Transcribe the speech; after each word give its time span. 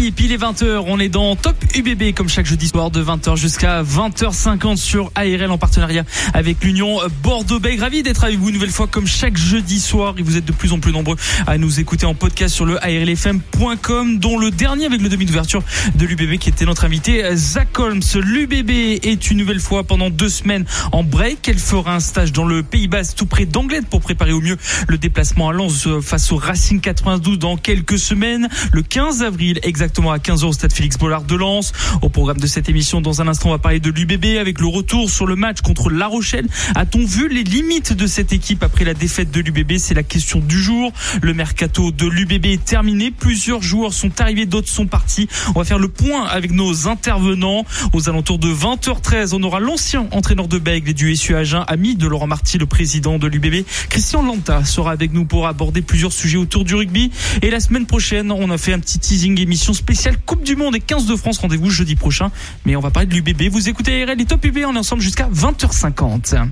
Il 0.00 0.32
est 0.32 0.36
20h, 0.36 0.84
on 0.86 1.00
est 1.00 1.08
dans 1.08 1.34
Top 1.34 1.56
UBB 1.74 2.14
comme 2.14 2.28
chaque 2.28 2.46
jeudi 2.46 2.68
soir 2.68 2.92
de 2.92 3.02
20h 3.02 3.36
jusqu'à 3.36 3.82
20h50 3.82 4.76
sur 4.76 5.10
ARL 5.16 5.50
en 5.50 5.58
partenariat 5.58 6.04
avec 6.34 6.62
l'Union 6.62 7.00
Bordeaux-Bègles. 7.24 7.82
Ravi 7.82 8.04
d'être 8.04 8.22
avec 8.22 8.38
vous 8.38 8.48
une 8.48 8.54
nouvelle 8.54 8.70
fois 8.70 8.86
comme 8.86 9.08
chaque 9.08 9.36
jeudi 9.36 9.80
soir 9.80 10.14
et 10.16 10.22
vous 10.22 10.36
êtes 10.36 10.44
de 10.44 10.52
plus 10.52 10.72
en 10.72 10.78
plus 10.78 10.92
nombreux 10.92 11.16
à 11.48 11.58
nous 11.58 11.80
écouter 11.80 12.06
en 12.06 12.14
podcast 12.14 12.54
sur 12.54 12.64
le 12.64 12.78
ARLFM.com 12.78 14.18
dont 14.20 14.38
le 14.38 14.52
dernier 14.52 14.86
avec 14.86 15.00
le 15.00 15.08
demi 15.08 15.26
d'ouverture 15.26 15.64
de 15.96 16.06
l'UBB 16.06 16.38
qui 16.38 16.48
était 16.48 16.64
notre 16.64 16.84
invité 16.84 17.34
Zach 17.34 17.76
Holmes. 17.76 18.02
L'UBB 18.14 18.70
est 19.02 19.30
une 19.32 19.38
nouvelle 19.38 19.60
fois 19.60 19.82
pendant 19.82 20.10
deux 20.10 20.28
semaines 20.28 20.64
en 20.92 21.02
break. 21.02 21.48
Elle 21.48 21.58
fera 21.58 21.96
un 21.96 22.00
stage 22.00 22.32
dans 22.32 22.46
le 22.46 22.62
Pays 22.62 22.86
Basque 22.86 23.16
tout 23.16 23.26
près 23.26 23.46
d'Anglette 23.46 23.88
pour 23.88 24.00
préparer 24.00 24.32
au 24.32 24.40
mieux 24.40 24.58
le 24.86 24.96
déplacement 24.96 25.48
à 25.48 25.52
Lens 25.52 25.88
face 26.02 26.30
au 26.30 26.36
Racing 26.36 26.80
92 26.80 27.38
dans 27.40 27.56
quelques 27.56 27.98
semaines. 27.98 28.48
Le 28.70 28.82
15 28.82 29.22
avril 29.22 29.58
exactement 29.64 29.87
à 29.88 30.18
15h 30.18 30.44
au 30.44 30.52
stade 30.52 30.72
Félix 30.72 30.96
Bollard 30.98 31.22
de 31.22 31.34
Lens. 31.34 31.72
Au 32.02 32.08
programme 32.08 32.38
de 32.38 32.46
cette 32.46 32.68
émission, 32.68 33.00
dans 33.00 33.20
un 33.20 33.28
instant, 33.28 33.48
on 33.48 33.52
va 33.52 33.58
parler 33.58 33.80
de 33.80 33.90
l'UBB 33.90 34.38
avec 34.38 34.60
le 34.60 34.66
retour 34.66 35.10
sur 35.10 35.26
le 35.26 35.34
match 35.34 35.60
contre 35.60 35.90
La 35.90 36.06
Rochelle. 36.06 36.46
A-t-on 36.74 37.04
vu 37.04 37.28
les 37.28 37.42
limites 37.42 37.92
de 37.94 38.06
cette 38.06 38.32
équipe 38.32 38.62
après 38.62 38.84
la 38.84 38.94
défaite 38.94 39.30
de 39.30 39.40
l'UBB 39.40 39.78
C'est 39.78 39.94
la 39.94 40.02
question 40.02 40.40
du 40.40 40.62
jour. 40.62 40.92
Le 41.22 41.34
mercato 41.34 41.90
de 41.90 42.06
l'UBB 42.06 42.46
est 42.46 42.64
terminé. 42.64 43.10
Plusieurs 43.10 43.62
joueurs 43.62 43.92
sont 43.92 44.20
arrivés, 44.20 44.46
d'autres 44.46 44.68
sont 44.68 44.86
partis. 44.86 45.26
On 45.54 45.58
va 45.58 45.64
faire 45.64 45.78
le 45.78 45.88
point 45.88 46.26
avec 46.26 46.52
nos 46.52 46.86
intervenants. 46.86 47.64
Aux 47.92 48.08
alentours 48.08 48.38
de 48.38 48.52
20h13, 48.52 49.34
on 49.34 49.42
aura 49.42 49.58
l'ancien 49.58 50.06
entraîneur 50.12 50.48
de 50.48 50.58
Bègle 50.58 50.92
du 50.92 51.16
SU 51.16 51.34
Agen, 51.34 51.64
ami 51.66 51.96
de 51.96 52.06
Laurent 52.06 52.26
Marty, 52.26 52.58
le 52.58 52.66
président 52.66 53.18
de 53.18 53.26
l'UBB. 53.26 53.64
Christian 53.88 54.22
Lanta 54.22 54.64
sera 54.64 54.92
avec 54.92 55.12
nous 55.12 55.24
pour 55.24 55.46
aborder 55.46 55.82
plusieurs 55.82 56.12
sujets 56.12 56.38
autour 56.38 56.64
du 56.64 56.74
rugby. 56.74 57.10
Et 57.42 57.50
la 57.50 57.58
semaine 57.58 57.86
prochaine, 57.86 58.30
on 58.30 58.50
a 58.50 58.58
fait 58.58 58.72
un 58.72 58.78
petit 58.78 58.98
teasing 58.98 59.40
émission 59.40 59.67
spéciale 59.72 60.16
Coupe 60.24 60.42
du 60.42 60.56
Monde 60.56 60.76
et 60.76 60.80
15 60.80 61.06
de 61.06 61.16
France. 61.16 61.38
Rendez-vous 61.38 61.70
jeudi 61.70 61.96
prochain. 61.96 62.30
Mais 62.64 62.76
on 62.76 62.80
va 62.80 62.90
parler 62.90 63.06
de 63.06 63.14
l'UBB. 63.14 63.50
Vous 63.50 63.68
écoutez 63.68 64.04
RL 64.04 64.20
et 64.20 64.24
Top 64.24 64.44
UBB. 64.44 64.64
On 64.66 64.74
est 64.74 64.78
ensemble 64.78 65.02
jusqu'à 65.02 65.28
20h50. 65.28 66.48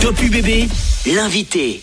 Top 0.00 0.18
UBB, 0.22 0.66
l'invité. 1.14 1.82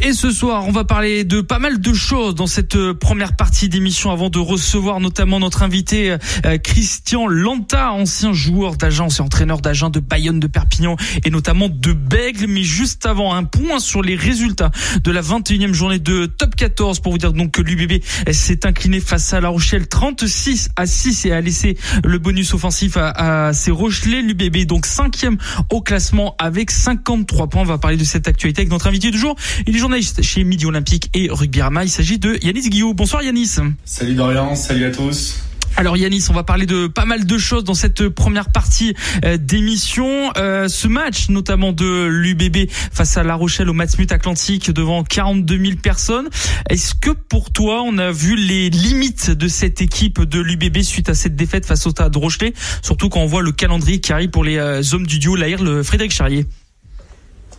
Et 0.00 0.12
ce 0.12 0.30
soir, 0.30 0.66
on 0.68 0.72
va 0.72 0.84
parler 0.84 1.24
de 1.24 1.40
pas 1.40 1.58
mal 1.58 1.80
de 1.80 1.92
choses 1.94 2.34
dans 2.34 2.46
cette 2.46 2.76
euh, 2.76 2.94
première 2.94 3.34
partie 3.34 3.68
d'émission 3.68 4.10
avant 4.10 4.30
de 4.30 4.38
recevoir 4.38 5.00
notamment 5.00 5.40
notre 5.40 5.62
invité 5.62 6.16
euh, 6.44 6.58
Christian 6.58 7.26
Lanta, 7.26 7.92
ancien 7.92 8.32
joueur 8.32 8.76
d'agence 8.76 9.18
et 9.18 9.22
entraîneur 9.22 9.60
d'agent 9.60 9.90
de 9.90 9.98
Bayonne, 9.98 10.38
de 10.38 10.46
Perpignan 10.46 10.96
et 11.24 11.30
notamment 11.30 11.68
de 11.68 11.92
Bègle. 11.92 12.46
Mais 12.46 12.62
juste 12.62 13.04
avant, 13.06 13.34
un 13.34 13.44
point 13.44 13.80
sur 13.80 14.02
les 14.02 14.16
résultats 14.16 14.70
de 15.02 15.10
la 15.10 15.22
21e 15.22 15.72
journée 15.72 15.98
de 15.98 16.26
Top 16.26 16.54
14 16.54 17.00
pour 17.00 17.12
vous 17.12 17.18
dire 17.18 17.32
donc 17.32 17.52
que 17.52 17.62
l'UBB 17.62 18.02
s'est 18.30 18.66
incliné 18.66 19.00
face 19.00 19.32
à 19.32 19.40
La 19.40 19.48
Rochelle 19.48 19.88
36 19.88 20.68
à 20.76 20.86
6 20.86 21.26
et 21.26 21.32
a 21.32 21.40
laissé 21.40 21.78
le 22.04 22.18
bonus 22.18 22.54
offensif 22.54 22.96
à, 22.96 23.46
à 23.48 23.52
ses 23.52 23.70
Rochelais. 23.70 24.22
L'UBB 24.22 24.66
donc 24.66 24.86
cinquième 24.86 25.38
au 25.70 25.80
classement 25.80 26.36
avec 26.38 26.70
53 26.70 27.48
On 27.60 27.64
va 27.64 27.78
parler 27.78 27.96
de 27.96 28.04
cette 28.04 28.28
actualité 28.28 28.60
avec 28.60 28.70
notre 28.70 28.86
invité 28.86 29.10
du 29.10 29.18
jour. 29.18 29.34
Il 29.66 29.74
est 29.74 29.78
journaliste 29.78 30.20
chez 30.22 30.44
Midi 30.44 30.66
Olympique 30.66 31.10
et 31.14 31.28
Rugby 31.30 31.62
Rama. 31.62 31.84
Il 31.84 31.90
s'agit 31.90 32.18
de 32.18 32.38
Yanis 32.42 32.68
Guillaume. 32.68 32.92
Bonsoir 32.94 33.22
Yanis. 33.22 33.56
Salut 33.84 34.14
Dorian, 34.14 34.54
salut 34.54 34.84
à 34.84 34.90
tous. 34.90 35.42
Alors 35.78 35.96
Yanis, 35.96 36.26
on 36.30 36.32
va 36.32 36.42
parler 36.42 36.64
de 36.64 36.86
pas 36.86 37.04
mal 37.04 37.26
de 37.26 37.38
choses 37.38 37.64
dans 37.64 37.74
cette 37.74 38.08
première 38.08 38.50
partie 38.50 38.94
euh, 39.24 39.36
d'émission. 39.36 40.32
Euh, 40.36 40.68
ce 40.68 40.88
match, 40.88 41.28
notamment 41.28 41.72
de 41.72 42.06
l'UBB 42.06 42.70
face 42.70 43.16
à 43.16 43.22
La 43.22 43.34
Rochelle 43.34 43.68
au 43.68 43.74
Matmut 43.74 44.10
Atlantique 44.10 44.70
devant 44.70 45.02
42 45.02 45.58
000 45.58 45.76
personnes. 45.82 46.28
Est-ce 46.70 46.94
que 46.94 47.10
pour 47.10 47.52
toi, 47.52 47.82
on 47.82 47.98
a 47.98 48.10
vu 48.10 48.36
les 48.36 48.70
limites 48.70 49.30
de 49.30 49.48
cette 49.48 49.82
équipe 49.82 50.22
de 50.22 50.40
l'UBB 50.40 50.82
suite 50.82 51.10
à 51.10 51.14
cette 51.14 51.36
défaite 51.36 51.66
face 51.66 51.86
au 51.86 51.90
Stade 51.90 52.16
Rochelet, 52.16 52.54
surtout 52.82 53.08
quand 53.08 53.20
on 53.20 53.26
voit 53.26 53.42
le 53.42 53.52
calendrier 53.52 54.00
qui 54.00 54.12
arrive 54.12 54.30
pour 54.30 54.44
les 54.44 54.56
euh, 54.56 54.82
hommes 54.92 55.06
du 55.06 55.18
duo, 55.18 55.36
l'AIR, 55.36 55.62
le 55.62 55.82
Frédéric 55.82 56.12
Charrier 56.12 56.46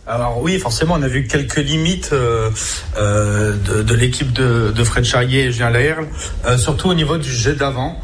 alors 0.08 0.40
oui, 0.40 0.58
forcément, 0.58 0.94
on 0.98 1.02
a 1.02 1.08
vu 1.08 1.26
quelques 1.26 1.56
limites 1.56 2.10
euh, 2.12 2.50
euh, 2.96 3.54
de, 3.82 3.94
l'équipe 3.94 4.32
de, 4.32 4.84
Fred 4.84 5.04
Charrier 5.04 5.44
et 5.44 5.52
Julien 5.52 5.70
Laherle, 5.70 6.06
euh, 6.46 6.56
surtout 6.56 6.88
au 6.88 6.94
niveau 6.94 7.18
du 7.18 7.30
jet 7.30 7.54
d'avant. 7.54 8.00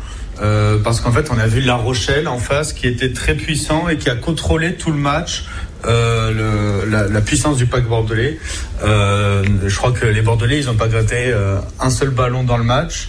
Parce 0.82 1.00
qu'en 1.00 1.12
fait, 1.12 1.31
on 1.31 1.38
a 1.38 1.47
vu 1.47 1.60
La 1.60 1.76
Rochelle 1.76 2.28
en 2.28 2.38
face 2.38 2.72
qui 2.72 2.87
était 2.87 3.12
très 3.12 3.34
puissant 3.34 3.88
et 3.88 3.97
qui 3.97 4.10
a 4.10 4.16
contrôlé 4.16 4.75
tout 4.75 4.91
le 4.91 4.98
match. 4.98 5.44
La, 5.84 7.20
puissance 7.25 7.56
du 7.56 7.66
pack 7.66 7.87
bordelais. 7.87 8.38
je 8.82 9.76
crois 9.76 9.92
que 9.92 10.04
les 10.04 10.21
bordelais, 10.22 10.59
ils 10.59 10.66
n'ont 10.66 10.75
pas 10.75 10.88
gratté 10.88 11.32
un 11.81 11.88
seul 11.88 12.10
ballon 12.10 12.42
dans 12.42 12.59
le 12.59 12.65
match, 12.65 13.09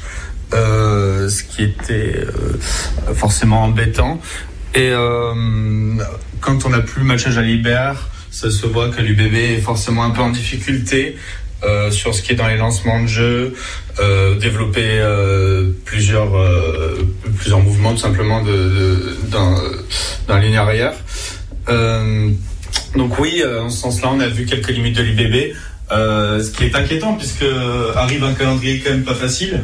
ce 0.54 1.44
qui 1.44 1.64
était 1.64 2.26
forcément 3.16 3.64
embêtant. 3.64 4.22
Et 4.76 4.92
quand 6.40 6.66
on 6.66 6.70
n'a 6.70 6.80
plus 6.80 7.02
le 7.02 7.08
match 7.08 7.26
à 7.28 7.32
Jalibert, 7.32 8.08
ça 8.36 8.52
se 8.52 8.66
voit 8.66 8.90
que 8.90 9.02
l'UBB 9.02 9.34
est 9.36 9.62
forcément 9.62 10.04
un 10.04 10.10
peu 10.10 10.22
en 10.22 10.30
difficulté 10.30 11.16
euh, 11.64 11.90
sur 11.90 12.14
ce 12.14 12.22
qui 12.22 12.34
est 12.34 12.36
dans 12.36 12.50
les 12.50 12.58
lancements 12.58 13.02
de 13.02 13.08
jeu, 13.08 13.54
euh, 14.00 14.36
développer 14.36 15.00
euh, 15.00 15.72
plusieurs 15.86 16.34
plusieurs 17.38 17.62
mouvements 17.62 17.92
tout 17.92 18.00
simplement 18.10 18.44
de, 18.44 19.16
dans, 19.32 19.56
dans 20.28 20.38
ligne 20.38 20.58
arrière. 20.58 20.94
Donc 22.98 23.20
oui, 23.20 23.42
en 23.62 23.70
ce 23.70 23.78
sens-là, 23.78 24.12
on 24.14 24.20
a 24.20 24.28
vu 24.28 24.46
quelques 24.46 24.70
limites 24.70 24.98
de 24.98 25.04
l'UBB, 25.04 25.56
ce 25.90 26.52
qui 26.52 26.66
est 26.66 26.76
inquiétant 26.76 27.14
puisque 27.16 27.46
arrive 27.96 28.24
un 28.26 28.34
calendrier 28.34 28.82
quand 28.82 28.92
même 28.92 29.06
pas 29.06 29.16
facile. 29.16 29.64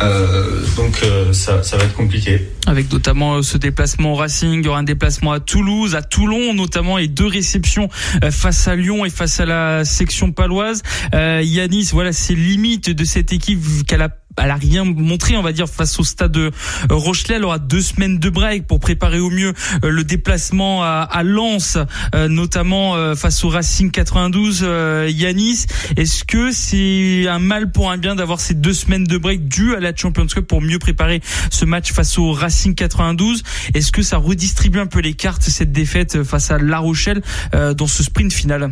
Euh, 0.00 0.62
donc 0.76 1.00
euh, 1.02 1.32
ça, 1.32 1.62
ça, 1.62 1.76
va 1.76 1.84
être 1.84 1.94
compliqué. 1.94 2.48
Avec 2.66 2.92
notamment 2.92 3.36
euh, 3.36 3.42
ce 3.42 3.58
déplacement 3.58 4.12
au 4.12 4.14
Racing, 4.14 4.60
il 4.60 4.64
y 4.64 4.68
aura 4.68 4.78
un 4.78 4.84
déplacement 4.84 5.32
à 5.32 5.40
Toulouse, 5.40 5.94
à 5.94 6.02
Toulon 6.02 6.54
notamment, 6.54 6.98
et 6.98 7.08
deux 7.08 7.26
réceptions 7.26 7.88
face 8.30 8.68
à 8.68 8.76
Lyon 8.76 9.04
et 9.04 9.10
face 9.10 9.40
à 9.40 9.46
la 9.46 9.84
section 9.84 10.32
paloise. 10.32 10.82
Yanis, 11.12 11.90
voilà, 11.92 12.12
c'est 12.12 12.34
limite 12.34 12.90
de 12.90 13.04
cette 13.04 13.32
équipe 13.32 13.60
qu'elle 13.86 14.02
a 14.02 14.10
elle 14.40 14.50
a 14.50 14.56
rien 14.56 14.84
montré, 14.84 15.36
on 15.36 15.42
va 15.42 15.52
dire, 15.52 15.68
face 15.68 15.98
au 15.98 16.04
stade 16.04 16.32
de 16.32 16.50
Rochelet. 16.90 17.36
Elle 17.36 17.44
aura 17.44 17.58
deux 17.58 17.80
semaines 17.80 18.18
de 18.18 18.30
break 18.30 18.66
pour 18.66 18.80
préparer 18.80 19.20
au 19.20 19.30
mieux 19.30 19.52
euh, 19.84 19.90
le 19.90 20.04
déplacement 20.04 20.82
à, 20.82 21.08
à 21.10 21.22
Lens, 21.22 21.78
euh, 22.14 22.28
notamment 22.28 22.96
euh, 22.96 23.14
face 23.14 23.44
au 23.44 23.48
Racing 23.48 23.90
92. 23.90 24.66
Yanis, 25.08 25.66
est-ce 25.96 26.24
que 26.24 26.50
c'est 26.52 27.26
un 27.28 27.38
mal 27.38 27.70
pour 27.72 27.90
un 27.90 27.98
bien 27.98 28.14
d'avoir 28.14 28.40
ces 28.40 28.54
deux 28.54 28.72
semaines 28.72 29.04
de 29.04 29.18
break 29.18 29.48
dues 29.48 29.74
à 29.74 29.80
la 29.80 29.94
Champions 29.94 30.26
Cup 30.26 30.46
pour 30.46 30.60
mieux 30.60 30.78
préparer 30.78 31.20
ce 31.50 31.64
match 31.64 31.92
face 31.92 32.18
au 32.18 32.32
Racing 32.32 32.74
92 32.74 33.42
Est-ce 33.74 33.92
que 33.92 34.02
ça 34.02 34.16
redistribue 34.18 34.78
un 34.78 34.86
peu 34.86 35.00
les 35.00 35.14
cartes 35.14 35.42
cette 35.42 35.72
défaite 35.72 36.22
face 36.22 36.50
à 36.50 36.58
La 36.58 36.78
Rochelle 36.78 37.22
dans 37.52 37.86
ce 37.86 38.02
sprint 38.02 38.32
final? 38.32 38.70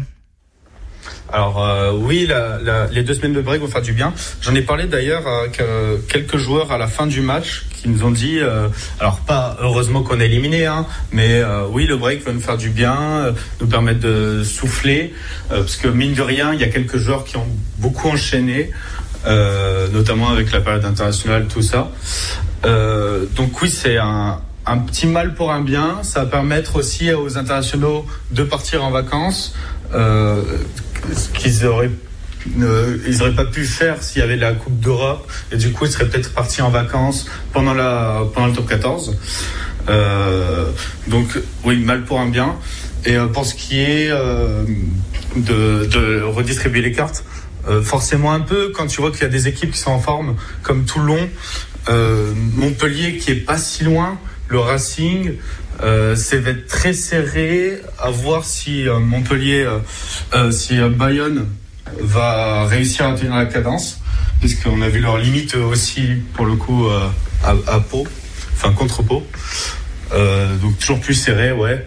Alors 1.32 1.62
euh, 1.62 1.92
oui, 1.92 2.28
les 2.92 3.02
deux 3.02 3.14
semaines 3.14 3.32
de 3.32 3.40
break 3.40 3.60
vont 3.60 3.68
faire 3.68 3.82
du 3.82 3.92
bien. 3.92 4.12
J'en 4.40 4.54
ai 4.54 4.62
parlé 4.62 4.86
d'ailleurs 4.86 5.26
avec 5.26 5.60
euh, 5.60 5.96
quelques 6.08 6.36
joueurs 6.36 6.70
à 6.70 6.78
la 6.78 6.86
fin 6.86 7.06
du 7.06 7.20
match 7.20 7.66
qui 7.74 7.88
nous 7.88 8.04
ont 8.04 8.10
dit, 8.10 8.38
euh, 8.38 8.68
alors 9.00 9.18
pas 9.20 9.56
heureusement 9.60 10.02
qu'on 10.02 10.20
est 10.20 10.26
éliminé, 10.26 10.66
hein, 10.66 10.86
mais 11.12 11.42
oui, 11.70 11.86
le 11.86 11.96
break 11.96 12.24
va 12.24 12.32
nous 12.32 12.40
faire 12.40 12.56
du 12.56 12.70
bien, 12.70 13.34
nous 13.60 13.66
permettre 13.66 14.00
de 14.00 14.42
souffler, 14.44 15.14
parce 15.48 15.76
que 15.76 15.88
mine 15.88 16.14
de 16.14 16.22
rien, 16.22 16.52
il 16.54 16.60
y 16.60 16.64
a 16.64 16.68
quelques 16.68 16.96
joueurs 16.96 17.24
qui 17.24 17.36
ont 17.36 17.46
beaucoup 17.78 18.08
enchaîné, 18.08 18.70
notamment 19.92 20.30
avec 20.30 20.50
la 20.52 20.60
période 20.60 20.84
internationale, 20.84 21.46
tout 21.48 21.62
ça. 21.62 21.90
donc 22.64 23.60
oui, 23.62 23.70
c'est 23.70 23.98
un, 23.98 24.40
petit 24.86 25.06
mal 25.06 25.34
pour 25.34 25.52
un 25.52 25.60
bien. 25.60 25.98
Ça 26.02 26.20
va 26.20 26.26
permettre 26.26 26.76
aussi 26.76 27.12
aux 27.12 27.36
internationaux 27.36 28.06
de 28.30 28.42
partir 28.42 28.84
en 28.84 28.90
vacances, 28.90 29.54
ce 31.14 31.28
qu'ils 31.30 31.66
auraient 31.66 31.90
ne, 32.54 32.98
ils 33.06 33.18
n'auraient 33.18 33.34
pas 33.34 33.44
pu 33.44 33.64
faire 33.64 34.02
s'il 34.02 34.20
y 34.20 34.22
avait 34.22 34.36
la 34.36 34.52
Coupe 34.52 34.78
d'Europe. 34.78 35.30
Et 35.52 35.56
du 35.56 35.72
coup 35.72 35.84
ils 35.86 35.90
seraient 35.90 36.08
peut-être 36.08 36.32
partis 36.32 36.62
en 36.62 36.70
vacances 36.70 37.26
pendant 37.52 37.74
la 37.74 38.22
pendant 38.34 38.46
le 38.48 38.52
top 38.52 38.68
14 38.68 39.16
euh, 39.88 40.70
donc 41.06 41.28
oui 41.64 41.78
mal 41.78 42.04
pour 42.04 42.20
un 42.20 42.28
bien. 42.28 42.56
Et 43.04 43.16
euh, 43.16 43.26
pour 43.26 43.46
ce 43.46 43.54
qui 43.54 43.80
est 43.80 44.10
euh, 44.10 44.64
de, 45.36 45.86
de, 45.86 46.22
redistribuer 46.22 46.82
les 46.82 46.92
cartes 46.92 47.24
euh, 47.68 47.82
forcément 47.82 48.32
un 48.32 48.40
peu 48.40 48.72
quand 48.74 48.86
tu 48.86 49.00
vois 49.00 49.10
qu'il 49.10 49.22
y 49.22 49.24
a 49.24 49.28
des 49.28 49.48
équipes 49.48 49.72
qui 49.72 49.78
sont 49.78 49.90
en 49.90 50.00
forme 50.00 50.36
comme 50.62 50.84
Toulon 50.84 51.28
euh, 51.88 52.32
Montpellier 52.54 53.16
qui 53.16 53.32
est 53.32 53.44
pas 53.44 53.58
si 53.58 53.84
loin 53.84 54.18
le 54.48 54.58
Racing 54.60 55.34
Euh, 55.82 56.16
ça 56.16 56.38
va 56.38 56.50
être 56.50 56.66
très 56.66 56.92
serré. 56.92 57.80
À 57.98 58.10
voir 58.10 58.44
si 58.44 58.88
euh, 58.88 58.98
Montpellier, 58.98 59.66
euh, 60.34 60.50
si 60.50 60.78
Bayonne 60.78 61.46
va 62.00 62.66
réussir 62.66 63.06
à 63.06 63.14
tenir 63.14 63.36
la 63.36 63.46
cadence, 63.46 64.00
puisqu'on 64.40 64.82
a 64.82 64.88
vu 64.88 65.00
leurs 65.00 65.18
limites 65.18 65.54
aussi 65.54 66.08
pour 66.34 66.46
le 66.46 66.56
coup 66.56 66.88
à, 66.88 67.50
à 67.68 67.80
enfin 68.52 68.72
contre 68.72 69.02
Pau. 69.02 69.24
donc 70.60 70.78
toujours 70.78 71.00
plus 71.00 71.14
serré, 71.14 71.52
ouais. 71.52 71.86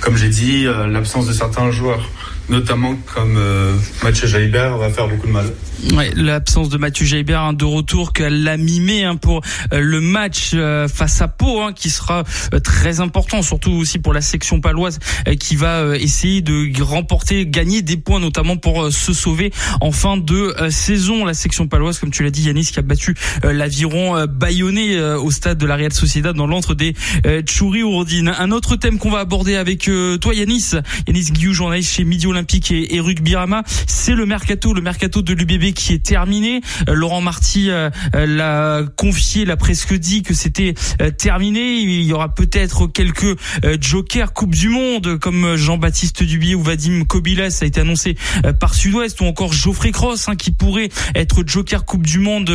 comme 0.00 0.16
j'ai 0.16 0.28
dit, 0.28 0.64
l'absence 0.64 1.26
de 1.26 1.32
certains 1.32 1.70
joueurs 1.72 2.08
notamment 2.50 2.96
comme 3.14 3.36
euh, 3.36 3.76
Mathieu 4.02 4.26
Jalibert 4.26 4.76
va 4.76 4.90
faire 4.90 5.08
beaucoup 5.08 5.28
de 5.28 5.32
mal. 5.32 5.46
Ouais, 5.94 6.10
l'absence 6.14 6.68
de 6.68 6.76
Mathieu 6.76 7.06
Jalibert 7.06 7.40
hein, 7.40 7.52
de 7.54 7.64
retour 7.64 8.12
qu'elle 8.12 8.46
a 8.48 8.56
mimé 8.58 9.04
hein, 9.04 9.16
pour 9.16 9.40
euh, 9.72 9.80
le 9.80 10.00
match 10.00 10.50
euh, 10.52 10.88
face 10.88 11.22
à 11.22 11.28
Pau 11.28 11.62
hein, 11.62 11.72
qui 11.72 11.88
sera 11.88 12.24
très 12.62 13.00
important 13.00 13.40
surtout 13.40 13.70
aussi 13.70 13.98
pour 13.98 14.12
la 14.12 14.20
section 14.20 14.60
paloise 14.60 14.98
qui 15.38 15.56
va 15.56 15.96
essayer 15.96 16.42
de 16.42 16.82
remporter 16.82 17.46
gagner 17.46 17.82
des 17.82 17.96
points 17.96 18.20
notamment 18.20 18.56
pour 18.56 18.92
se 18.92 19.12
sauver 19.12 19.52
en 19.80 19.92
fin 19.92 20.16
de 20.16 20.54
saison. 20.70 21.24
La 21.24 21.34
section 21.34 21.68
paloise 21.68 21.98
comme 21.98 22.10
tu 22.10 22.24
l'as 22.24 22.30
dit 22.30 22.42
Yanis 22.42 22.66
qui 22.66 22.78
a 22.78 22.82
battu 22.82 23.14
l'aviron 23.42 24.26
bayonnais 24.26 25.00
au 25.00 25.30
stade 25.30 25.58
de 25.58 25.66
la 25.66 25.76
Real 25.76 25.92
Sociedad 25.92 26.34
dans 26.34 26.46
l'entre 26.46 26.74
des 26.74 26.94
Tchouri 27.42 27.82
Ourdine 27.82 28.34
un 28.38 28.50
autre 28.50 28.76
thème 28.76 28.98
qu'on 28.98 29.10
va 29.10 29.20
aborder 29.20 29.56
avec 29.56 29.88
toi 30.20 30.34
Yanis. 30.34 30.72
Yanis 31.06 31.30
Guillou 31.30 31.52
journaliste 31.52 31.92
chez 31.92 32.04
Midi 32.04 32.26
Olympique 32.26 32.39
et, 32.70 32.96
et 32.96 33.00
Rugby-Rama, 33.00 33.62
c'est 33.86 34.14
le 34.14 34.26
mercato, 34.26 34.72
le 34.72 34.80
mercato 34.80 35.22
de 35.22 35.32
l'UBB 35.32 35.72
qui 35.72 35.92
est 35.92 36.04
terminé. 36.04 36.60
Euh, 36.88 36.94
Laurent 36.94 37.20
Marty 37.20 37.70
euh, 37.70 37.90
euh, 38.14 38.26
l'a 38.26 38.82
confié, 38.96 39.44
l'a 39.44 39.56
presque 39.56 39.94
dit 39.94 40.22
que 40.22 40.34
c'était 40.34 40.74
terminé. 41.18 41.78
Il 41.80 42.02
y 42.02 42.12
aura 42.12 42.34
peut-être 42.34 42.86
quelques 42.86 43.38
jokers 43.80 44.32
Coupe 44.32 44.54
du 44.54 44.68
Monde 44.68 45.18
comme 45.18 45.56
Jean-Baptiste 45.56 46.22
Dubier 46.22 46.54
ou 46.54 46.62
Vadim 46.62 47.04
Kobilas, 47.04 47.50
ça 47.50 47.64
a 47.64 47.68
été 47.68 47.80
annoncé 47.80 48.16
par 48.58 48.74
Sud-Ouest, 48.74 49.20
ou 49.20 49.24
encore 49.24 49.52
Geoffrey 49.52 49.90
Cross 49.90 50.28
hein, 50.28 50.36
qui 50.36 50.50
pourrait 50.50 50.88
être 51.14 51.42
joker 51.46 51.84
Coupe 51.84 52.06
du 52.06 52.18
Monde, 52.18 52.50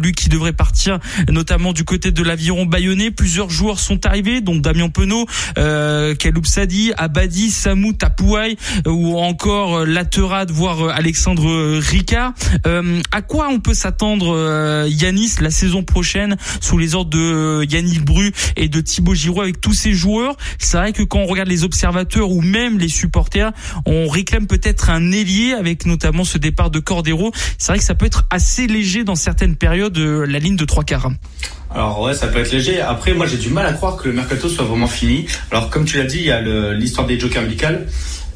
lui 0.00 0.12
qui 0.12 0.28
devrait 0.28 0.52
partir 0.52 0.98
notamment 1.30 1.72
du 1.72 1.84
côté 1.84 2.10
de 2.10 2.22
l'aviron 2.22 2.66
bayonnais. 2.66 3.10
Plusieurs 3.10 3.50
joueurs 3.50 3.78
sont 3.78 4.06
arrivés, 4.06 4.40
donc 4.40 4.62
Damien 4.62 4.88
Penaud, 4.88 5.26
euh, 5.58 6.14
Kaloub 6.14 6.44
Sadi, 6.46 6.92
Abadi, 6.96 7.50
Samou 7.50 7.92
Tapouaï 7.92 8.56
ou 8.86 9.18
encore 9.24 9.78
euh, 9.78 9.84
Laterade, 9.84 10.50
voire 10.50 10.82
euh, 10.82 10.92
Alexandre 10.94 11.48
euh, 11.48 11.80
Ricard. 11.82 12.32
à 13.12 13.22
quoi 13.22 13.48
on 13.48 13.60
peut 13.60 13.74
s'attendre, 13.74 14.86
Yanis, 14.88 15.34
la 15.40 15.50
saison 15.50 15.82
prochaine 15.82 16.36
sous 16.60 16.78
les 16.78 16.94
ordres 16.94 17.10
de 17.10 17.64
Yannick 17.64 18.04
Bru 18.04 18.32
et 18.56 18.68
de 18.68 18.80
Thibaut 18.80 19.14
Giroud 19.14 19.42
avec 19.42 19.60
tous 19.60 19.72
ces 19.72 19.92
joueurs? 19.92 20.36
C'est 20.58 20.76
vrai 20.76 20.92
que 20.92 21.02
quand 21.02 21.20
on 21.20 21.26
regarde 21.26 21.48
les 21.48 21.64
observateurs 21.64 22.30
ou 22.30 22.40
même 22.40 22.78
les 22.78 22.88
supporters, 22.88 23.52
on 23.86 24.08
réclame 24.08 24.46
peut-être 24.46 24.90
un 24.90 25.12
ailier 25.12 25.52
avec 25.52 25.86
notamment 25.86 26.24
ce 26.24 26.38
départ 26.38 26.70
de 26.70 26.78
Cordero. 26.78 27.32
C'est 27.58 27.72
vrai 27.72 27.78
que 27.78 27.84
ça 27.84 27.94
peut 27.94 28.06
être 28.06 28.26
assez 28.30 28.66
léger 28.66 29.04
dans 29.04 29.16
certaines 29.16 29.56
périodes, 29.56 29.98
la 29.98 30.38
ligne 30.38 30.56
de 30.56 30.64
trois 30.64 30.84
quarts. 30.84 31.10
Alors 31.74 32.00
ouais, 32.02 32.14
ça 32.14 32.28
peut 32.28 32.38
être 32.38 32.52
léger. 32.52 32.80
Après, 32.80 33.14
moi, 33.14 33.26
j'ai 33.26 33.36
du 33.36 33.50
mal 33.50 33.66
à 33.66 33.72
croire 33.72 33.96
que 33.96 34.08
le 34.08 34.14
mercato 34.14 34.48
soit 34.48 34.64
vraiment 34.64 34.86
fini. 34.86 35.26
Alors, 35.50 35.70
comme 35.70 35.84
tu 35.84 35.96
l'as 35.96 36.04
dit, 36.04 36.18
il 36.18 36.26
y 36.26 36.30
a 36.30 36.40
l'histoire 36.72 37.06
des 37.06 37.18
jokers 37.18 37.42
médicales. 37.42 37.86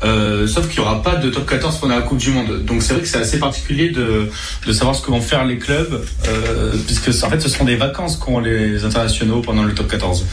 Euh, 0.04 0.46
sauf 0.46 0.68
qu'il 0.68 0.80
n'y 0.80 0.86
aura 0.86 1.02
pas 1.02 1.16
de 1.16 1.28
top 1.30 1.46
14 1.48 1.78
pendant 1.78 1.96
la 1.96 2.02
Coupe 2.02 2.18
du 2.18 2.30
Monde. 2.30 2.64
Donc 2.64 2.82
c'est 2.82 2.92
vrai 2.92 3.02
que 3.02 3.08
c'est 3.08 3.18
assez 3.18 3.38
particulier 3.38 3.90
de, 3.90 4.30
de 4.66 4.72
savoir 4.72 4.94
ce 4.94 5.02
que 5.02 5.10
vont 5.10 5.20
faire 5.20 5.44
les 5.44 5.58
clubs, 5.58 6.00
euh, 6.28 6.72
puisque 6.86 7.08
en 7.24 7.30
fait 7.30 7.40
ce 7.40 7.48
seront 7.48 7.64
des 7.64 7.76
vacances 7.76 8.16
qu'ont 8.16 8.38
les 8.38 8.84
internationaux 8.84 9.40
pendant 9.40 9.64
le 9.64 9.74
top 9.74 9.88
14. 9.88 10.24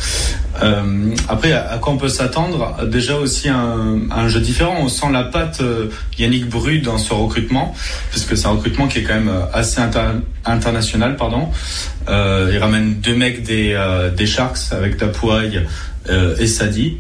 Euh, 0.62 1.12
après, 1.28 1.52
à, 1.52 1.78
quoi 1.80 1.94
on 1.94 1.98
peut 1.98 2.10
s'attendre? 2.10 2.86
Déjà 2.86 3.18
aussi 3.18 3.50
un, 3.50 4.00
un, 4.12 4.28
jeu 4.28 4.40
différent. 4.40 4.78
On 4.80 4.88
sent 4.88 5.08
la 5.12 5.24
patte 5.24 5.62
euh, 5.62 5.90
Yannick 6.18 6.48
Bru 6.48 6.80
dans 6.80 6.98
ce 6.98 7.14
recrutement, 7.14 7.76
puisque 8.12 8.38
c'est 8.38 8.48
un 8.48 8.52
recrutement 8.52 8.88
qui 8.88 9.00
est 9.00 9.04
quand 9.04 9.16
même 9.16 9.32
assez 9.54 9.82
international. 10.46 11.16
Pardon. 11.18 11.50
Euh, 12.08 12.52
il 12.54 12.58
ramène 12.60 12.96
deux 12.96 13.16
mecs 13.16 13.44
des, 13.44 13.74
euh, 13.74 14.10
des 14.12 14.26
Sharks 14.26 14.72
avec 14.72 14.98
Tapouaille 14.98 15.64
et 16.40 16.46
Sadi. 16.46 17.00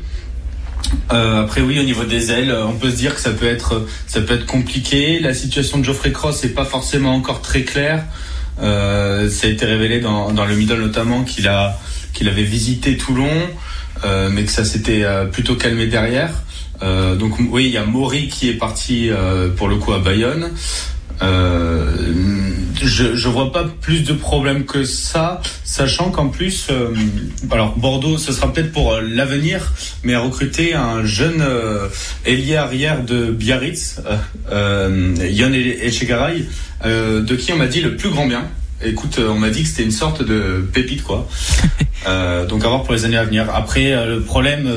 Euh, 1.12 1.44
après 1.44 1.62
oui, 1.62 1.80
au 1.80 1.83
niveau 1.83 2.03
des 2.03 2.31
ailes, 2.31 2.56
on 2.68 2.74
peut 2.74 2.89
se 2.89 2.95
dire 2.95 3.15
que 3.15 3.21
ça 3.21 3.31
peut 3.31 3.47
être 3.47 3.86
ça 4.07 4.21
peut 4.21 4.33
être 4.33 4.45
compliqué. 4.45 5.19
La 5.19 5.33
situation 5.33 5.80
de 5.80 5.83
Geoffrey 5.83 6.12
Cross 6.12 6.44
n'est 6.44 6.50
pas 6.50 6.65
forcément 6.65 7.13
encore 7.13 7.42
très 7.42 7.63
claire. 7.63 8.03
Euh, 8.62 9.30
ça 9.30 9.47
a 9.47 9.50
été 9.50 9.65
révélé 9.65 10.00
dans, 10.00 10.31
le 10.31 10.56
middle 10.56 10.80
notamment 10.80 11.24
qu'il 11.24 11.47
a 11.47 11.77
qu'il 12.13 12.30
avait 12.30 12.44
visité 12.44 12.95
Toulon, 12.95 13.30
euh, 14.06 14.30
mais 14.31 14.44
que 14.45 14.51
ça 14.51 14.63
s'était 14.63 15.03
euh, 15.03 15.25
plutôt 15.25 15.56
calmé 15.56 15.88
derrière. 15.88 16.31
Euh, 16.81 17.15
donc 17.15 17.33
oui, 17.39 17.65
il 17.65 17.71
y 17.71 17.77
a 17.77 17.86
Maury 17.86 18.27
qui 18.27 18.50
est 18.50 18.53
parti 18.53 19.09
euh, 19.09 19.50
pour 19.50 19.68
le 19.68 19.75
coup 19.77 19.94
à 19.94 20.00
Bayonne. 20.00 20.51
Euh, 21.21 22.44
je, 22.83 23.16
je 23.16 23.30
vois 23.30 23.51
pas 23.51 23.66
plus 23.81 24.04
de 24.04 24.13
problèmes 24.13 24.66
que 24.66 24.83
ça, 24.83 25.42
sachant 25.63 26.12
qu'en 26.12 26.30
plus, 26.30 26.68
euh, 26.69 26.94
alors 27.51 27.77
Bordeaux, 27.77 28.18
ce 28.18 28.31
sera 28.31 28.51
peut-être 28.51 28.72
pour 28.72 28.94
euh, 28.94 29.01
l'avenir, 29.01 29.74
mais 30.04 30.16
recruter 30.16 30.74
un 30.74 31.06
jeune 31.06 31.42
euh, 31.42 31.88
ailier 32.25 32.56
arrière 32.56 33.04
de 33.04 33.31
Biarritz, 33.31 34.01
euh, 34.51 35.16
Yann 35.30 35.54
Echegaray, 35.54 36.45
de 36.83 37.36
qui 37.36 37.51
on 37.51 37.57
m'a 37.57 37.68
dit 37.68 37.81
le 37.81 37.95
plus 37.95 38.10
grand 38.10 38.27
bien. 38.27 38.45
Écoute, 38.83 39.19
on 39.19 39.39
m'a 39.39 39.50
dit 39.50 39.63
que 39.63 39.69
c'était 39.69 39.83
une 39.83 39.92
sorte 39.92 40.21
de 40.21 40.68
pépite, 40.74 41.01
quoi. 41.01 41.28
donc 42.48 42.63
à 42.63 42.68
voir 42.68 42.83
pour 42.83 42.94
les 42.94 43.06
années 43.06 43.18
à 43.18 43.24
venir. 43.24 43.50
Après, 43.56 44.06
le 44.06 44.19
problème 44.21 44.69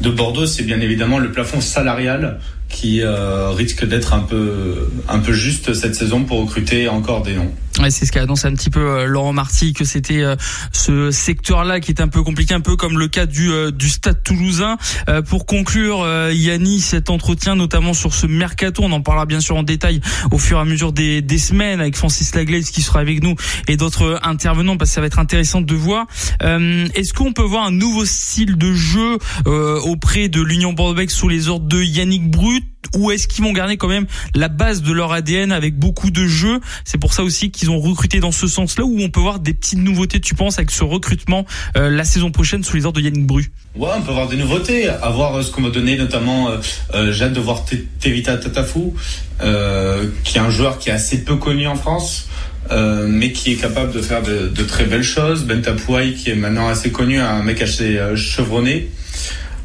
de 0.00 0.10
Bordeaux, 0.10 0.46
c'est 0.46 0.62
bien 0.62 0.80
évidemment 0.80 1.18
le 1.18 1.32
plafond 1.32 1.60
salarial 1.60 2.38
qui 2.70 3.02
euh, 3.02 3.50
risque 3.50 3.84
d'être 3.84 4.14
un 4.14 4.20
peu 4.20 4.88
un 5.08 5.18
peu 5.18 5.32
juste 5.32 5.74
cette 5.74 5.94
saison 5.94 6.24
pour 6.24 6.40
recruter 6.40 6.88
encore 6.88 7.22
des 7.22 7.34
noms. 7.34 7.52
Ouais, 7.80 7.90
c'est 7.90 8.04
ce 8.04 8.12
qu'a 8.12 8.22
annoncé 8.22 8.46
un 8.46 8.52
petit 8.52 8.68
peu 8.68 8.80
euh, 8.80 9.06
Laurent 9.06 9.32
Marty 9.32 9.72
que 9.72 9.86
c'était 9.86 10.20
euh, 10.20 10.36
ce 10.70 11.10
secteur-là 11.10 11.80
qui 11.80 11.92
est 11.92 12.02
un 12.02 12.08
peu 12.08 12.22
compliqué, 12.22 12.52
un 12.52 12.60
peu 12.60 12.76
comme 12.76 12.98
le 12.98 13.08
cas 13.08 13.24
du 13.24 13.50
du 13.72 13.88
Stade 13.88 14.22
Toulousain. 14.22 14.76
pour 15.28 15.46
conclure, 15.46 16.06
Yanni, 16.30 16.80
cet 16.80 17.10
entretien, 17.10 17.56
notamment 17.56 17.94
sur 17.94 18.12
ce 18.12 18.26
mercato, 18.26 18.82
on 18.82 18.92
en 18.92 19.00
parlera 19.00 19.24
bien 19.24 19.40
sûr 19.40 19.56
en 19.56 19.62
détail 19.62 20.00
au 20.30 20.38
fur 20.38 20.58
et 20.58 20.60
à 20.60 20.64
mesure 20.64 20.92
des, 20.92 21.22
des 21.22 21.38
semaines 21.38 21.80
avec 21.80 21.96
Francis 21.96 22.34
Laglaise 22.34 22.70
qui 22.70 22.82
sera 22.82 23.00
avec 23.00 23.22
nous 23.22 23.34
et 23.66 23.76
d'autres 23.76 24.20
intervenants 24.22 24.76
parce 24.76 24.90
que 24.90 24.94
ça 24.94 25.00
va 25.00 25.06
être 25.06 25.18
intéressant 25.18 25.60
de 25.60 25.74
voir. 25.74 26.06
Est-ce 26.40 27.12
qu'on 27.14 27.32
peut 27.32 27.42
voir 27.42 27.64
un 27.66 27.72
nouveau 27.72 28.04
style 28.04 28.56
de 28.56 28.72
jeu 28.74 29.18
auprès 29.46 30.28
de 30.28 30.42
l'Union 30.42 30.72
bordeaux 30.72 31.08
sous 31.08 31.28
les 31.28 31.48
ordres 31.48 31.66
de 31.66 31.82
Yannick 31.82 32.30
Brut? 32.30 32.64
Ou 32.96 33.10
est-ce 33.10 33.28
qu'ils 33.28 33.44
vont 33.44 33.52
garder 33.52 33.76
quand 33.76 33.88
même 33.88 34.06
la 34.34 34.48
base 34.48 34.82
de 34.82 34.92
leur 34.92 35.12
ADN 35.12 35.52
avec 35.52 35.78
beaucoup 35.78 36.10
de 36.10 36.26
jeux? 36.26 36.60
C'est 36.84 36.98
pour 36.98 37.12
ça 37.12 37.22
aussi 37.22 37.50
qu'ils 37.50 37.70
ont 37.70 37.80
recruté 37.80 38.20
dans 38.20 38.32
ce 38.32 38.46
sens-là 38.46 38.84
où 38.84 39.00
on 39.00 39.10
peut 39.10 39.20
voir 39.20 39.40
des 39.40 39.54
petites 39.54 39.78
nouveautés, 39.78 40.20
tu 40.20 40.34
penses, 40.34 40.58
avec 40.58 40.70
ce 40.70 40.84
recrutement 40.84 41.46
euh, 41.76 41.90
la 41.90 42.04
saison 42.04 42.30
prochaine 42.30 42.64
sous 42.64 42.76
les 42.76 42.86
ordres 42.86 43.00
de 43.00 43.04
Yannick 43.04 43.26
Bru? 43.26 43.50
Ouais, 43.76 43.90
on 43.96 44.02
peut 44.02 44.12
voir 44.12 44.28
des 44.28 44.36
nouveautés, 44.36 44.88
à 44.88 45.10
voir 45.10 45.36
euh, 45.36 45.42
ce 45.42 45.50
qu'on 45.50 45.62
va 45.62 45.70
donner, 45.70 45.96
notamment 45.96 46.50
euh, 46.50 46.56
euh 46.94 47.12
j'ai 47.12 47.24
hâte 47.24 47.32
de 47.32 47.40
voir 47.40 47.64
Tevita 48.00 48.36
Tatafou, 48.36 48.94
qui 50.24 50.36
est 50.36 50.40
un 50.40 50.50
joueur 50.50 50.78
qui 50.78 50.90
est 50.90 50.92
assez 50.92 51.24
peu 51.24 51.36
connu 51.36 51.66
en 51.66 51.76
France. 51.76 52.28
mais 52.70 53.32
qui 53.32 53.52
est 53.52 53.56
capable 53.56 53.92
de 53.92 54.02
faire 54.02 54.22
de, 54.22 54.62
très 54.64 54.84
belles 54.84 55.02
choses. 55.02 55.44
Ben 55.44 55.60
Tapouaï, 55.60 56.14
qui 56.14 56.30
est 56.30 56.34
maintenant 56.34 56.68
assez 56.68 56.90
connu, 56.90 57.18
un 57.18 57.42
mec 57.42 57.62
assez 57.62 57.98
chevronné. 58.16 58.90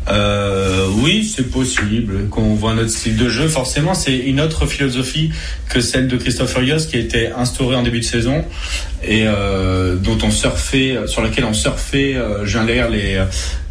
Euh, 0.08 0.88
oui, 1.00 1.24
c'est 1.24 1.50
possible 1.50 2.30
qu'on 2.30 2.54
voit 2.54 2.74
notre 2.74 2.90
style 2.90 3.18
de 3.18 3.28
jeu. 3.30 3.48
Forcément, 3.48 3.94
c'est 3.94 4.16
une 4.16 4.40
autre 4.40 4.66
philosophie 4.66 5.32
que 5.70 5.82
celle 5.82 6.08
de 6.08 6.18
Christopher 6.18 6.62
Rios 6.62 6.86
qui 6.90 6.98
a 6.98 7.00
été 7.00 7.28
instaurée 7.32 7.76
en 7.76 7.84
début 7.84 8.00
de 8.00 8.06
saison 8.06 8.46
et 9.04 9.24
euh, 9.26 9.96
dont 9.96 10.18
on 10.24 10.32
surfait, 10.32 10.98
sur 11.08 11.22
laquelle 11.22 11.46
on 11.46 11.54
surfait 11.54 12.16
euh, 12.16 12.46
Jean 12.46 12.66
Lair 12.66 12.94
et, 12.94 13.18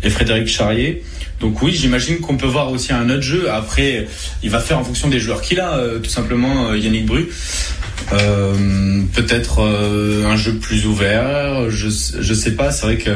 et 0.02 0.10
Frédéric 0.10 0.48
Charrier. 0.48 1.02
Donc 1.40 1.60
oui, 1.62 1.72
j'imagine 1.72 2.20
qu'on 2.20 2.36
peut 2.36 2.46
voir 2.46 2.70
aussi 2.70 2.92
un 2.92 3.10
autre 3.10 3.22
jeu. 3.22 3.50
Après, 3.50 4.06
il 4.42 4.50
va 4.50 4.60
faire 4.60 4.78
en 4.78 4.84
fonction 4.84 5.08
des 5.08 5.18
joueurs 5.18 5.42
qu'il 5.42 5.60
a, 5.60 5.76
euh, 5.76 5.98
tout 5.98 6.10
simplement 6.10 6.70
euh, 6.70 6.78
Yannick 6.78 7.06
Bru. 7.06 7.28
Euh, 8.12 9.02
peut-être 9.14 9.60
un 9.62 10.36
jeu 10.36 10.54
plus 10.54 10.86
ouvert, 10.86 11.70
je 11.70 11.88
je 11.88 12.34
sais 12.34 12.52
pas. 12.52 12.70
C'est 12.70 12.86
vrai 12.86 12.96
que 12.96 13.10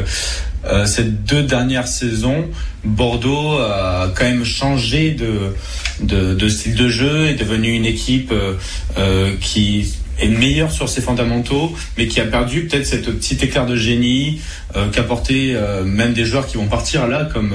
euh, 0.67 0.87
ces 0.87 1.05
deux 1.05 1.43
dernières 1.43 1.89
saisons, 1.89 2.47
Bordeaux 2.85 3.59
a 3.59 4.13
quand 4.15 4.25
même 4.25 4.45
changé 4.45 5.13
de, 5.13 5.55
de, 6.01 6.35
de 6.35 6.49
style 6.49 6.75
de 6.75 6.89
jeu, 6.89 7.27
est 7.27 7.35
devenu 7.35 7.71
une 7.71 7.87
équipe 7.87 8.33
euh, 8.33 8.55
euh, 8.99 9.33
qui 9.41 9.95
est 10.19 10.29
meilleure 10.29 10.73
sur 10.73 10.89
ses 10.89 11.01
fondamentaux, 11.01 11.73
mais 11.97 12.09
qui 12.09 12.21
a 12.21 12.25
perdu 12.25 12.67
peut-être 12.67 12.87
cette 12.87 13.09
petite 13.09 13.43
écart 13.43 13.67
de 13.67 13.77
génie 13.77 14.41
euh, 14.77 14.89
qu'apportait 14.89 15.53
euh, 15.55 15.85
même 15.85 16.13
des 16.13 16.25
joueurs 16.25 16.47
qui 16.47 16.57
vont 16.57 16.67
partir 16.67 17.07
là, 17.07 17.29
comme 17.33 17.55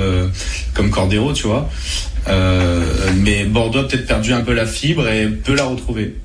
comme 0.74 0.90
Cordero, 0.90 1.34
tu 1.34 1.48
vois. 1.48 1.70
mais 3.18 3.44
Bordeaux 3.46 3.80
a 3.80 3.88
peut-être 3.88 4.08
perdu 4.08 4.34
un 4.34 4.42
peu 4.42 4.54
la 4.54 4.66
fibre 4.66 5.08
et 5.10 5.28
peut 5.28 5.56
la 5.56 5.66
retrouver. 5.66 6.16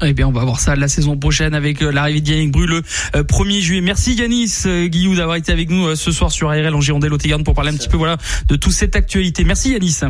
Eh 0.00 0.12
bien, 0.14 0.26
on 0.26 0.32
va 0.32 0.44
voir 0.44 0.58
ça 0.58 0.74
la 0.74 0.88
saison 0.88 1.16
prochaine 1.16 1.54
avec 1.54 1.82
euh, 1.82 1.92
l'arrivée 1.92 2.20
de 2.20 2.28
Yannick 2.30 2.50
Bru 2.50 2.66
le 2.66 2.82
1er 3.14 3.60
juillet. 3.60 3.80
Merci 3.80 4.14
Yanis 4.14 4.64
Guillou 4.88 5.14
d'avoir 5.14 5.36
été 5.36 5.52
avec 5.52 5.70
nous 5.70 5.94
ce 5.94 6.10
soir 6.10 6.32
sur 6.32 6.50
ARL 6.50 6.74
en 6.74 6.80
Girondelle 6.80 7.12
au 7.12 7.18
pour 7.44 7.54
parler 7.54 7.70
un 7.70 7.76
petit 7.76 7.88
peu 7.88 7.96
voilà 7.96 8.16
de 8.48 8.56
toute 8.56 8.72
cette 8.72 8.96
actualité. 8.96 9.44
Merci 9.44 9.72
Yanis. 9.72 10.00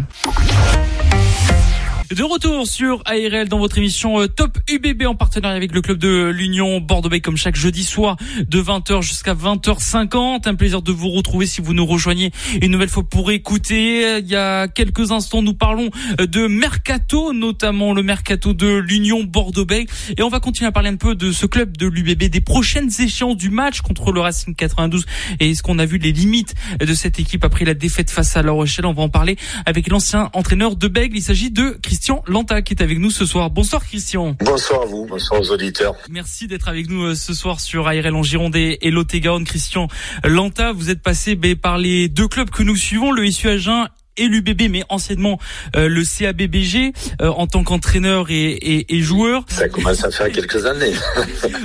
De 2.14 2.24
retour 2.24 2.66
sur 2.66 3.02
ARL 3.06 3.48
dans 3.48 3.58
votre 3.58 3.78
émission 3.78 4.20
euh, 4.20 4.26
Top 4.26 4.58
UBB 4.68 5.06
en 5.06 5.14
partenariat 5.14 5.56
avec 5.56 5.72
le 5.72 5.80
club 5.80 5.96
de 5.96 6.28
l'Union 6.28 6.78
Bordeaux-Bay 6.78 7.20
comme 7.22 7.38
chaque 7.38 7.56
jeudi 7.56 7.84
soir 7.84 8.18
de 8.46 8.60
20h 8.60 9.00
jusqu'à 9.00 9.32
20h50. 9.32 10.46
Un 10.46 10.54
plaisir 10.54 10.82
de 10.82 10.92
vous 10.92 11.08
retrouver 11.08 11.46
si 11.46 11.62
vous 11.62 11.72
nous 11.72 11.86
rejoignez 11.86 12.30
une 12.60 12.70
nouvelle 12.70 12.90
fois 12.90 13.02
pour 13.02 13.30
écouter. 13.30 14.18
Il 14.18 14.26
y 14.26 14.36
a 14.36 14.68
quelques 14.68 15.10
instants, 15.10 15.40
nous 15.40 15.54
parlons 15.54 15.88
euh, 16.20 16.26
de 16.26 16.48
Mercato, 16.48 17.32
notamment 17.32 17.94
le 17.94 18.02
Mercato 18.02 18.52
de 18.52 18.76
l'Union 18.76 19.24
Bordeaux-Bay. 19.24 19.86
Et 20.18 20.22
on 20.22 20.28
va 20.28 20.38
continuer 20.38 20.68
à 20.68 20.72
parler 20.72 20.90
un 20.90 20.96
peu 20.96 21.14
de 21.14 21.32
ce 21.32 21.46
club 21.46 21.78
de 21.78 21.86
l'UBB, 21.86 22.24
des 22.24 22.42
prochaines 22.42 22.90
échéances 22.98 23.38
du 23.38 23.48
match 23.48 23.80
contre 23.80 24.12
le 24.12 24.20
Racing 24.20 24.54
92 24.54 25.06
et 25.40 25.52
est-ce 25.52 25.62
qu'on 25.62 25.78
a 25.78 25.86
vu 25.86 25.96
les 25.96 26.12
limites 26.12 26.54
de 26.78 26.92
cette 26.92 27.18
équipe 27.18 27.42
après 27.42 27.64
la 27.64 27.72
défaite 27.72 28.10
face 28.10 28.36
à 28.36 28.42
La 28.42 28.52
Rochelle. 28.52 28.84
On 28.84 28.92
va 28.92 29.02
en 29.02 29.08
parler 29.08 29.36
avec 29.64 29.88
l'ancien 29.88 30.28
entraîneur 30.34 30.76
de 30.76 30.88
Bègle. 30.88 31.16
Il 31.16 31.22
s'agit 31.22 31.50
de 31.50 31.78
Christian 31.82 32.01
Christian 32.02 32.24
Lanta 32.26 32.62
qui 32.62 32.74
est 32.74 32.82
avec 32.82 32.98
nous 32.98 33.12
ce 33.12 33.24
soir. 33.24 33.48
Bonsoir 33.48 33.84
Christian. 33.84 34.34
Bonsoir 34.40 34.82
à 34.82 34.86
vous, 34.86 35.06
bonsoir 35.06 35.40
aux 35.40 35.52
auditeurs. 35.52 35.94
Merci 36.10 36.48
d'être 36.48 36.66
avec 36.66 36.90
nous 36.90 37.04
euh, 37.04 37.14
ce 37.14 37.32
soir 37.32 37.60
sur 37.60 37.86
ARL 37.86 38.16
en 38.16 38.24
Gironde 38.24 38.56
et 38.56 38.90
lot 38.90 39.04
Christian 39.44 39.86
Lanta, 40.24 40.72
vous 40.72 40.90
êtes 40.90 41.00
passé 41.00 41.36
ben, 41.36 41.54
par 41.54 41.78
les 41.78 42.08
deux 42.08 42.26
clubs 42.26 42.50
que 42.50 42.64
nous 42.64 42.74
suivons, 42.74 43.12
le 43.12 43.30
SU 43.30 43.48
Agen 43.50 43.86
et 44.16 44.28
l'UBB, 44.28 44.70
mais 44.70 44.82
anciennement 44.88 45.38
euh, 45.76 45.88
le 45.88 46.04
CABBG 46.04 46.92
euh, 47.20 47.28
en 47.28 47.46
tant 47.46 47.64
qu'entraîneur 47.64 48.30
et, 48.30 48.52
et, 48.52 48.96
et, 48.96 49.00
joueur. 49.00 49.44
Ça 49.48 49.68
commence 49.68 50.04
à 50.04 50.10
faire 50.10 50.30
quelques 50.30 50.66
années. 50.66 50.92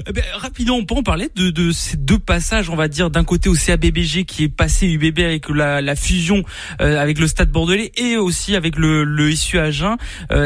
Eh 0.10 0.14
ben, 0.14 0.24
rapidement, 0.36 0.76
on 0.76 0.86
peut 0.86 0.96
en 0.96 1.04
parler 1.04 1.30
de, 1.36 1.50
de, 1.50 1.72
ces 1.72 1.98
deux 1.98 2.20
passages, 2.20 2.70
on 2.70 2.76
va 2.76 2.88
dire, 2.88 3.10
d'un 3.10 3.26
côté 3.26 3.50
au 3.50 3.56
CABBG 3.56 4.24
qui 4.26 4.46
est 4.46 4.50
passé 4.50 4.88
UBB 4.88 5.20
avec 5.20 5.50
la, 5.50 5.82
la 5.82 5.96
fusion 5.96 6.44
euh, 6.80 6.98
avec 6.98 7.20
le 7.20 7.28
Stade 7.28 7.50
Bordelais 7.50 7.92
et 7.98 8.16
aussi 8.16 8.56
avec 8.56 8.78
le, 8.78 9.04
le 9.04 9.36
SU 9.36 9.60
Agen. 9.60 9.98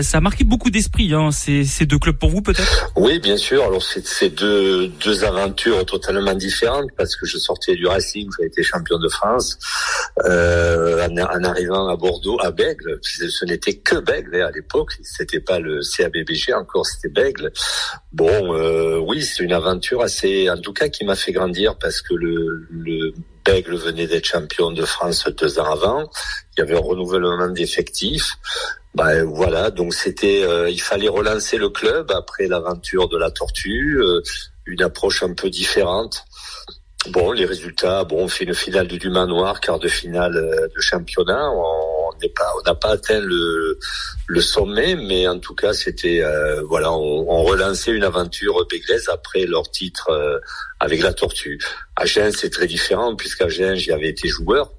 ça 0.01 0.17
a 0.17 0.21
marqué 0.21 0.43
beaucoup 0.43 0.71
d'esprit, 0.71 1.13
hein, 1.13 1.31
ces, 1.31 1.63
ces 1.63 1.85
deux 1.85 1.99
clubs 1.99 2.17
pour 2.17 2.31
vous 2.31 2.41
peut-être? 2.41 2.91
Oui, 2.95 3.19
bien 3.19 3.37
sûr. 3.37 3.63
Alors 3.63 3.83
c'est 3.83 4.29
deux, 4.35 4.87
deux 4.87 5.23
aventures 5.23 5.85
totalement 5.85 6.33
différentes 6.33 6.89
parce 6.97 7.15
que 7.15 7.27
je 7.27 7.37
sortais 7.37 7.75
du 7.75 7.85
Racing, 7.85 8.27
j'ai 8.39 8.47
été 8.47 8.63
champion 8.63 8.97
de 8.97 9.09
France 9.09 9.59
en, 10.25 11.17
en 11.17 11.43
arrivant 11.43 11.90
à 11.91 11.95
Bordeaux, 11.95 12.37
à 12.41 12.51
Bègle. 12.51 12.99
Ce 13.01 13.45
n'était 13.45 13.75
que 13.75 13.95
Bègle 13.95 14.41
à 14.41 14.51
l'époque. 14.51 14.93
C'était 15.03 15.39
pas 15.39 15.59
le 15.59 15.81
CABBG 15.81 16.53
encore, 16.53 16.85
c'était 16.85 17.09
Bègle. 17.09 17.51
Bon, 18.13 18.55
euh, 18.55 18.97
oui, 18.97 19.23
c'est 19.23 19.43
une 19.43 19.53
aventure 19.53 20.01
assez, 20.01 20.49
en 20.49 20.57
tout 20.57 20.73
cas, 20.73 20.89
qui 20.89 21.05
m'a 21.05 21.15
fait 21.15 21.31
grandir 21.31 21.77
parce 21.77 22.01
que 22.01 22.13
le, 22.13 22.67
le 22.69 23.13
Bègle 23.45 23.75
venait 23.75 24.07
d'être 24.07 24.25
champion 24.25 24.71
de 24.71 24.85
France 24.85 25.27
deux 25.37 25.59
ans 25.59 25.71
avant. 25.71 26.09
Il 26.55 26.59
y 26.59 26.63
avait 26.63 26.75
un 26.75 26.81
renouvellement 26.81 27.47
d'effectifs. 27.49 28.37
Ben 28.93 29.23
voilà, 29.23 29.71
donc 29.71 29.93
c'était, 29.93 30.43
euh, 30.43 30.69
il 30.69 30.81
fallait 30.81 31.07
relancer 31.07 31.57
le 31.57 31.69
club 31.69 32.11
après 32.11 32.47
l'aventure 32.47 33.07
de 33.07 33.17
la 33.17 33.31
Tortue, 33.31 33.97
euh, 34.01 34.21
une 34.65 34.81
approche 34.83 35.23
un 35.23 35.33
peu 35.33 35.49
différente. 35.49 36.25
Bon, 37.09 37.31
les 37.31 37.45
résultats, 37.45 38.03
bon, 38.03 38.25
on 38.25 38.27
fait 38.27 38.43
une 38.43 38.53
finale 38.53 38.87
du 38.87 39.09
Manoir, 39.09 39.59
quart 39.59 39.79
de 39.79 39.87
finale 39.87 40.35
euh, 40.35 40.67
de 40.67 40.79
championnat. 40.79 41.49
On 41.49 42.11
n'est 42.21 42.29
pas, 42.29 42.53
on 42.59 42.61
n'a 42.63 42.75
pas 42.75 42.89
atteint 42.89 43.19
le, 43.19 43.79
sommet, 44.39 44.95
mais 44.95 45.27
en 45.27 45.39
tout 45.39 45.55
cas, 45.55 45.73
c'était, 45.73 46.23
euh, 46.23 46.61
voilà, 46.61 46.91
on, 46.91 47.25
on, 47.27 47.43
relançait 47.43 47.91
une 47.91 48.03
aventure 48.03 48.67
béglaise 48.69 49.09
après 49.09 49.47
leur 49.47 49.69
titre 49.71 50.09
euh, 50.11 50.37
avec 50.79 51.01
la 51.01 51.11
Tortue. 51.11 51.59
À 51.95 52.05
Gênes, 52.05 52.33
c'est 52.33 52.51
très 52.51 52.67
différent 52.67 53.15
puisqu'à 53.15 53.49
Gênes, 53.49 53.75
j'y 53.75 53.91
avais 53.91 54.09
été 54.09 54.27
joueur, 54.27 54.71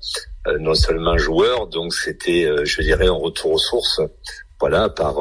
non 0.61 0.75
seulement 0.75 1.19
joueur, 1.19 1.67
donc 1.69 1.93
c'était, 1.93 2.49
je 2.64 2.83
dirais, 2.83 3.07
un 3.07 3.12
retour 3.12 3.52
aux 3.52 3.59
sources. 3.59 4.00
Voilà, 4.62 4.88
par 4.88 5.16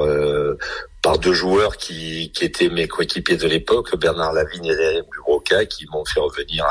par 1.01 1.17
deux 1.17 1.33
joueurs 1.33 1.77
qui, 1.77 2.31
qui 2.31 2.45
étaient 2.45 2.69
mes 2.69 2.87
coéquipiers 2.87 3.37
de 3.37 3.47
l'époque, 3.47 3.97
Bernard 3.97 4.33
Lavigne 4.33 4.67
et 4.67 5.01
Broca, 5.19 5.65
qui 5.65 5.87
m'ont 5.91 6.05
fait 6.05 6.19
revenir 6.19 6.65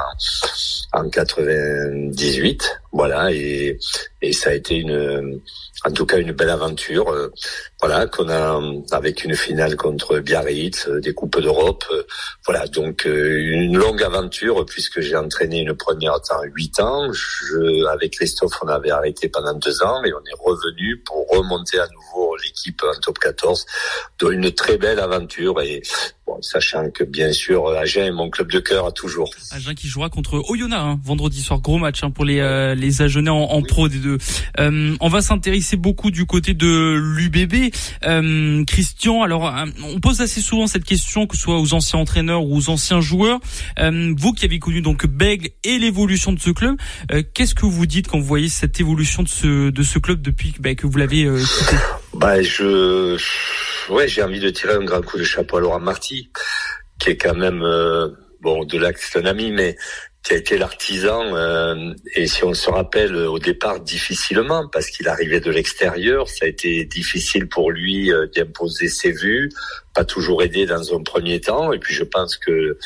en, 0.92 1.00
en 1.00 1.10
98. 1.10 2.80
Voilà, 2.92 3.32
et, 3.32 3.76
et 4.22 4.32
ça 4.32 4.50
a 4.50 4.52
été 4.52 4.76
une, 4.76 5.40
en 5.84 5.90
tout 5.90 6.06
cas 6.06 6.18
une 6.18 6.32
belle 6.32 6.50
aventure. 6.50 7.12
Euh, 7.82 7.86
voilà, 7.86 8.06
qu'on 8.06 8.28
a 8.28 8.60
avec 8.92 9.24
une 9.24 9.34
finale 9.34 9.76
contre 9.76 10.18
Biarritz, 10.18 10.86
euh, 10.88 11.00
des 11.00 11.14
coupes 11.14 11.40
d'Europe. 11.40 11.84
Euh, 11.92 12.02
voilà, 12.44 12.66
donc 12.66 13.04
une 13.04 13.76
longue 13.76 14.02
aventure 14.02 14.64
puisque 14.66 15.00
j'ai 15.00 15.16
entraîné 15.16 15.60
une 15.60 15.74
première 15.74 16.20
temps 16.20 16.42
huit 16.54 16.78
ans. 16.80 17.12
Je, 17.12 17.86
avec 17.86 18.12
Christophe, 18.12 18.52
on 18.62 18.68
avait 18.68 18.90
arrêté 18.90 19.28
pendant 19.28 19.54
deux 19.54 19.82
ans, 19.82 20.00
mais 20.02 20.12
on 20.12 20.20
est 20.20 20.38
revenu 20.38 20.98
pour 20.98 21.26
remonter 21.28 21.78
à 21.78 21.86
nouveau 21.88 22.36
l'équipe 22.36 22.82
en 22.82 22.98
top 23.00 23.18
14. 23.18 23.66
Donc 24.20 24.32
une 24.32 24.52
très 24.52 24.76
belle 24.76 25.00
aventure 25.00 25.60
et 25.60 25.82
sachant 26.40 26.90
que 26.90 27.04
bien 27.04 27.32
sûr 27.32 27.68
Agen 27.68 28.04
est 28.04 28.12
mon 28.12 28.30
club 28.30 28.50
de 28.50 28.60
cœur 28.60 28.86
à 28.86 28.92
toujours. 28.92 29.30
Agen 29.50 29.74
qui 29.74 29.88
jouera 29.88 30.08
contre 30.08 30.42
Oyonnax 30.48 30.80
hein, 30.82 31.00
vendredi 31.02 31.42
soir, 31.42 31.60
gros 31.60 31.78
match 31.78 32.02
hein, 32.02 32.10
pour 32.10 32.24
les 32.24 32.40
euh, 32.40 32.74
les 32.74 33.02
Agenais 33.02 33.30
en, 33.30 33.62
pro 33.62 33.88
des 33.88 33.98
deux. 33.98 34.18
Euh, 34.58 34.94
on 35.00 35.08
va 35.08 35.22
s'intéresser 35.22 35.76
beaucoup 35.76 36.10
du 36.10 36.26
côté 36.26 36.54
de 36.54 36.94
l'UBB. 36.94 37.69
Euh, 38.04 38.64
Christian, 38.64 39.22
alors 39.22 39.46
euh, 39.46 39.66
on 39.84 40.00
pose 40.00 40.20
assez 40.20 40.40
souvent 40.40 40.66
cette 40.66 40.84
question, 40.84 41.26
que 41.26 41.36
ce 41.36 41.42
soit 41.42 41.58
aux 41.58 41.74
anciens 41.74 41.98
entraîneurs 41.98 42.44
ou 42.44 42.56
aux 42.56 42.68
anciens 42.70 43.00
joueurs. 43.00 43.40
Euh, 43.78 44.14
vous 44.16 44.32
qui 44.32 44.44
avez 44.44 44.58
connu 44.58 44.82
donc 44.82 45.06
Bègle 45.06 45.50
et 45.64 45.78
l'évolution 45.78 46.32
de 46.32 46.40
ce 46.40 46.50
club, 46.50 46.76
qu'est-ce 47.34 47.54
que 47.54 47.66
vous 47.66 47.86
dites 47.86 48.08
quand 48.08 48.18
vous 48.18 48.24
voyez 48.24 48.48
cette 48.48 48.80
évolution 48.80 49.22
de 49.22 49.28
ce 49.28 49.70
de 49.70 49.82
ce 49.82 49.98
club 49.98 50.22
depuis 50.22 50.52
que 50.52 50.86
vous 50.86 50.98
l'avez 50.98 51.24
quitté? 51.24 51.76
Bah 52.14 52.42
je 52.42 53.16
ouais, 53.92 54.08
j'ai 54.08 54.22
envie 54.22 54.40
de 54.40 54.50
tirer 54.50 54.74
un 54.74 54.84
grand 54.84 55.02
coup 55.02 55.18
de 55.18 55.24
chapeau 55.24 55.56
à 55.58 55.60
Laurent 55.60 55.80
Marty, 55.80 56.30
qui 56.98 57.10
est 57.10 57.16
quand 57.16 57.34
même, 57.34 57.64
bon, 58.40 58.64
de 58.64 58.78
là 58.78 58.90
c'est 58.96 59.18
un 59.18 59.26
ami, 59.26 59.50
mais 59.52 59.76
qui 60.22 60.34
a 60.34 60.36
été 60.36 60.58
l'artisan, 60.58 61.34
euh, 61.34 61.94
et 62.14 62.26
si 62.26 62.44
on 62.44 62.52
se 62.52 62.68
rappelle 62.68 63.16
au 63.16 63.38
départ 63.38 63.80
difficilement, 63.80 64.68
parce 64.68 64.90
qu'il 64.90 65.08
arrivait 65.08 65.40
de 65.40 65.50
l'extérieur, 65.50 66.28
ça 66.28 66.44
a 66.44 66.48
été 66.48 66.84
difficile 66.84 67.48
pour 67.48 67.70
lui 67.70 68.12
euh, 68.12 68.26
d'imposer 68.34 68.88
ses 68.88 69.12
vues, 69.12 69.50
pas 69.94 70.04
toujours 70.04 70.42
aidé 70.42 70.66
dans 70.66 70.94
un 70.94 71.02
premier 71.02 71.40
temps, 71.40 71.72
et 71.72 71.78
puis 71.78 71.94
je 71.94 72.04
pense 72.04 72.36
que 72.36 72.78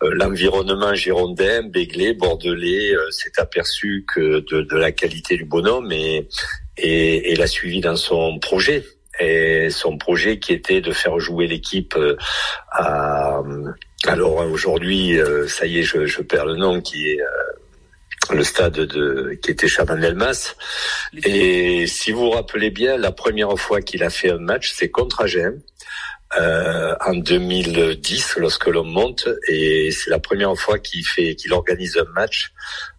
l'environnement 0.00 0.94
girondin, 0.94 1.62
Béglé, 1.62 2.14
Bordelais, 2.14 2.94
s'est 3.10 3.32
aperçu 3.36 4.04
que 4.12 4.40
de, 4.40 4.62
de, 4.62 4.76
la 4.76 4.90
qualité 4.90 5.36
du 5.36 5.44
bonhomme 5.44 5.92
et, 5.92 6.28
et, 6.76 7.32
et 7.32 7.36
l'a 7.36 7.46
suivi 7.46 7.80
dans 7.80 7.96
son 7.96 8.38
projet 8.38 8.84
et 9.18 9.70
son 9.70 9.98
projet 9.98 10.38
qui 10.38 10.52
était 10.52 10.80
de 10.80 10.92
faire 10.92 11.18
jouer 11.18 11.46
l'équipe 11.46 11.94
euh, 11.96 12.16
à 12.70 13.42
alors 14.06 14.36
aujourd'hui 14.50 15.18
euh, 15.18 15.48
ça 15.48 15.66
y 15.66 15.78
est 15.78 15.82
je, 15.82 16.06
je, 16.06 16.22
perds 16.22 16.46
le 16.46 16.56
nom 16.56 16.80
qui 16.80 17.08
est 17.10 17.20
euh, 17.20 18.34
le 18.34 18.44
stade 18.44 18.74
de 18.74 19.38
qui 19.42 19.50
était 19.50 19.68
Chabandelmas 19.68 20.54
et 21.24 21.86
si 21.86 22.12
vous 22.12 22.20
vous 22.20 22.30
rappelez 22.30 22.70
bien 22.70 22.96
la 22.96 23.12
première 23.12 23.56
fois 23.58 23.80
qu'il 23.80 24.02
a 24.04 24.10
fait 24.10 24.30
un 24.30 24.38
match 24.38 24.72
c'est 24.74 24.90
contre 24.90 25.22
Agen 25.22 25.60
euh, 26.36 26.94
en 27.06 27.14
2010 27.14 28.36
lorsque 28.36 28.66
l'on 28.66 28.84
monte 28.84 29.28
et 29.48 29.90
c'est 29.90 30.10
la 30.10 30.18
première 30.18 30.54
fois 30.56 30.78
qu'il 30.78 31.02
fait 31.02 31.34
qu'il 31.34 31.54
organise 31.54 31.96
un 31.96 32.04
match 32.12 32.52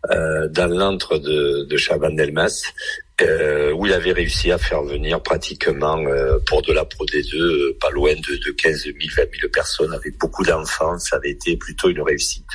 euh, 0.09 0.47
dans 0.47 0.65
l'antre 0.65 1.19
de, 1.19 1.63
de 1.63 1.77
Chabandelmas 1.77 2.63
euh, 3.21 3.71
où 3.73 3.85
il 3.85 3.93
avait 3.93 4.11
réussi 4.11 4.51
à 4.51 4.57
faire 4.57 4.83
venir 4.83 5.21
pratiquement 5.21 5.97
euh, 5.99 6.37
pour 6.47 6.61
de 6.61 6.73
la 6.73 6.85
Pro 6.85 7.05
D2 7.05 7.35
euh, 7.35 7.77
pas 7.79 7.89
loin 7.89 8.13
de, 8.13 8.35
de 8.35 8.51
15 8.51 8.83
000, 8.83 8.95
20 9.15 9.15
000 9.15 9.27
personnes 9.51 9.93
avec 9.93 10.17
beaucoup 10.17 10.43
d'enfants. 10.43 10.97
Ça 10.99 11.17
avait 11.17 11.31
été 11.31 11.57
plutôt 11.57 11.89
une 11.89 12.01
réussite. 12.01 12.47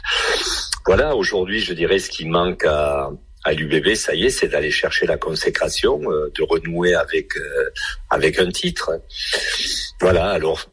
Voilà, 0.87 1.16
aujourd'hui, 1.16 1.61
je 1.61 1.73
dirais 1.73 1.99
ce 1.99 2.11
qui 2.11 2.26
manque 2.26 2.64
à, 2.64 3.11
à 3.44 3.52
l'UBB, 3.52 3.94
ça 3.94 4.14
y 4.14 4.25
est, 4.25 4.30
c'est 4.30 4.49
d'aller 4.49 4.71
chercher 4.71 5.06
la 5.06 5.16
consécration, 5.16 6.00
euh, 6.11 6.30
de 6.35 6.42
renouer 6.42 6.94
avec 6.94 7.33
avec 8.11 8.38
un 8.38 8.50
titre. 8.50 9.00
Voilà, 10.00 10.30
alors 10.30 10.71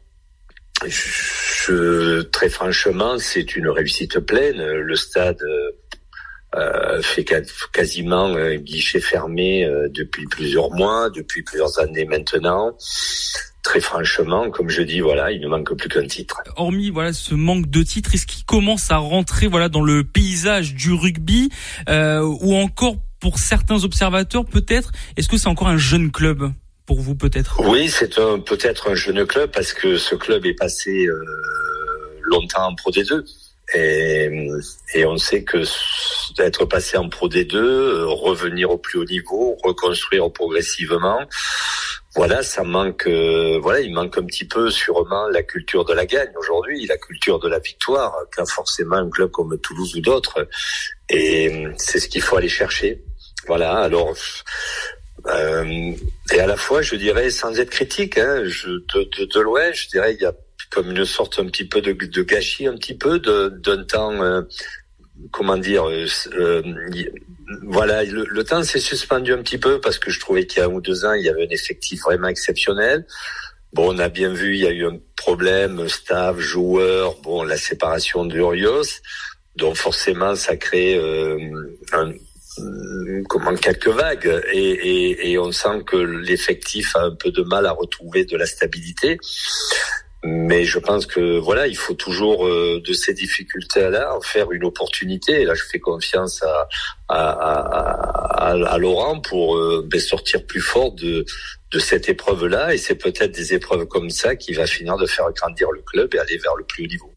je, 0.86 2.22
très 2.22 2.48
franchement, 2.48 3.18
c'est 3.18 3.56
une 3.56 3.68
réussite 3.68 4.18
pleine. 4.20 4.62
Le 4.62 4.96
stade 4.96 5.42
euh, 6.54 7.00
fait 7.02 7.24
quasiment 7.72 8.26
un 8.26 8.56
guichet 8.56 9.00
fermé 9.00 9.64
euh, 9.64 9.88
depuis 9.88 10.26
plusieurs 10.26 10.70
mois, 10.70 11.08
depuis 11.10 11.42
plusieurs 11.42 11.78
années 11.78 12.04
maintenant. 12.04 12.76
Très 13.62 13.80
franchement, 13.80 14.50
comme 14.50 14.68
je 14.68 14.82
dis, 14.82 15.00
voilà, 15.00 15.30
il 15.30 15.40
ne 15.40 15.48
manque 15.48 15.74
plus 15.76 15.88
qu'un 15.88 16.06
titre. 16.06 16.42
Hormis 16.56 16.90
voilà 16.90 17.12
ce 17.12 17.34
manque 17.34 17.70
de 17.70 17.82
titres, 17.82 18.14
est-ce 18.14 18.26
qu'il 18.26 18.44
commence 18.44 18.90
à 18.90 18.96
rentrer 18.96 19.46
voilà 19.46 19.68
dans 19.68 19.82
le 19.82 20.04
paysage 20.04 20.74
du 20.74 20.92
rugby 20.92 21.48
euh, 21.88 22.20
ou 22.20 22.54
encore 22.56 22.96
pour 23.20 23.38
certains 23.38 23.84
observateurs 23.84 24.44
peut-être, 24.44 24.90
est-ce 25.16 25.28
que 25.28 25.36
c'est 25.36 25.46
encore 25.46 25.68
un 25.68 25.78
jeune 25.78 26.10
club 26.10 26.52
pour 26.86 27.00
vous 27.00 27.14
peut-être? 27.14 27.60
Oui, 27.60 27.88
c'est 27.88 28.18
un, 28.18 28.40
peut-être 28.40 28.90
un 28.90 28.96
jeune 28.96 29.24
club 29.26 29.50
parce 29.52 29.72
que 29.72 29.96
ce 29.96 30.16
club 30.16 30.44
est 30.44 30.54
passé 30.54 31.06
euh, 31.06 31.24
longtemps 32.22 32.66
en 32.66 32.74
Pro 32.74 32.90
D2. 32.90 33.22
Et, 33.74 34.48
et 34.94 35.06
on 35.06 35.16
sait 35.16 35.44
que 35.44 35.62
d'être 36.36 36.64
passé 36.66 36.96
en 36.96 37.08
Pro 37.08 37.28
D2, 37.28 37.56
euh, 37.56 38.06
revenir 38.06 38.70
au 38.70 38.78
plus 38.78 38.98
haut 38.98 39.04
niveau, 39.04 39.56
reconstruire 39.62 40.30
progressivement, 40.32 41.20
voilà, 42.14 42.42
ça 42.42 42.62
manque. 42.62 43.06
Euh, 43.06 43.58
voilà, 43.62 43.80
il 43.80 43.92
manque 43.92 44.18
un 44.18 44.24
petit 44.24 44.44
peu 44.46 44.70
sûrement 44.70 45.28
la 45.28 45.42
culture 45.42 45.84
de 45.84 45.94
la 45.94 46.04
gagne 46.04 46.32
aujourd'hui, 46.36 46.86
la 46.86 46.98
culture 46.98 47.38
de 47.38 47.48
la 47.48 47.58
victoire, 47.58 48.14
qu'a 48.34 48.44
forcément 48.44 48.96
un 48.96 49.08
club 49.08 49.30
comme 49.30 49.58
Toulouse 49.58 49.94
ou 49.96 50.00
d'autres. 50.00 50.46
Et 51.08 51.66
c'est 51.78 52.00
ce 52.00 52.08
qu'il 52.08 52.20
faut 52.20 52.36
aller 52.36 52.48
chercher. 52.48 53.02
Voilà. 53.46 53.78
Alors. 53.78 54.14
Euh, 55.26 55.92
et 56.32 56.40
à 56.40 56.46
la 56.48 56.56
fois, 56.56 56.82
je 56.82 56.96
dirais, 56.96 57.30
sans 57.30 57.56
être 57.60 57.70
critique, 57.70 58.18
hein, 58.18 58.42
je, 58.44 58.70
de, 58.70 59.08
de, 59.18 59.24
de 59.32 59.40
loin, 59.40 59.70
je 59.70 59.86
dirais, 59.86 60.14
il 60.14 60.20
y 60.20 60.26
a 60.26 60.32
comme 60.72 60.90
une 60.90 61.04
sorte 61.04 61.38
un 61.38 61.46
petit 61.46 61.66
peu 61.66 61.80
de, 61.80 61.92
de 61.92 62.22
gâchis, 62.22 62.66
un 62.66 62.76
petit 62.76 62.94
peu 62.94 63.18
d'un 63.18 63.84
temps, 63.84 64.12
euh, 64.22 64.42
comment 65.30 65.56
dire, 65.56 65.88
euh, 65.88 66.06
euh 66.34 66.62
voilà, 67.64 68.02
le, 68.04 68.24
le 68.24 68.44
temps 68.44 68.62
s'est 68.62 68.80
suspendu 68.80 69.34
un 69.34 69.42
petit 69.42 69.58
peu 69.58 69.78
parce 69.78 69.98
que 69.98 70.10
je 70.10 70.18
trouvais 70.18 70.46
qu'il 70.46 70.60
y 70.60 70.62
a 70.62 70.66
un 70.66 70.70
ou 70.72 70.80
deux 70.80 71.04
ans, 71.04 71.12
il 71.12 71.24
y 71.24 71.28
avait 71.28 71.46
un 71.46 71.50
effectif 71.50 72.00
vraiment 72.02 72.28
exceptionnel. 72.28 73.06
Bon, 73.74 73.94
on 73.94 73.98
a 73.98 74.08
bien 74.08 74.32
vu, 74.32 74.54
il 74.54 74.62
y 74.62 74.66
a 74.66 74.70
eu 74.70 74.86
un 74.86 74.98
problème, 75.16 75.86
staff, 75.88 76.38
joueur, 76.38 77.16
bon, 77.22 77.42
la 77.42 77.58
séparation 77.58 78.24
d'Urios, 78.24 79.00
donc 79.56 79.76
forcément, 79.76 80.34
ça 80.34 80.56
crée 80.56 80.96
euh, 80.96 81.38
un, 81.92 82.12
comment 83.28 83.54
quelques 83.54 83.88
vagues 83.88 84.42
et, 84.52 84.58
et, 84.58 85.32
et 85.32 85.38
on 85.38 85.52
sent 85.52 85.84
que 85.86 85.96
l'effectif 85.96 86.96
a 86.96 87.02
un 87.04 87.14
peu 87.14 87.30
de 87.30 87.42
mal 87.42 87.66
à 87.66 87.72
retrouver 87.72 88.24
de 88.24 88.36
la 88.36 88.46
stabilité. 88.46 89.18
Mais 90.24 90.64
je 90.64 90.78
pense 90.78 91.06
que 91.06 91.38
voilà, 91.38 91.66
il 91.66 91.76
faut 91.76 91.94
toujours 91.94 92.46
euh, 92.46 92.80
de 92.84 92.92
ces 92.92 93.12
difficultés-là 93.12 94.14
en 94.16 94.20
faire 94.20 94.52
une 94.52 94.64
opportunité. 94.64 95.40
Et 95.40 95.44
là, 95.44 95.54
je 95.54 95.64
fais 95.64 95.80
confiance 95.80 96.44
à, 96.44 96.68
à, 97.08 98.78
Laurent 98.78 99.20
pour 99.20 99.56
euh, 99.56 99.84
ben, 99.84 100.00
sortir 100.00 100.46
plus 100.46 100.60
fort 100.60 100.92
de, 100.92 101.24
de 101.72 101.78
cette 101.80 102.08
épreuve-là. 102.08 102.72
Et 102.72 102.78
c'est 102.78 102.94
peut-être 102.94 103.32
des 103.32 103.54
épreuves 103.54 103.86
comme 103.86 104.10
ça 104.10 104.36
qui 104.36 104.52
va 104.52 104.66
finir 104.66 104.96
de 104.96 105.06
faire 105.06 105.30
grandir 105.32 105.72
le 105.72 105.82
club 105.82 106.14
et 106.14 106.18
aller 106.18 106.38
vers 106.38 106.54
le 106.54 106.64
plus 106.64 106.84
haut 106.84 106.88
niveau. 106.88 107.12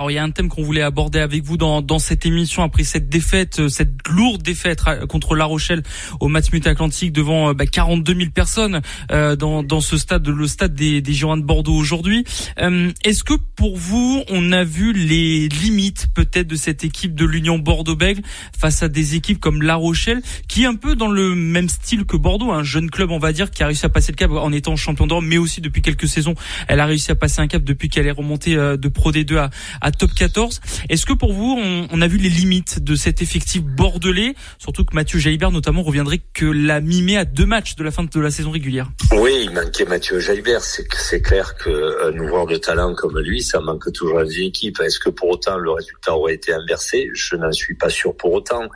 Alors 0.00 0.10
il 0.10 0.14
y 0.14 0.18
a 0.18 0.24
un 0.24 0.30
thème 0.30 0.48
qu'on 0.48 0.62
voulait 0.62 0.80
aborder 0.80 1.18
avec 1.18 1.44
vous 1.44 1.58
dans, 1.58 1.82
dans 1.82 1.98
cette 1.98 2.24
émission 2.24 2.62
après 2.62 2.84
cette 2.84 3.10
défaite, 3.10 3.60
euh, 3.60 3.68
cette 3.68 4.08
lourde 4.08 4.40
défaite 4.40 4.82
contre 5.10 5.34
La 5.34 5.44
Rochelle 5.44 5.82
au 6.20 6.28
match 6.28 6.46
Atlantique 6.64 7.12
devant 7.12 7.50
euh, 7.50 7.52
bah, 7.52 7.66
42 7.66 8.14
000 8.14 8.30
personnes 8.30 8.80
euh, 9.12 9.36
dans, 9.36 9.62
dans 9.62 9.82
ce 9.82 9.98
stade, 9.98 10.26
le 10.26 10.46
stade 10.46 10.72
des, 10.74 11.02
des 11.02 11.12
Girondins 11.12 11.42
de 11.42 11.46
Bordeaux 11.46 11.74
aujourd'hui. 11.74 12.24
Euh, 12.60 12.92
Est-ce 13.04 13.24
que 13.24 13.34
pour 13.56 13.76
vous, 13.76 14.22
on 14.30 14.52
a 14.52 14.64
vu 14.64 14.94
les 14.94 15.48
limites 15.48 16.06
peut-être 16.14 16.46
de 16.46 16.56
cette 16.56 16.82
équipe 16.82 17.14
de 17.14 17.26
l'Union 17.26 17.58
Bordeaux-Bègles 17.58 18.22
face 18.58 18.82
à 18.82 18.88
des 18.88 19.16
équipes 19.16 19.38
comme 19.38 19.60
La 19.60 19.74
Rochelle, 19.74 20.22
qui 20.48 20.62
est 20.62 20.66
un 20.66 20.76
peu 20.76 20.96
dans 20.96 21.08
le 21.08 21.34
même 21.34 21.68
style 21.68 22.06
que 22.06 22.16
Bordeaux, 22.16 22.52
un 22.52 22.62
jeune 22.62 22.88
club 22.88 23.10
on 23.10 23.18
va 23.18 23.34
dire 23.34 23.50
qui 23.50 23.62
a 23.62 23.66
réussi 23.66 23.84
à 23.84 23.90
passer 23.90 24.12
le 24.12 24.16
cap 24.16 24.30
en 24.30 24.50
étant 24.50 24.76
champion 24.76 25.06
d'Europe, 25.06 25.24
mais 25.26 25.36
aussi 25.36 25.60
depuis 25.60 25.82
quelques 25.82 26.08
saisons, 26.08 26.34
elle 26.68 26.80
a 26.80 26.86
réussi 26.86 27.10
à 27.10 27.16
passer 27.16 27.42
un 27.42 27.48
cap 27.48 27.62
depuis 27.62 27.90
qu'elle 27.90 28.06
est 28.06 28.10
remontée 28.12 28.54
de 28.56 28.88
Pro 28.88 29.12
D2 29.12 29.36
à, 29.36 29.50
à 29.82 29.89
top 29.90 30.12
14. 30.14 30.60
Est-ce 30.88 31.06
que 31.06 31.12
pour 31.12 31.32
vous, 31.32 31.58
on, 31.90 32.00
a 32.00 32.06
vu 32.06 32.18
les 32.18 32.28
limites 32.28 32.82
de 32.82 32.94
cet 32.94 33.22
effectif 33.22 33.62
bordelais? 33.62 34.34
Surtout 34.58 34.84
que 34.84 34.94
Mathieu 34.94 35.18
Jalibert 35.18 35.50
notamment 35.50 35.82
reviendrait 35.82 36.20
que 36.32 36.46
la 36.46 36.80
mimé 36.80 37.16
à 37.16 37.24
deux 37.24 37.46
matchs 37.46 37.76
de 37.76 37.84
la 37.84 37.90
fin 37.90 38.04
de 38.04 38.20
la 38.20 38.30
saison 38.30 38.50
régulière. 38.50 38.90
Oui, 39.12 39.42
il 39.44 39.50
manquait 39.50 39.84
Mathieu 39.84 40.18
Jalibert. 40.18 40.62
C'est 40.62 41.22
clair 41.22 41.54
qu'un 41.56 42.16
joueur 42.16 42.46
de 42.46 42.56
talent 42.56 42.94
comme 42.94 43.18
lui, 43.18 43.42
ça 43.42 43.60
manque 43.60 43.92
toujours 43.92 44.18
à 44.18 44.24
une 44.24 44.44
équipe. 44.44 44.80
Est-ce 44.80 44.98
que 44.98 45.10
pour 45.10 45.30
autant 45.30 45.58
le 45.58 45.70
résultat 45.70 46.14
aurait 46.14 46.34
été 46.34 46.52
inversé? 46.52 47.10
Je 47.14 47.36
n'en 47.36 47.52
suis 47.52 47.74
pas 47.74 47.90
sûr 47.90 48.16
pour 48.16 48.32
autant. 48.32 48.68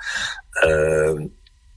Euh, 0.65 1.17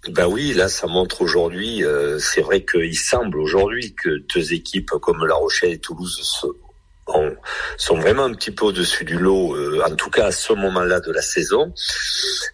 ben 0.09 0.27
oui, 0.27 0.53
là, 0.53 0.69
ça 0.69 0.87
montre 0.87 1.21
aujourd'hui. 1.21 1.83
Euh, 1.83 2.17
c'est 2.19 2.41
vrai 2.41 2.63
qu'il 2.63 2.97
semble 2.97 3.37
aujourd'hui 3.39 3.93
que 3.93 4.21
deux 4.33 4.53
équipes 4.53 4.91
comme 5.01 5.25
La 5.25 5.35
Rochelle 5.35 5.71
et 5.71 5.79
Toulouse 5.79 6.45
sont 7.77 7.95
vraiment 7.95 8.23
un 8.25 8.33
petit 8.33 8.51
peu 8.51 8.65
au-dessus 8.65 9.05
du 9.05 9.17
lot, 9.17 9.55
euh, 9.55 9.81
en 9.85 9.95
tout 9.95 10.09
cas 10.09 10.27
à 10.27 10.31
ce 10.31 10.53
moment-là 10.53 10.99
de 10.99 11.11
la 11.11 11.21
saison. 11.21 11.73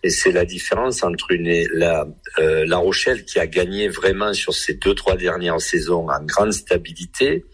Et 0.04 0.10
c'est 0.10 0.32
la 0.32 0.45
différence 0.45 1.04
entre 1.04 1.32
une, 1.32 1.67
la, 1.73 2.06
euh, 2.39 2.65
la 2.67 2.78
Rochelle 2.78 3.25
qui 3.25 3.39
a 3.39 3.47
gagné 3.47 3.88
vraiment 3.88 4.34
sur 4.34 4.54
ces 4.54 4.75
deux, 4.75 4.95
trois 4.95 5.15
dernières 5.15 5.62
saisons 5.62 6.10
en 6.10 6.23
grande 6.23 6.54
stabilité, 6.54 7.45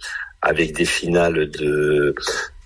avec 0.41 0.73
des 0.73 0.85
finales 0.85 1.49
de 1.49 2.15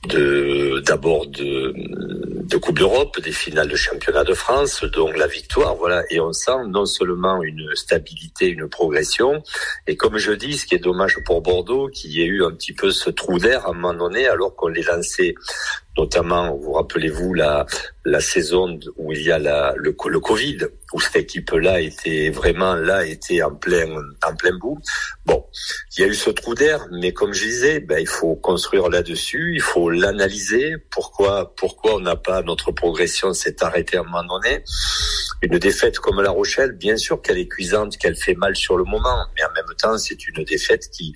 de 0.07 0.81
d'abord 0.85 1.27
de, 1.27 1.73
de 1.75 2.57
Coupe 2.57 2.79
d'Europe, 2.79 3.19
des 3.21 3.31
finales 3.31 3.67
de 3.67 3.75
championnat 3.75 4.23
de 4.23 4.33
France, 4.33 4.83
donc 4.83 5.17
la 5.17 5.27
victoire, 5.27 5.75
voilà, 5.75 6.03
et 6.09 6.19
on 6.19 6.33
sent 6.33 6.65
non 6.67 6.85
seulement 6.85 7.41
une 7.41 7.69
stabilité, 7.75 8.47
une 8.47 8.67
progression, 8.67 9.41
et 9.87 9.95
comme 9.95 10.17
je 10.17 10.33
dis, 10.33 10.57
ce 10.57 10.65
qui 10.65 10.75
est 10.75 10.79
dommage 10.79 11.17
pour 11.25 11.41
Bordeaux, 11.41 11.87
qu'il 11.87 12.11
y 12.11 12.21
ait 12.21 12.27
eu 12.27 12.43
un 12.43 12.51
petit 12.51 12.73
peu 12.73 12.91
ce 12.91 13.09
trou 13.09 13.39
d'air 13.39 13.65
à 13.65 13.69
un 13.69 13.73
moment 13.73 13.93
donné, 13.93 14.27
alors 14.27 14.55
qu'on 14.55 14.67
les 14.67 14.83
lançait 14.83 15.35
notamment, 15.97 16.55
vous 16.55 16.73
rappelez-vous 16.73 17.33
la, 17.33 17.65
la 18.05 18.19
saison 18.19 18.79
où 18.97 19.11
il 19.11 19.21
y 19.21 19.31
a 19.31 19.39
la, 19.39 19.73
le, 19.77 19.93
Covid, 19.93 20.57
où 20.93 20.99
cette 20.99 21.15
équipe-là 21.15 21.81
était 21.81 22.29
vraiment 22.29 22.75
là, 22.75 23.05
était 23.05 23.41
en 23.43 23.53
plein, 23.53 23.87
en 24.25 24.35
plein 24.35 24.57
bout. 24.57 24.79
Bon, 25.25 25.45
il 25.95 26.01
y 26.01 26.03
a 26.03 26.07
eu 26.07 26.15
ce 26.15 26.29
trou 26.29 26.55
d'air, 26.55 26.87
mais 26.91 27.13
comme 27.13 27.33
je 27.33 27.43
disais, 27.43 27.79
ben, 27.79 27.99
il 27.99 28.07
faut 28.07 28.35
construire 28.35 28.89
là-dessus, 28.89 29.53
il 29.55 29.61
faut 29.61 29.89
l'analyser. 29.89 30.75
Pourquoi, 30.89 31.53
pourquoi 31.55 31.95
on 31.95 31.99
n'a 31.99 32.15
pas 32.15 32.41
notre 32.41 32.71
progression 32.71 33.33
s'est 33.33 33.63
arrêtée 33.63 33.97
à 33.97 34.01
un 34.01 34.03
moment 34.03 34.23
donné? 34.23 34.63
Une 35.41 35.59
défaite 35.59 35.99
comme 35.99 36.21
La 36.21 36.31
Rochelle, 36.31 36.71
bien 36.71 36.97
sûr 36.97 37.21
qu'elle 37.21 37.37
est 37.37 37.47
cuisante, 37.47 37.97
qu'elle 37.97 38.15
fait 38.15 38.35
mal 38.35 38.55
sur 38.55 38.77
le 38.77 38.83
moment, 38.83 39.25
mais 39.35 39.43
en 39.43 39.51
même 39.53 39.75
temps, 39.77 39.97
c'est 39.97 40.27
une 40.27 40.43
défaite 40.43 40.89
qui, 40.89 41.13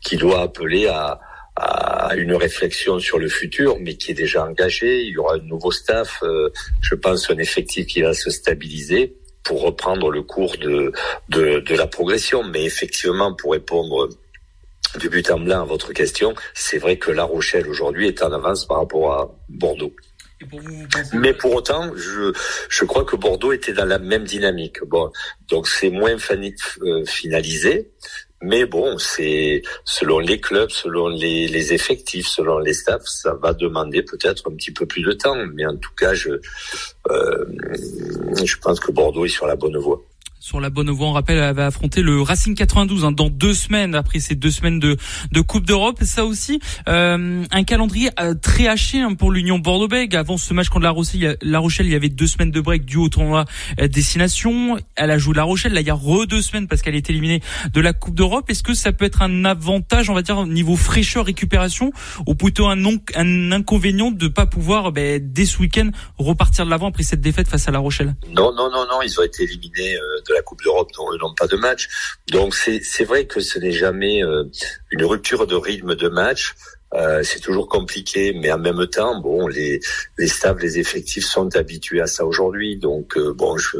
qui 0.00 0.16
doit 0.16 0.42
appeler 0.42 0.88
à 0.88 1.20
à 1.62 2.14
une 2.16 2.34
réflexion 2.34 2.98
sur 2.98 3.18
le 3.18 3.28
futur, 3.28 3.78
mais 3.80 3.94
qui 3.96 4.10
est 4.10 4.14
déjà 4.14 4.44
engagé. 4.44 5.02
Il 5.02 5.12
y 5.12 5.18
aura 5.18 5.34
un 5.36 5.38
nouveau 5.38 5.70
staff, 5.70 6.18
euh, 6.22 6.50
je 6.80 6.94
pense 6.94 7.30
un 7.30 7.38
effectif 7.38 7.86
qui 7.86 8.02
va 8.02 8.14
se 8.14 8.30
stabiliser 8.30 9.16
pour 9.44 9.62
reprendre 9.62 10.10
le 10.10 10.22
cours 10.22 10.56
de, 10.58 10.92
de, 11.28 11.60
de 11.60 11.74
la 11.74 11.86
progression. 11.86 12.42
Mais 12.42 12.64
effectivement, 12.64 13.34
pour 13.34 13.52
répondre 13.52 14.08
du 14.98 15.08
but 15.08 15.30
en 15.30 15.40
blanc 15.40 15.62
à 15.62 15.64
votre 15.64 15.92
question, 15.92 16.34
c'est 16.54 16.78
vrai 16.78 16.96
que 16.98 17.10
La 17.10 17.24
Rochelle 17.24 17.66
aujourd'hui 17.68 18.08
est 18.08 18.22
en 18.22 18.32
avance 18.32 18.66
par 18.66 18.78
rapport 18.78 19.12
à 19.12 19.38
Bordeaux. 19.48 19.94
Mais 21.12 21.32
pour 21.32 21.54
autant, 21.54 21.92
je, 21.96 22.32
je 22.68 22.84
crois 22.84 23.04
que 23.04 23.14
Bordeaux 23.16 23.52
était 23.52 23.72
dans 23.72 23.84
la 23.84 24.00
même 24.00 24.24
dynamique. 24.24 24.78
Bon, 24.86 25.10
donc 25.48 25.68
c'est 25.68 25.90
moins 25.90 26.16
euh, 26.16 27.04
finalisé, 27.04 27.92
mais 28.42 28.66
bon, 28.66 28.98
c'est 28.98 29.62
selon 29.84 30.18
les 30.18 30.40
clubs, 30.40 30.70
selon 30.70 31.08
les, 31.08 31.72
effectifs, 31.72 32.26
selon 32.26 32.58
les 32.58 32.74
staffs, 32.74 33.06
ça 33.06 33.34
va 33.34 33.52
demander 33.52 34.02
peut-être 34.02 34.50
un 34.50 34.54
petit 34.54 34.72
peu 34.72 34.86
plus 34.86 35.02
de 35.02 35.12
temps. 35.12 35.36
Mais 35.54 35.64
en 35.64 35.76
tout 35.76 35.94
cas, 35.96 36.14
je, 36.14 36.30
euh, 37.10 37.44
je 38.44 38.56
pense 38.56 38.80
que 38.80 38.90
Bordeaux 38.90 39.24
est 39.24 39.28
sur 39.28 39.46
la 39.46 39.56
bonne 39.56 39.76
voie 39.78 40.02
sur 40.42 40.58
la 40.58 40.70
bonne 40.70 40.90
voie. 40.90 41.06
On 41.06 41.12
rappelle, 41.12 41.38
elle 41.38 41.54
va 41.54 41.66
affronter 41.66 42.02
le 42.02 42.20
Racing 42.20 42.56
92 42.56 43.04
hein, 43.04 43.12
dans 43.12 43.30
deux 43.30 43.54
semaines 43.54 43.94
après 43.94 44.18
ces 44.18 44.34
deux 44.34 44.50
semaines 44.50 44.80
de, 44.80 44.96
de 45.30 45.40
Coupe 45.40 45.64
d'Europe. 45.64 46.00
Ça 46.02 46.24
aussi, 46.24 46.58
euh, 46.88 47.44
un 47.48 47.62
calendrier 47.62 48.10
euh, 48.18 48.34
très 48.34 48.66
haché 48.66 49.00
hein, 49.00 49.14
pour 49.14 49.30
l'Union 49.30 49.60
Bordeaux-Bègles. 49.60 50.16
Avant 50.16 50.36
ce 50.36 50.52
match 50.52 50.68
contre 50.68 50.82
La 50.82 50.90
Rochelle, 50.90 51.36
La 51.42 51.60
Rochelle, 51.60 51.86
il 51.86 51.92
y 51.92 51.94
avait 51.94 52.08
deux 52.08 52.26
semaines 52.26 52.50
de 52.50 52.60
break 52.60 52.84
dû 52.84 52.96
au 52.96 53.08
tournoi 53.08 53.44
euh, 53.80 53.86
destination. 53.86 54.78
Elle 54.96 55.12
a 55.12 55.18
joué 55.18 55.36
La 55.36 55.44
Rochelle. 55.44 55.74
Là, 55.74 55.80
il 55.80 55.86
y 55.86 55.90
a 55.90 55.94
re 55.94 56.26
deux 56.26 56.42
semaines 56.42 56.66
parce 56.66 56.82
qu'elle 56.82 56.96
est 56.96 57.08
éliminée 57.08 57.40
de 57.72 57.80
la 57.80 57.92
Coupe 57.92 58.16
d'Europe. 58.16 58.50
Est-ce 58.50 58.64
que 58.64 58.74
ça 58.74 58.90
peut 58.92 59.04
être 59.04 59.22
un 59.22 59.44
avantage, 59.44 60.10
on 60.10 60.14
va 60.14 60.22
dire, 60.22 60.44
niveau 60.46 60.74
fraîcheur, 60.74 61.24
récupération, 61.24 61.92
ou 62.26 62.34
plutôt 62.34 62.66
un, 62.66 62.74
non, 62.74 62.98
un 63.14 63.52
inconvénient 63.52 64.10
de 64.10 64.26
pas 64.26 64.46
pouvoir, 64.46 64.90
ben, 64.90 65.20
dès 65.22 65.44
ce 65.44 65.58
week-end, 65.58 65.90
repartir 66.18 66.64
de 66.64 66.70
l'avant 66.70 66.88
après 66.88 67.04
cette 67.04 67.20
défaite 67.20 67.46
face 67.46 67.68
à 67.68 67.70
La 67.70 67.78
Rochelle? 67.78 68.16
Non, 68.34 68.52
non, 68.52 68.68
non, 68.72 68.84
non. 68.90 69.02
Ils 69.04 69.20
ont 69.20 69.22
été 69.22 69.44
éliminés 69.44 69.94
de 70.28 70.31
la 70.32 70.42
Coupe 70.42 70.62
d'Europe 70.62 70.90
n'ont 70.98 71.34
pas 71.34 71.46
de 71.46 71.56
match. 71.56 71.88
Donc 72.30 72.54
c'est 72.54 73.04
vrai 73.04 73.26
que 73.26 73.40
ce 73.40 73.58
n'est 73.58 73.72
jamais 73.72 74.22
euh, 74.24 74.44
une 74.90 75.04
rupture 75.04 75.46
de 75.46 75.54
rythme 75.54 75.94
de 75.94 76.08
match. 76.08 76.54
Euh, 76.94 77.22
c'est 77.22 77.40
toujours 77.40 77.68
compliqué, 77.68 78.34
mais 78.34 78.52
en 78.52 78.58
même 78.58 78.86
temps, 78.86 79.18
bon, 79.18 79.48
les 79.48 79.80
les 80.18 80.28
les 80.60 80.78
effectifs 80.78 81.24
sont 81.24 81.56
habitués 81.56 82.02
à 82.02 82.06
ça 82.06 82.26
aujourd'hui. 82.26 82.76
Donc 82.76 83.16
euh, 83.16 83.32
bon, 83.32 83.56
je 83.56 83.78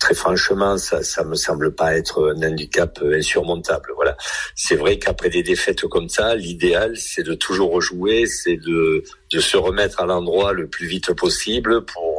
très 0.00 0.14
franchement, 0.14 0.76
ça 0.76 1.02
ça 1.04 1.22
me 1.24 1.36
semble 1.36 1.74
pas 1.74 1.96
être 1.96 2.34
un 2.34 2.42
handicap 2.42 2.98
insurmontable. 3.02 3.92
Voilà. 3.94 4.16
C'est 4.56 4.74
vrai 4.74 4.98
qu'après 4.98 5.30
des 5.30 5.44
défaites 5.44 5.82
comme 5.82 6.08
ça, 6.08 6.34
l'idéal 6.34 6.96
c'est 6.96 7.22
de 7.22 7.34
toujours 7.34 7.70
rejouer, 7.70 8.26
c'est 8.26 8.56
de 8.56 9.04
de 9.30 9.40
se 9.40 9.56
remettre 9.56 10.00
à 10.00 10.06
l'endroit 10.06 10.52
le 10.52 10.66
plus 10.66 10.86
vite 10.86 11.12
possible 11.12 11.84
pour 11.84 12.17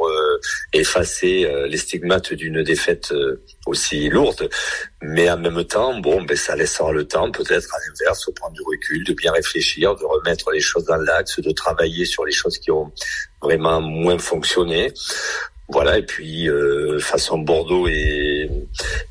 effacer 0.72 1.50
les 1.68 1.76
stigmates 1.76 2.32
d'une 2.32 2.62
défaite 2.62 3.12
aussi 3.66 4.08
lourde. 4.08 4.48
Mais 5.02 5.30
en 5.30 5.38
même 5.38 5.64
temps, 5.64 5.98
bon, 6.00 6.22
ben 6.22 6.36
ça 6.36 6.56
laissera 6.56 6.92
le 6.92 7.06
temps, 7.06 7.30
peut-être 7.30 7.74
à 7.74 7.78
l'inverse, 7.86 8.26
de 8.26 8.32
prendre 8.32 8.54
du 8.54 8.62
recul, 8.62 9.04
de 9.04 9.12
bien 9.14 9.32
réfléchir, 9.32 9.96
de 9.96 10.04
remettre 10.04 10.50
les 10.50 10.60
choses 10.60 10.84
dans 10.84 10.96
l'axe, 10.96 11.40
de 11.40 11.52
travailler 11.52 12.04
sur 12.04 12.24
les 12.24 12.32
choses 12.32 12.58
qui 12.58 12.70
ont 12.70 12.92
vraiment 13.42 13.80
moins 13.80 14.18
fonctionné. 14.18 14.92
Voilà, 15.68 15.98
et 15.98 16.02
puis 16.02 16.48
euh, 16.48 16.98
façon 16.98 17.38
Bordeaux 17.38 17.86
est, 17.86 18.50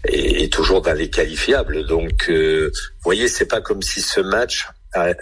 est, 0.03 0.51
toujours 0.51 0.81
dans 0.81 0.93
les 0.93 1.09
qualifiables. 1.09 1.85
Donc, 1.85 2.29
euh, 2.29 2.69
vous 2.73 3.03
voyez, 3.03 3.29
c'est 3.29 3.45
pas 3.45 3.61
comme 3.61 3.81
si 3.81 4.01
ce 4.01 4.19
match 4.19 4.67
a, 4.93 5.13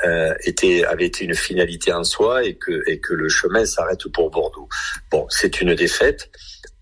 avait 0.90 1.06
été 1.06 1.26
une 1.26 1.36
finalité 1.36 1.92
en 1.92 2.04
soi 2.04 2.44
et 2.44 2.56
que, 2.56 3.14
le 3.14 3.30
chemin 3.30 3.66
s'arrête 3.66 4.08
pour 4.14 4.30
Bordeaux. 4.30 4.70
Bon, 5.12 5.26
c'est 5.30 5.62
une 5.62 5.76
défaite. 5.76 6.30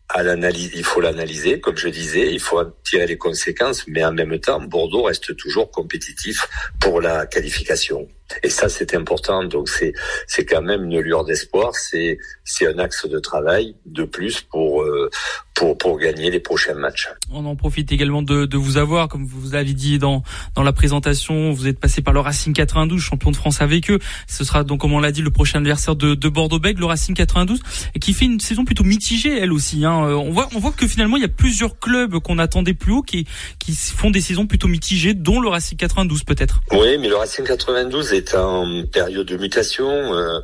À 0.07 0.21
l'analyse, 0.21 0.71
il 0.75 0.83
faut 0.83 1.01
l'analyser, 1.01 1.59
comme 1.59 1.77
je 1.77 1.87
disais, 1.89 2.31
il 2.31 2.39
faut 2.39 2.63
tirer 2.83 3.07
les 3.07 3.17
conséquences, 3.17 3.87
mais 3.87 4.05
en 4.05 4.11
même 4.11 4.39
temps, 4.39 4.61
Bordeaux 4.61 5.03
reste 5.03 5.35
toujours 5.35 5.71
compétitif 5.71 6.47
pour 6.79 7.01
la 7.01 7.25
qualification. 7.25 8.07
Et 8.43 8.49
ça, 8.49 8.69
c'est 8.69 8.95
important. 8.95 9.43
Donc, 9.43 9.69
c'est 9.69 9.93
c'est 10.27 10.45
quand 10.45 10.61
même 10.61 10.85
une 10.85 10.99
lueur 10.99 11.25
d'espoir. 11.25 11.75
C'est 11.75 12.17
c'est 12.43 12.67
un 12.67 12.79
axe 12.79 13.07
de 13.07 13.19
travail 13.19 13.75
de 13.85 14.03
plus 14.03 14.41
pour 14.41 14.81
euh, 14.81 15.09
pour 15.53 15.77
pour 15.77 15.99
gagner 15.99 16.31
les 16.31 16.39
prochains 16.39 16.73
matchs. 16.73 17.07
On 17.31 17.45
en 17.45 17.55
profite 17.55 17.91
également 17.91 18.23
de, 18.23 18.45
de 18.45 18.57
vous 18.57 18.77
avoir, 18.77 19.07
comme 19.07 19.25
vous 19.25 19.53
avez 19.53 19.73
dit 19.73 19.99
dans 19.99 20.23
dans 20.55 20.63
la 20.63 20.73
présentation, 20.73 21.51
vous 21.51 21.67
êtes 21.67 21.79
passé 21.79 22.01
par 22.01 22.13
le 22.13 22.19
Racing 22.19 22.53
92, 22.53 22.99
champion 22.99 23.31
de 23.31 23.35
France 23.35 23.61
avec 23.61 23.91
eux. 23.91 23.99
Ce 24.27 24.43
sera 24.43 24.63
donc, 24.63 24.81
comme 24.81 24.93
on 24.93 24.99
l'a 24.99 25.11
dit, 25.11 25.21
le 25.21 25.31
prochain 25.31 25.59
adversaire 25.59 25.95
de, 25.95 26.15
de 26.15 26.29
Bordeaux-Bègles, 26.29 26.79
le 26.79 26.87
Racing 26.87 27.15
92, 27.15 27.59
et 27.93 27.99
qui 27.99 28.13
fait 28.13 28.25
une 28.25 28.39
saison 28.39 28.65
plutôt 28.65 28.83
mitigée, 28.83 29.37
elle 29.37 29.53
aussi. 29.53 29.85
Hein. 29.85 29.93
On 29.93 30.31
voit 30.31 30.49
on 30.55 30.59
voit 30.59 30.71
que 30.71 30.87
finalement, 30.87 31.17
il 31.17 31.21
y 31.21 31.25
a 31.25 31.29
plusieurs 31.29 31.77
clubs 31.77 32.19
qu'on 32.19 32.39
attendait 32.39 32.73
plus 32.73 32.91
haut 32.91 33.03
qui 33.03 33.27
qui 33.59 33.75
font 33.75 34.09
des 34.09 34.21
saisons 34.21 34.47
plutôt 34.47 34.67
mitigées, 34.67 35.13
dont 35.13 35.39
le 35.39 35.47
Racing 35.47 35.77
92 35.77 36.23
peut-être. 36.23 36.61
Oui, 36.71 36.97
mais 36.99 37.07
le 37.07 37.15
Racing 37.15 37.45
92 37.45 38.14
est 38.15 38.35
en 38.35 38.85
période 38.91 39.27
de 39.27 39.37
mutation. 39.37 39.89
Euh, 39.89 40.39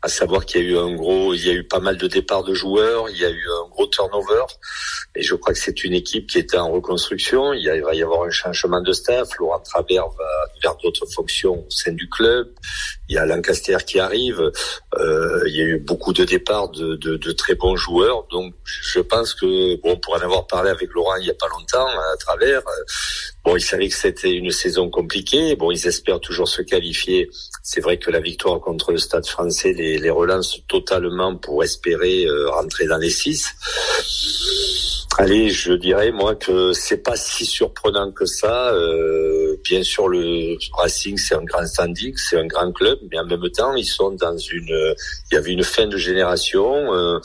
à 0.00 0.08
savoir 0.08 0.46
qu'il 0.46 0.62
y 0.62 0.64
a 0.64 0.68
eu 0.68 0.78
un 0.78 0.94
gros, 0.94 1.34
il 1.34 1.44
y 1.44 1.50
a 1.50 1.54
eu 1.54 1.64
pas 1.64 1.80
mal 1.80 1.96
de 1.96 2.06
départs 2.06 2.44
de 2.44 2.54
joueurs, 2.54 3.10
il 3.10 3.16
y 3.16 3.24
a 3.24 3.30
eu 3.30 3.46
un 3.64 3.68
gros 3.68 3.88
turnover, 3.88 4.44
et 5.16 5.22
je 5.22 5.34
crois 5.34 5.52
que 5.52 5.58
c'est 5.58 5.82
une 5.82 5.94
équipe 5.94 6.28
qui 6.28 6.38
était 6.38 6.58
en 6.58 6.70
reconstruction. 6.70 7.52
Il, 7.52 7.68
va 7.82 7.94
y 7.94 8.02
avoir 8.02 8.22
un 8.22 8.30
changement 8.30 8.80
de 8.80 8.92
staff. 8.92 9.28
Laurent 9.40 9.58
Travers 9.58 10.06
va 10.06 10.24
vers 10.62 10.76
d'autres 10.76 11.06
fonctions 11.06 11.66
au 11.66 11.70
sein 11.70 11.92
du 11.92 12.08
club. 12.08 12.48
Il 13.08 13.16
y 13.16 13.18
a 13.18 13.26
Lancaster 13.26 13.78
qui 13.84 13.98
arrive. 13.98 14.52
Euh, 14.98 15.42
il 15.46 15.56
y 15.56 15.62
a 15.62 15.64
eu 15.64 15.78
beaucoup 15.80 16.12
de 16.12 16.24
départs 16.24 16.68
de, 16.68 16.94
de, 16.94 17.32
très 17.32 17.56
bons 17.56 17.74
joueurs. 17.74 18.24
Donc, 18.30 18.54
je 18.64 19.00
pense 19.00 19.34
que 19.34 19.80
bon, 19.80 19.96
pour 19.96 20.14
en 20.14 20.20
avoir 20.20 20.46
parlé 20.46 20.70
avec 20.70 20.92
Laurent 20.92 21.16
il 21.16 21.26
y 21.26 21.30
a 21.30 21.34
pas 21.34 21.48
longtemps 21.48 21.88
à 21.88 22.16
Travers, 22.18 22.62
bon, 23.44 23.56
il 23.56 23.60
savait 23.60 23.88
que 23.88 23.94
c'était 23.94 24.32
une 24.32 24.50
saison 24.50 24.90
compliquée. 24.90 25.56
Bon, 25.56 25.70
ils 25.70 25.86
espèrent 25.86 26.20
toujours 26.20 26.48
se 26.48 26.62
qualifier. 26.62 27.30
C'est 27.62 27.80
vrai 27.80 27.98
que 27.98 28.10
la 28.10 28.20
victoire 28.20 28.60
contre 28.60 28.92
le 28.92 28.98
Stade 28.98 29.26
Français 29.26 29.72
les, 29.72 29.98
les 29.98 30.10
relance 30.10 30.60
totalement 30.68 31.36
pour 31.36 31.62
espérer 31.64 32.24
euh, 32.26 32.50
rentrer 32.50 32.86
dans 32.86 32.98
les 32.98 33.10
six. 33.10 33.46
Allez, 35.20 35.50
je 35.50 35.72
dirais 35.72 36.12
moi 36.12 36.36
que 36.36 36.72
c'est 36.72 37.02
pas 37.02 37.16
si 37.16 37.44
surprenant 37.44 38.12
que 38.12 38.24
ça. 38.24 38.72
Euh, 38.72 39.56
bien 39.64 39.82
sûr, 39.82 40.06
le 40.06 40.56
Racing 40.74 41.18
c'est 41.18 41.34
un 41.34 41.42
grand 41.42 41.66
standing, 41.66 42.14
c'est 42.16 42.38
un 42.38 42.46
grand 42.46 42.70
club, 42.70 43.00
mais 43.10 43.18
en 43.18 43.24
même 43.24 43.50
temps, 43.50 43.74
ils 43.74 43.84
sont 43.84 44.12
dans 44.12 44.36
une. 44.36 44.94
Il 45.30 45.34
y 45.34 45.36
avait 45.36 45.52
une 45.52 45.64
fin 45.64 45.88
de 45.88 45.96
génération, 45.96 46.94
euh, 46.94 47.18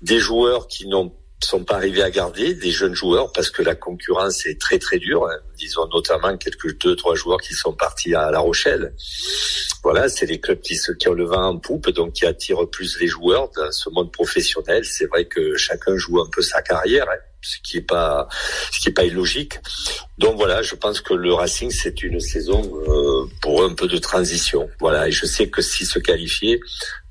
des 0.00 0.18
joueurs 0.18 0.68
qui 0.68 0.88
n'ont 0.88 1.12
sont 1.42 1.64
pas 1.64 1.76
arrivés 1.76 2.02
à 2.02 2.10
garder 2.10 2.54
des 2.54 2.70
jeunes 2.70 2.94
joueurs 2.94 3.32
parce 3.32 3.50
que 3.50 3.62
la 3.62 3.74
concurrence 3.74 4.46
est 4.46 4.60
très 4.60 4.78
très 4.78 4.98
dure. 4.98 5.28
Disons 5.56 5.86
notamment 5.92 6.36
quelques 6.36 6.78
deux 6.78 6.96
trois 6.96 7.14
joueurs 7.14 7.40
qui 7.40 7.54
sont 7.54 7.72
partis 7.72 8.14
à 8.14 8.30
La 8.30 8.40
Rochelle. 8.40 8.94
Voilà, 9.82 10.08
c'est 10.08 10.26
les 10.26 10.40
clubs 10.40 10.60
qui 10.60 10.78
qui 10.98 11.08
ont 11.08 11.14
le 11.14 11.24
vent 11.24 11.48
en 11.48 11.58
poupe, 11.58 11.90
donc 11.90 12.14
qui 12.14 12.26
attirent 12.26 12.68
plus 12.70 12.98
les 13.00 13.06
joueurs 13.06 13.50
dans 13.56 13.70
ce 13.70 13.90
monde 13.90 14.10
professionnel. 14.12 14.84
C'est 14.84 15.06
vrai 15.06 15.26
que 15.26 15.56
chacun 15.56 15.96
joue 15.96 16.20
un 16.20 16.28
peu 16.30 16.42
sa 16.42 16.62
carrière. 16.62 17.06
Hein 17.10 17.18
ce 17.44 17.58
qui 17.62 17.76
est 17.76 17.82
pas 17.82 18.28
ce 18.72 18.80
qui 18.80 18.88
est 18.88 18.92
pas 18.92 19.04
illogique. 19.04 19.60
Donc 20.18 20.36
voilà, 20.36 20.62
je 20.62 20.74
pense 20.74 21.00
que 21.00 21.14
le 21.14 21.32
Racing 21.32 21.70
c'est 21.70 22.02
une 22.02 22.20
saison 22.20 22.62
euh, 22.88 23.28
pour 23.42 23.62
un 23.62 23.74
peu 23.74 23.86
de 23.86 23.98
transition. 23.98 24.68
Voilà, 24.80 25.08
et 25.08 25.12
je 25.12 25.26
sais 25.26 25.48
que 25.48 25.60
s'ils 25.60 25.86
se 25.86 25.98
qualifiaient, 25.98 26.60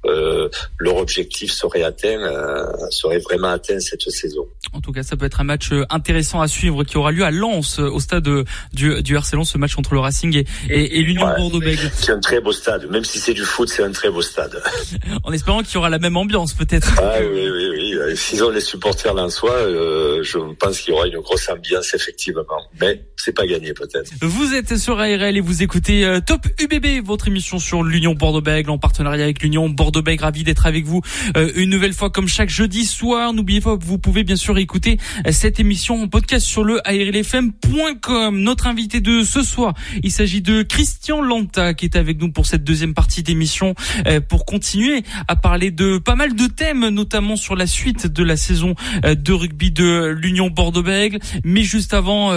euh, 0.06 0.50
leur 0.78 0.98
objectif 0.98 1.52
serait 1.52 1.84
atteint, 1.84 2.20
euh, 2.20 2.66
serait 2.90 3.20
vraiment 3.20 3.50
atteint 3.50 3.80
cette 3.80 4.10
saison. 4.10 4.48
En 4.74 4.82
tout 4.82 4.92
cas, 4.92 5.04
ça 5.04 5.16
peut 5.16 5.26
être 5.26 5.40
un 5.40 5.46
match 5.46 5.72
euh, 5.72 5.86
intéressant 5.90 6.42
à 6.42 6.48
suivre 6.48 6.84
qui 6.84 6.98
aura 6.98 7.12
lieu 7.12 7.24
à 7.24 7.32
Lens, 7.32 7.80
au 7.80 8.00
stade 8.00 8.28
du, 8.74 9.02
du 9.02 9.16
RC 9.16 9.36
Lens, 9.38 9.52
ce 9.52 9.58
match 9.58 9.78
entre 9.78 9.94
le 9.94 10.02
Racing 10.02 10.36
et, 10.36 10.46
et, 10.70 11.00
et 11.00 11.02
l'Union 11.02 11.26
Bordeaux-Bègles. 11.38 11.90
C'est 11.94 12.12
un 12.12 12.20
très 12.20 12.42
beau 12.42 12.52
stade, 12.52 12.90
même 12.90 13.06
si 13.06 13.20
c'est 13.20 13.34
du 13.34 13.44
foot, 13.44 13.70
c'est 13.70 13.84
un 13.84 13.92
très 13.92 14.10
beau 14.10 14.22
stade. 14.22 14.62
en 15.24 15.32
espérant 15.32 15.62
qu'il 15.64 15.76
y 15.76 15.78
aura 15.78 15.90
la 15.90 16.00
même 16.00 16.18
ambiance 16.18 16.54
peut-être. 16.54 16.92
Ah 16.98 17.20
oui, 17.22 17.50
oui, 17.50 17.70
oui. 17.70 18.18
S'ils 18.18 18.44
ont 18.44 18.50
les 18.50 18.62
supporters 18.62 19.14
lensois, 19.14 19.56
euh, 19.56 20.22
je 20.24 20.38
pense 20.60 20.82
qu'il 20.82 20.94
y 20.94 20.98
aura 20.98 21.08
une 21.08 21.20
grosse 21.20 21.48
ambiance 21.50 21.94
effectivement, 21.94 22.44
mais 22.82 23.06
c'est 23.16 23.34
pas 23.34 23.46
gagné 23.46 23.74
peut-être. 23.74 24.12
Vous 24.22 24.54
êtes 24.54 24.78
sur 24.78 25.00
ARL 25.00 25.38
et 25.38 25.42
vous 25.42 25.64
écoutez 25.64 26.20
Top 26.26 26.42
UBB, 26.60 27.06
votre 27.06 27.28
émission 27.28 27.60
sur 27.60 27.84
l'Union 27.84 28.14
Bordeaux-Bègles 28.14 28.70
en 28.70 28.78
partenariat 28.78 29.24
avec 29.24 29.42
l'Union 29.42 29.70
Bordeaux 29.70 29.93
Bordeaux-Bègles. 29.94 30.24
Ravi 30.24 30.44
d'être 30.44 30.66
avec 30.66 30.86
vous 30.86 31.02
euh, 31.38 31.52
une 31.56 31.70
nouvelle 31.70 31.94
fois 31.94 32.10
comme 32.10 32.28
chaque 32.28 32.50
jeudi 32.50 32.86
soir. 32.86 33.34
N'oubliez 33.34 33.62
pas 33.62 33.78
que 33.78 33.84
vous 33.84 34.00
pouvez 34.00 34.24
bien 34.24 34.36
sûr 34.36 34.58
écouter 34.58 34.98
euh, 35.28 35.32
cette 35.32 35.60
émission 35.60 36.02
en 36.02 36.08
podcast 36.08 36.46
sur 36.46 36.64
le 36.64 36.80
airlfm.com. 36.86 38.40
Notre 38.40 38.68
invité 38.68 39.02
de 39.02 39.22
ce 39.22 39.44
soir, 39.44 39.74
il 40.02 40.12
s'agit 40.12 40.42
de 40.42 40.64
Christian 40.64 41.22
Lanta 41.22 41.74
qui 41.74 41.86
est 41.86 41.96
avec 41.96 42.20
nous 42.20 42.32
pour 42.32 42.48
cette 42.48 42.64
deuxième 42.64 42.94
partie 42.94 43.22
d'émission 43.22 43.76
euh, 44.08 44.20
pour 44.20 44.46
continuer 44.46 45.04
à 45.28 45.36
parler 45.36 45.70
de 45.70 46.00
pas 46.00 46.16
mal 46.16 46.36
de 46.36 46.48
thèmes, 46.48 46.88
notamment 46.90 47.36
sur 47.36 47.56
la 47.56 47.68
suite 47.68 48.08
de 48.08 48.24
la 48.24 48.38
saison 48.38 48.74
de 49.04 49.34
rugby 49.34 49.72
de 49.72 50.16
l'Union 50.18 50.50
Bordeaux-Bègles. 50.50 51.20
Mais 51.44 51.62
juste 51.62 51.94
avant, 51.94 52.32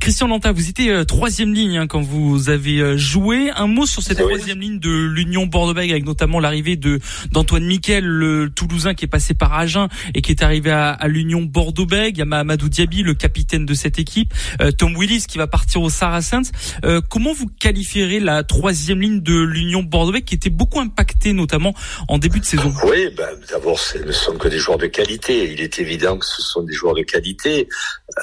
Christian 0.00 0.26
Lanta, 0.26 0.52
vous 0.52 0.68
étiez 0.68 1.04
troisième 1.06 1.54
ligne 1.54 1.78
hein, 1.78 1.86
quand 1.86 2.00
vous 2.00 2.48
avez 2.48 2.96
joué. 2.98 3.50
Un 3.54 3.66
mot 3.66 3.86
sur 3.86 4.02
cette 4.02 4.18
troisième 4.18 4.60
ligne 4.60 4.78
de 4.78 4.90
l'Union 4.90 5.46
Bordeaux-Bègles 5.46 5.92
avec 5.92 6.04
notamment 6.04 6.40
l'arrivée 6.40 6.76
de 6.76 6.95
d'Antoine 7.32 7.64
Miquel, 7.64 8.04
le 8.04 8.50
Toulousain 8.50 8.94
qui 8.94 9.04
est 9.04 9.08
passé 9.08 9.34
par 9.34 9.54
Agen 9.54 9.88
et 10.14 10.22
qui 10.22 10.32
est 10.32 10.42
arrivé 10.42 10.70
à, 10.70 10.96
l'Union 11.06 11.42
Bordeaux-Bègles. 11.42 12.16
Il 12.16 12.18
y 12.18 12.22
a 12.22 12.24
Mahamadou 12.24 12.68
Diaby, 12.68 13.02
le 13.02 13.14
capitaine 13.14 13.66
de 13.66 13.74
cette 13.74 13.98
équipe. 13.98 14.32
Euh, 14.60 14.70
Tom 14.70 14.96
Willis 14.96 15.24
qui 15.28 15.38
va 15.38 15.46
partir 15.46 15.82
au 15.82 15.90
Saracens. 15.90 16.50
Euh, 16.84 17.00
comment 17.08 17.32
vous 17.32 17.46
qualifierez 17.46 18.20
la 18.20 18.42
troisième 18.42 19.00
ligne 19.00 19.20
de 19.20 19.38
l'Union 19.38 19.82
Bordeaux-Bègles 19.82 20.24
qui 20.24 20.34
était 20.34 20.50
beaucoup 20.50 20.80
impactée 20.80 21.32
notamment 21.32 21.74
en 22.08 22.18
début 22.18 22.40
de 22.40 22.44
saison? 22.44 22.72
Oui, 22.84 23.08
ben, 23.16 23.28
d'abord 23.50 23.78
ce 23.78 23.98
ne 23.98 24.12
sont 24.12 24.36
que 24.36 24.48
des 24.48 24.58
joueurs 24.58 24.78
de 24.78 24.86
qualité. 24.86 25.52
Il 25.52 25.60
est 25.60 25.78
évident 25.78 26.18
que 26.18 26.26
ce 26.26 26.42
sont 26.42 26.62
des 26.62 26.72
joueurs 26.72 26.94
de 26.94 27.02
qualité. 27.02 27.68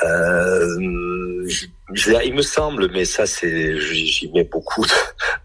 Euh, 0.03 1.47
il 2.25 2.33
me 2.33 2.41
semble, 2.41 2.89
mais 2.91 3.05
ça, 3.05 3.25
c'est, 3.25 3.77
j'y 3.77 4.31
mets 4.31 4.45
beaucoup 4.45 4.85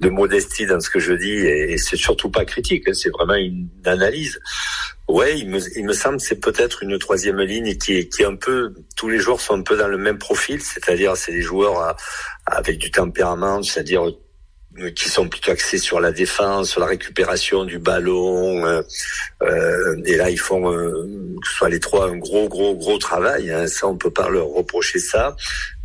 de, 0.01 0.09
modestie 0.09 0.66
dans 0.66 0.81
ce 0.81 0.90
que 0.90 1.01
je 1.01 1.12
dis, 1.12 1.33
et, 1.33 1.77
c'est 1.77 1.96
surtout 1.96 2.31
pas 2.31 2.44
critique, 2.44 2.88
hein, 2.88 2.94
c'est 2.94 3.11
vraiment 3.11 3.35
une 3.35 3.68
analyse. 3.85 4.40
Ouais, 5.09 5.38
il 5.38 5.51
me, 5.51 5.59
il 5.77 5.85
me 5.85 5.92
semble 5.92 6.20
c'est 6.20 6.40
peut-être 6.40 6.83
une 6.83 6.98
troisième 6.98 7.40
ligne 7.40 7.77
qui 7.77 7.96
est, 7.96 8.09
qui 8.09 8.22
est 8.22 8.27
un 8.27 8.37
peu, 8.37 8.74
tous 8.96 9.09
les 9.09 9.18
joueurs 9.18 9.40
sont 9.40 9.55
un 9.55 9.62
peu 9.62 9.77
dans 9.77 9.88
le 9.88 9.98
même 9.98 10.18
profil, 10.18 10.61
c'est-à-dire 10.62 11.16
c'est 11.16 11.33
des 11.33 11.42
joueurs 11.42 11.96
avec 12.46 12.79
du 12.79 12.90
tempérament, 12.90 13.62
c'est-à-dire 13.62 14.12
qui 14.94 15.08
sont 15.08 15.28
plutôt 15.28 15.50
axés 15.50 15.78
sur 15.78 16.00
la 16.00 16.12
défense, 16.12 16.70
sur 16.70 16.80
la 16.80 16.86
récupération 16.86 17.64
du 17.64 17.78
ballon. 17.78 18.66
Euh, 18.66 18.82
euh, 19.42 20.02
et 20.04 20.16
là, 20.16 20.30
ils 20.30 20.38
font, 20.38 20.72
soit 21.42 21.68
les 21.68 21.80
trois, 21.80 22.08
un 22.08 22.16
gros, 22.16 22.48
gros, 22.48 22.74
gros 22.74 22.98
travail. 22.98 23.50
Hein. 23.50 23.66
Ça, 23.66 23.86
on 23.86 23.96
peut 23.96 24.10
pas 24.10 24.28
leur 24.28 24.46
reprocher 24.48 24.98
ça. 24.98 25.36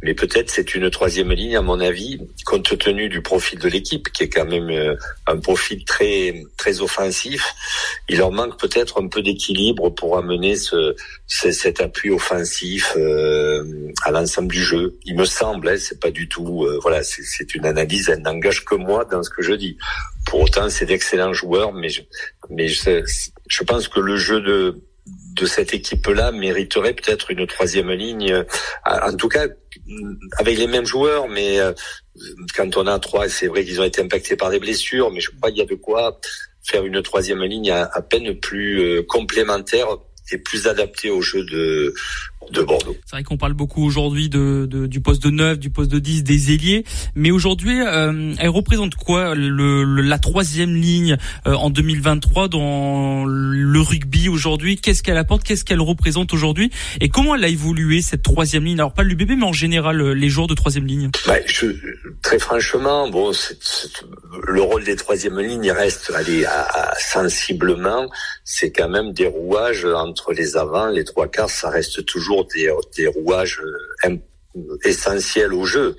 Mais 0.03 0.13
peut-être 0.13 0.49
c'est 0.49 0.75
une 0.75 0.89
troisième 0.89 1.31
ligne, 1.31 1.55
à 1.55 1.61
mon 1.61 1.79
avis, 1.79 2.19
compte 2.45 2.77
tenu 2.77 3.09
du 3.09 3.21
profil 3.21 3.59
de 3.59 3.69
l'équipe, 3.69 4.09
qui 4.11 4.23
est 4.23 4.29
quand 4.29 4.45
même 4.45 4.97
un 5.27 5.37
profil 5.37 5.85
très, 5.85 6.43
très 6.57 6.81
offensif. 6.81 7.55
Il 8.09 8.17
leur 8.17 8.31
manque 8.31 8.59
peut-être 8.59 9.01
un 9.01 9.07
peu 9.07 9.21
d'équilibre 9.21 9.89
pour 9.89 10.17
amener 10.17 10.55
ce, 10.55 10.95
cet 11.27 11.79
appui 11.81 12.09
offensif 12.09 12.95
à 14.03 14.11
l'ensemble 14.11 14.51
du 14.51 14.61
jeu. 14.61 14.97
Il 15.05 15.15
me 15.15 15.25
semble, 15.25 15.69
hein, 15.69 15.77
c'est 15.77 15.99
pas 15.99 16.11
du 16.11 16.27
tout, 16.27 16.67
voilà, 16.81 17.01
c'est 17.03 17.55
une 17.55 17.65
analyse, 17.65 18.09
elle 18.09 18.21
n'engage 18.21 18.65
que 18.65 18.75
moi 18.75 19.05
dans 19.05 19.23
ce 19.23 19.29
que 19.29 19.41
je 19.41 19.53
dis. 19.53 19.77
Pour 20.25 20.41
autant, 20.41 20.69
c'est 20.69 20.85
d'excellents 20.85 21.33
joueurs, 21.33 21.73
mais 21.73 21.89
je, 21.89 22.01
mais 22.49 22.67
je, 22.67 23.03
je 23.47 23.63
pense 23.63 23.87
que 23.87 23.99
le 23.99 24.17
jeu 24.17 24.41
de 24.41 24.81
de 25.33 25.45
cette 25.45 25.73
équipe-là 25.73 26.31
mériterait 26.31 26.93
peut-être 26.93 27.31
une 27.31 27.47
troisième 27.47 27.91
ligne. 27.91 28.31
Euh, 28.31 28.43
en 28.85 29.15
tout 29.15 29.29
cas, 29.29 29.47
avec 30.37 30.57
les 30.57 30.67
mêmes 30.67 30.85
joueurs, 30.85 31.27
mais 31.27 31.59
euh, 31.59 31.73
quand 32.55 32.77
on 32.77 32.87
a 32.87 32.99
trois, 32.99 33.29
c'est 33.29 33.47
vrai 33.47 33.65
qu'ils 33.65 33.81
ont 33.81 33.85
été 33.85 34.01
impactés 34.01 34.35
par 34.35 34.49
des 34.49 34.59
blessures, 34.59 35.11
mais 35.11 35.19
je 35.19 35.31
crois 35.31 35.49
qu'il 35.49 35.59
y 35.59 35.63
a 35.63 35.65
de 35.65 35.75
quoi 35.75 36.19
faire 36.63 36.85
une 36.85 37.01
troisième 37.01 37.43
ligne 37.43 37.71
à, 37.71 38.01
peine 38.01 38.39
plus 38.39 38.79
euh, 38.79 39.03
complémentaire 39.03 39.87
est 40.31 40.37
plus 40.37 40.67
adapté 40.67 41.09
au 41.09 41.21
jeu 41.21 41.43
de 41.43 41.93
de 42.51 42.61
Bordeaux. 42.61 42.95
C'est 43.05 43.15
vrai 43.15 43.23
qu'on 43.23 43.37
parle 43.37 43.53
beaucoup 43.53 43.83
aujourd'hui 43.83 44.29
de, 44.29 44.67
de, 44.69 44.87
du 44.87 45.01
poste 45.01 45.23
de 45.23 45.29
9, 45.29 45.59
du 45.59 45.69
poste 45.69 45.91
de 45.91 45.99
10, 45.99 46.23
des 46.23 46.53
ailiers, 46.53 46.83
mais 47.15 47.31
aujourd'hui, 47.31 47.81
euh, 47.81 48.33
elle 48.39 48.49
représente 48.49 48.95
quoi 48.95 49.35
le, 49.35 49.83
la 49.83 50.19
troisième 50.19 50.75
ligne 50.75 51.17
euh, 51.47 51.53
en 51.53 51.69
2023 51.69 52.47
dans 52.47 53.25
le 53.25 53.79
rugby 53.79 54.29
aujourd'hui? 54.29 54.77
Qu'est-ce 54.77 55.03
qu'elle 55.03 55.17
apporte? 55.17 55.43
Qu'est-ce 55.43 55.65
qu'elle 55.65 55.81
représente 55.81 56.33
aujourd'hui? 56.33 56.71
Et 57.01 57.09
comment 57.09 57.35
elle 57.35 57.43
a 57.43 57.49
évolué 57.49 58.01
cette 58.01 58.23
troisième 58.23 58.65
ligne? 58.65 58.79
Alors 58.79 58.93
pas 58.93 59.03
l'UBB, 59.03 59.31
mais 59.37 59.45
en 59.45 59.53
général 59.53 60.01
euh, 60.01 60.13
les 60.13 60.29
joueurs 60.29 60.47
de 60.47 60.55
troisième 60.55 60.85
ligne. 60.85 61.09
Bah, 61.27 61.35
je, 61.45 61.67
très 62.21 62.39
franchement, 62.39 63.09
bon, 63.09 63.31
le 64.47 64.61
rôle 64.61 64.83
des 64.83 64.95
troisième 64.95 65.39
lignes 65.39 65.71
reste 65.71 66.11
allez, 66.15 66.45
à, 66.45 66.93
sensiblement, 66.97 68.09
c'est 68.43 68.71
quand 68.71 68.89
même 68.89 69.13
des 69.13 69.27
rouages 69.27 69.85
entre 69.85 70.33
les 70.33 70.57
avants, 70.57 70.87
les 70.87 71.03
trois 71.03 71.27
quarts, 71.27 71.49
ça 71.49 71.69
reste 71.69 72.05
toujours 72.05 72.32
des, 72.41 73.07
rouages 73.07 73.61
euh, 74.05 74.17
essentiels 74.83 75.53
au 75.53 75.65
jeu. 75.65 75.95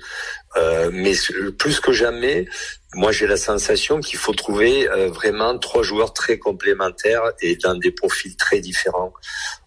Euh, 0.57 0.89
mais 0.93 1.13
plus 1.57 1.79
que 1.79 1.91
jamais, 1.91 2.47
moi 2.93 3.11
j'ai 3.11 3.27
la 3.27 3.35
sensation 3.35 3.99
qu'il 3.99 4.17
faut 4.17 4.33
trouver 4.33 4.89
euh, 4.89 5.09
vraiment 5.09 5.57
trois 5.57 5.83
joueurs 5.83 6.13
très 6.13 6.37
complémentaires 6.37 7.23
et 7.41 7.57
dans 7.57 7.75
des 7.75 7.91
profils 7.91 8.35
très 8.37 8.59
différents. 8.59 9.13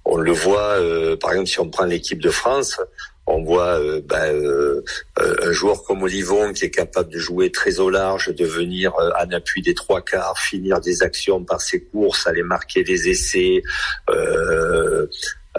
On 0.07 0.17
le 0.17 0.33
voit, 0.33 0.79
par 1.21 1.33
exemple, 1.33 1.49
si 1.49 1.61
on 1.61 1.69
prend 1.69 1.85
l'équipe 1.85 2.23
de 2.23 2.31
France, 2.31 2.81
on 3.27 3.45
voit 3.45 3.79
ben, 4.01 4.83
un 5.19 5.53
joueur 5.53 5.83
comme 5.83 6.03
Olivon 6.03 6.55
qui 6.55 6.65
est 6.65 6.71
capable 6.71 7.13
de 7.13 7.19
jouer 7.19 7.53
très 7.53 7.79
au 7.79 7.91
large, 7.91 8.35
de 8.35 8.47
venir 8.47 8.95
en 8.95 9.31
appui 9.33 9.61
des 9.61 9.75
trois 9.75 10.01
quarts, 10.01 10.39
finir 10.39 10.81
des 10.81 11.03
actions 11.03 11.45
par 11.45 11.61
ses 11.61 11.85
courses, 11.85 12.27
aller 12.27 12.43
marquer 12.43 12.85
des 12.85 13.11
essais. 13.11 13.63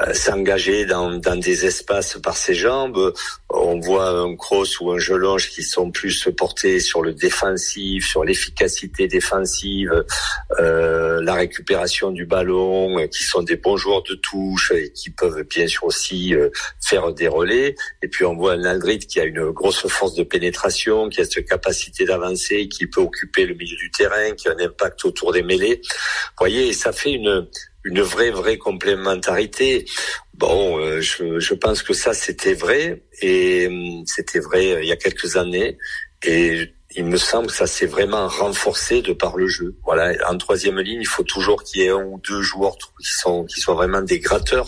Euh, 0.02 0.14
s'engager 0.14 0.86
dans, 0.86 1.12
dans, 1.12 1.36
des 1.36 1.66
espaces 1.66 2.18
par 2.22 2.38
ses 2.38 2.54
jambes. 2.54 3.14
On 3.50 3.80
voit 3.80 4.10
un 4.10 4.36
cross 4.36 4.80
ou 4.80 4.92
un 4.92 4.98
gelonge 4.98 5.50
qui 5.50 5.64
sont 5.64 5.92
plus 5.92 6.30
portés 6.38 6.80
sur 6.80 7.02
le 7.02 7.14
défensif, 7.14 8.08
sur 8.08 8.24
l'efficacité 8.24 9.08
défensive, 9.08 10.06
euh, 10.60 11.22
la 11.22 11.34
récupération 11.34 12.12
du 12.12 12.26
ballon, 12.26 13.08
qui 13.08 13.24
sont 13.24 13.42
des 13.42 13.58
bons 13.58 13.78
joueurs 13.78 14.04
de 14.04 14.16
touche 14.16 14.72
et 14.72 14.92
qui 14.92 15.10
peuvent 15.10 15.44
bien 15.44 15.68
sûr 15.68 15.86
aussi 15.86 16.34
euh, 16.34 16.50
faire 16.80 17.12
des 17.12 17.28
relais. 17.28 17.76
Et 18.02 18.08
puis 18.08 18.24
on 18.26 18.36
voit 18.36 18.54
un 18.54 18.64
Aldrit 18.64 19.00
qui 19.00 19.20
a 19.20 19.26
une 19.26 19.52
grosse 19.52 19.86
force 19.88 20.14
de 20.14 20.24
pénétration, 20.24 21.10
qui 21.10 21.20
a 21.20 21.26
cette 21.26 21.46
capacité 21.46 22.06
d'avancer, 22.06 22.70
qui 22.70 22.88
peut 22.88 23.02
occuper 23.02 23.46
le 23.46 23.56
milieu 23.56 23.76
du 23.76 23.92
terrain, 23.92 24.32
qui 24.32 24.48
a 24.48 24.52
un 24.52 24.64
impact 24.64 25.04
autour 25.04 25.34
des 25.34 25.44
mêlées. 25.44 25.82
Vous 25.84 26.46
voyez, 26.46 26.72
ça 26.74 26.94
fait 26.94 27.12
une 27.12 27.48
une 27.84 28.02
vraie 28.02 28.32
vraie 28.32 28.58
complémentarité. 28.58 29.86
Bon, 30.34 30.80
euh, 30.80 31.02
je, 31.02 31.40
je, 31.40 31.54
pense 31.54 31.84
que 31.84 31.94
ça 31.94 32.14
c'était 32.14 32.54
vrai 32.54 33.04
et 33.22 33.68
hum, 33.68 34.04
c'était 34.06 34.40
vrai 34.40 34.74
euh, 34.74 34.82
il 34.82 34.88
y 34.88 34.92
a 34.92 34.98
quelques 34.98 35.36
années 35.36 35.78
et 36.24 36.74
il 36.96 37.06
me 37.06 37.18
semble 37.18 37.48
que 37.48 37.54
ça 37.54 37.68
s'est 37.68 37.86
vraiment 37.86 38.28
renforcé 38.28 39.02
de 39.02 39.14
par 39.14 39.38
le 39.38 39.48
jeu. 39.48 39.76
Voilà, 39.86 40.12
en 40.28 40.38
troisième 40.38 40.80
ligne, 40.80 41.02
il 41.02 41.08
faut 41.08 41.24
toujours 41.24 41.64
qu'il 41.64 41.82
y 41.82 41.86
ait 41.86 41.90
un 41.90 42.04
ou 42.04 42.20
deux 42.28 42.42
joueurs 42.42 42.78
qui 42.78 43.12
sont 43.12 43.46
qui 43.46 43.60
soient 43.60 43.76
vraiment 43.76 44.02
des 44.02 44.20
gratteurs, 44.20 44.68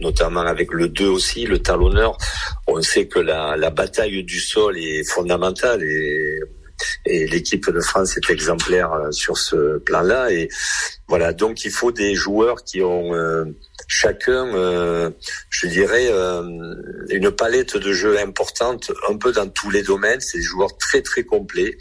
notamment 0.00 0.40
avec 0.40 0.72
le 0.72 0.88
2 0.88 1.06
aussi, 1.06 1.44
le 1.44 1.58
talonneur. 1.58 2.16
On 2.66 2.80
sait 2.80 3.06
que 3.06 3.18
la, 3.18 3.56
la 3.56 3.70
bataille 3.70 4.24
du 4.24 4.40
sol 4.40 4.78
est 4.78 5.04
fondamentale 5.04 5.82
et 5.82 6.40
et 7.06 7.26
l'équipe 7.26 7.70
de 7.70 7.80
France 7.80 8.16
est 8.16 8.30
exemplaire 8.30 8.92
euh, 8.92 9.10
sur 9.10 9.38
ce 9.38 9.78
plan-là. 9.78 10.30
Et 10.30 10.48
voilà, 11.08 11.32
donc 11.32 11.64
il 11.64 11.70
faut 11.70 11.92
des 11.92 12.14
joueurs 12.14 12.64
qui 12.64 12.82
ont 12.82 13.14
euh, 13.14 13.44
chacun, 13.86 14.46
euh, 14.54 15.10
je 15.50 15.66
dirais, 15.66 16.08
une 17.10 17.30
palette 17.30 17.76
de 17.76 17.92
jeux 17.92 18.18
importante, 18.18 18.92
un 19.08 19.16
peu 19.16 19.32
dans 19.32 19.48
tous 19.48 19.70
les 19.70 19.82
domaines. 19.82 20.20
C'est 20.20 20.38
des 20.38 20.44
joueurs 20.44 20.76
très 20.76 21.02
très 21.02 21.24
complets 21.24 21.78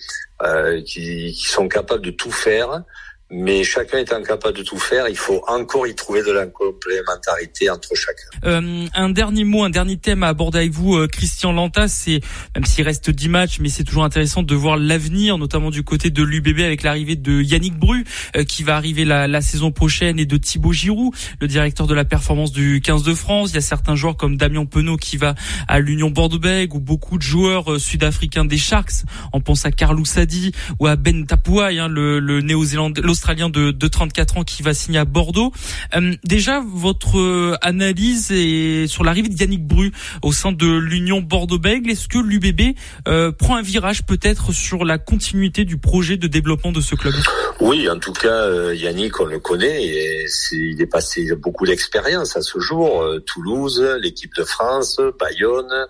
qui, 0.85 1.33
qui 1.33 1.47
sont 1.47 1.67
capables 1.67 2.03
de 2.03 2.11
tout 2.11 2.31
faire 2.31 2.83
mais 3.29 3.63
chacun 3.63 3.97
étant 3.97 4.23
capable 4.23 4.57
de 4.57 4.63
tout 4.63 4.79
faire, 4.79 5.09
il 5.09 5.17
faut 5.17 5.43
encore 5.47 5.85
y 5.85 5.93
trouver 5.93 6.23
de 6.23 6.31
la 6.31 6.47
complémentarité 6.47 7.69
entre 7.69 7.93
chacun. 7.93 8.27
Euh, 8.45 8.87
un 8.95 9.09
dernier 9.09 9.43
mot, 9.43 9.63
un 9.63 9.69
dernier 9.69 9.97
thème 9.97 10.23
à 10.23 10.27
aborder 10.27 10.59
avec 10.59 10.71
vous, 10.71 10.95
euh, 10.95 11.07
Christian 11.07 11.51
Lantas, 11.51 11.89
c'est 11.89 12.21
même 12.55 12.63
s'il 12.63 12.85
reste 12.85 13.09
10 13.09 13.27
matchs, 13.27 13.59
mais 13.59 13.67
c'est 13.67 13.83
toujours 13.83 14.05
intéressant 14.05 14.43
de 14.43 14.55
voir 14.55 14.77
l'avenir, 14.77 15.37
notamment 15.37 15.71
du 15.71 15.83
côté 15.83 16.09
de 16.09 16.23
l'UBB 16.23 16.61
avec 16.61 16.83
l'arrivée 16.83 17.17
de 17.17 17.41
Yannick 17.41 17.77
Bru, 17.77 18.05
euh, 18.37 18.45
qui 18.45 18.63
va 18.63 18.77
arriver 18.77 19.03
la, 19.03 19.27
la, 19.27 19.41
saison 19.41 19.71
prochaine, 19.71 20.19
et 20.19 20.25
de 20.25 20.37
Thibaut 20.37 20.71
Giroud, 20.71 21.13
le 21.41 21.47
directeur 21.47 21.85
de 21.85 21.93
la 21.93 22.05
performance 22.05 22.53
du 22.53 22.79
15 22.81 23.03
de 23.03 23.13
France. 23.13 23.49
Il 23.51 23.55
y 23.55 23.57
a 23.57 23.61
certains 23.61 23.95
joueurs 23.95 24.15
comme 24.15 24.37
Damien 24.37 24.65
Penaud 24.65 24.97
qui 24.97 25.17
va 25.17 25.35
à 25.67 25.79
l'Union 25.79 26.09
Bordeaux-Bègles, 26.09 26.75
ou 26.75 26.79
beaucoup 26.79 27.17
de 27.17 27.23
joueurs 27.23 27.73
euh, 27.73 27.79
sud-africains 27.79 28.45
des 28.45 28.57
Sharks. 28.57 29.03
On 29.33 29.41
pense 29.41 29.65
à 29.65 29.71
Carlou 29.71 30.05
Sadi 30.05 30.53
ou 30.79 30.87
à 30.87 30.95
Ben 30.95 31.25
Tapouai, 31.25 31.77
hein, 31.77 31.89
le, 31.89 32.19
le 32.19 32.41
néo-zélandais 32.41 33.01
Australien 33.17 33.49
de, 33.49 33.71
de 33.71 33.87
34 33.87 34.37
ans 34.37 34.43
qui 34.43 34.61
va 34.61 34.75
signer 34.75 34.99
à 34.99 35.05
Bordeaux. 35.05 35.51
Euh, 35.95 36.13
déjà, 36.23 36.61
votre 36.63 37.17
euh, 37.17 37.57
analyse 37.63 38.31
est 38.31 38.85
sur 38.85 39.03
l'arrivée 39.03 39.27
de 39.27 39.33
Yannick 39.33 39.65
Bru 39.65 39.91
au 40.21 40.31
sein 40.31 40.51
de 40.51 40.67
l'Union 40.67 41.19
Bordeaux-Bègles. 41.19 41.89
Est-ce 41.89 42.07
que 42.07 42.19
l'UBB 42.19 42.77
euh, 43.07 43.31
prend 43.31 43.55
un 43.55 43.63
virage 43.63 44.05
peut-être 44.05 44.51
sur 44.51 44.85
la 44.85 44.99
continuité 44.99 45.65
du 45.65 45.77
projet 45.77 46.17
de 46.17 46.27
développement 46.27 46.71
de 46.71 46.79
ce 46.79 46.93
club? 46.93 47.15
Oui, 47.59 47.89
en 47.89 47.97
tout 47.97 48.13
cas, 48.13 48.71
Yannick, 48.73 49.19
on 49.19 49.25
le 49.25 49.39
connaît. 49.39 49.83
Et 49.83 50.25
il 50.51 50.79
est 50.79 50.85
passé 50.85 51.35
beaucoup 51.35 51.65
d'expérience 51.65 52.37
à 52.37 52.41
ce 52.41 52.59
jour. 52.59 53.03
Toulouse, 53.25 53.83
l'équipe 53.99 54.35
de 54.35 54.43
France, 54.43 55.01
Bayonne. 55.19 55.87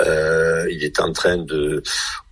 Euh, 0.00 0.66
il 0.70 0.84
est 0.84 1.00
en 1.00 1.12
train 1.12 1.36
de 1.36 1.82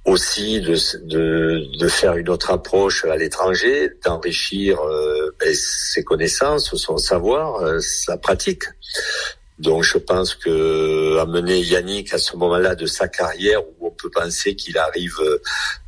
aussi 0.05 0.61
de, 0.61 0.77
de, 1.05 1.79
de, 1.79 1.89
faire 1.89 2.17
une 2.17 2.29
autre 2.29 2.51
approche 2.51 3.05
à 3.05 3.17
l'étranger, 3.17 3.91
d'enrichir 4.05 4.81
euh, 4.81 5.35
ben, 5.39 5.55
ses 5.55 6.03
connaissances, 6.03 6.75
son 6.75 6.99
savoir, 6.99 7.63
euh, 7.63 7.79
sa 7.81 8.17
pratique. 8.17 8.65
Donc 9.59 9.85
je 9.85 9.99
pense 9.99 10.35
que 10.35 11.19
amener 11.19 11.61
Yannick 11.61 12.13
à 12.13 12.19
ce 12.19 12.37
moment-là 12.37 12.75
de 12.75 12.87
sa 12.87 13.07
carrière 13.07 13.63
où 13.63 13.87
on 13.87 13.91
peut 13.91 14.11
penser 14.11 14.57
qu'il 14.57 14.77
arrive 14.77 15.21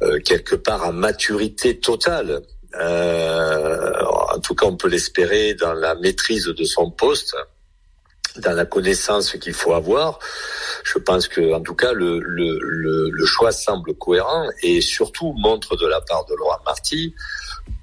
euh, 0.03 0.20
quelque 0.20 0.55
part 0.55 0.85
à 0.85 0.92
maturité 0.92 1.81
totale, 1.81 2.42
en 2.77 4.38
tout 4.40 4.55
cas 4.55 4.66
on 4.66 4.77
peut 4.77 4.88
l'espérer 4.88 5.55
dans 5.55 5.74
la 5.74 5.94
maîtrise 5.94 6.46
de 6.46 6.64
son 6.64 6.90
poste, 6.90 7.37
dans 8.37 8.53
la 8.53 8.64
connaissance 8.64 9.33
qu'il 9.33 9.55
faut 9.55 9.74
avoir 9.74 10.18
je 10.84 10.98
pense 10.98 11.28
que, 11.28 11.54
en 11.54 11.60
tout 11.60 11.74
cas, 11.74 11.92
le, 11.92 12.20
le, 12.20 12.58
le, 13.10 13.26
choix 13.26 13.52
semble 13.52 13.94
cohérent 13.94 14.48
et 14.62 14.80
surtout 14.80 15.34
montre 15.38 15.76
de 15.76 15.86
la 15.86 16.00
part 16.02 16.24
de 16.26 16.34
Laurent 16.34 16.58
Marty 16.64 17.14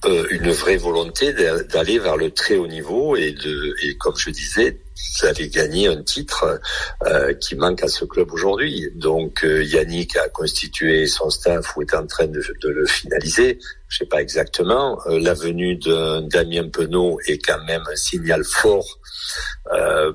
euh, 0.06 0.28
une 0.30 0.52
vraie 0.52 0.78
volonté 0.78 1.34
d'aller 1.34 1.98
vers 1.98 2.16
le 2.16 2.30
très 2.32 2.58
haut 2.58 2.68
niveau 2.68 3.16
et 3.16 3.32
de, 3.32 3.76
et 3.84 3.98
comme 3.98 4.16
je 4.16 4.30
disais, 4.30 4.80
d'aller 5.22 5.50
gagner 5.50 5.88
un 5.88 6.02
titre 6.02 6.60
euh, 7.06 7.34
qui 7.34 7.56
manque 7.56 7.84
à 7.84 7.88
ce 7.88 8.06
club 8.06 8.32
aujourd'hui. 8.32 8.90
Donc 8.96 9.44
euh, 9.44 9.64
Yannick 9.64 10.16
a 10.18 10.30
constitué 10.30 11.08
son 11.08 11.30
staff 11.30 11.76
ou 11.76 11.82
est 11.82 11.94
en 11.94 12.08
train 12.08 12.28
de, 12.28 12.42
de 12.62 12.70
le 12.70 12.86
finaliser. 12.86 13.60
Je 13.88 14.00
sais 14.00 14.06
pas 14.06 14.22
exactement. 14.22 15.00
Euh, 15.08 15.20
la 15.20 15.34
venue 15.34 15.76
de 15.76 16.22
Damien 16.30 16.70
Penaud 16.70 17.20
est 17.28 17.40
quand 17.40 17.64
même 17.66 17.84
un 17.92 17.96
signal 17.96 18.44
fort 18.44 19.00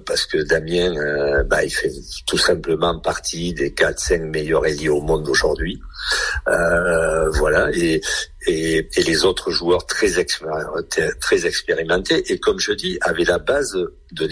parce 0.05 0.27
que 0.27 0.39
Damien, 0.39 0.93
bah, 1.45 1.65
il 1.65 1.71
fait 1.71 1.91
tout 2.27 2.37
simplement 2.37 2.99
partie 3.01 3.55
des 3.55 3.71
4-5 3.71 4.25
meilleurs 4.25 4.67
ailiers 4.67 4.91
au 4.91 5.01
monde 5.01 5.27
aujourd'hui. 5.29 5.81
Voilà, 6.45 7.71
et, 7.73 8.03
et, 8.47 9.03
les 9.03 9.25
autres 9.25 9.51
joueurs 9.51 9.87
très, 9.87 10.09
très 11.21 11.47
expérimentés, 11.47 12.33
et 12.33 12.39
comme 12.39 12.59
je 12.59 12.73
dis, 12.73 12.99
avaient 13.01 13.25
la 13.25 13.39
base 13.39 13.77
d'un 14.13 14.29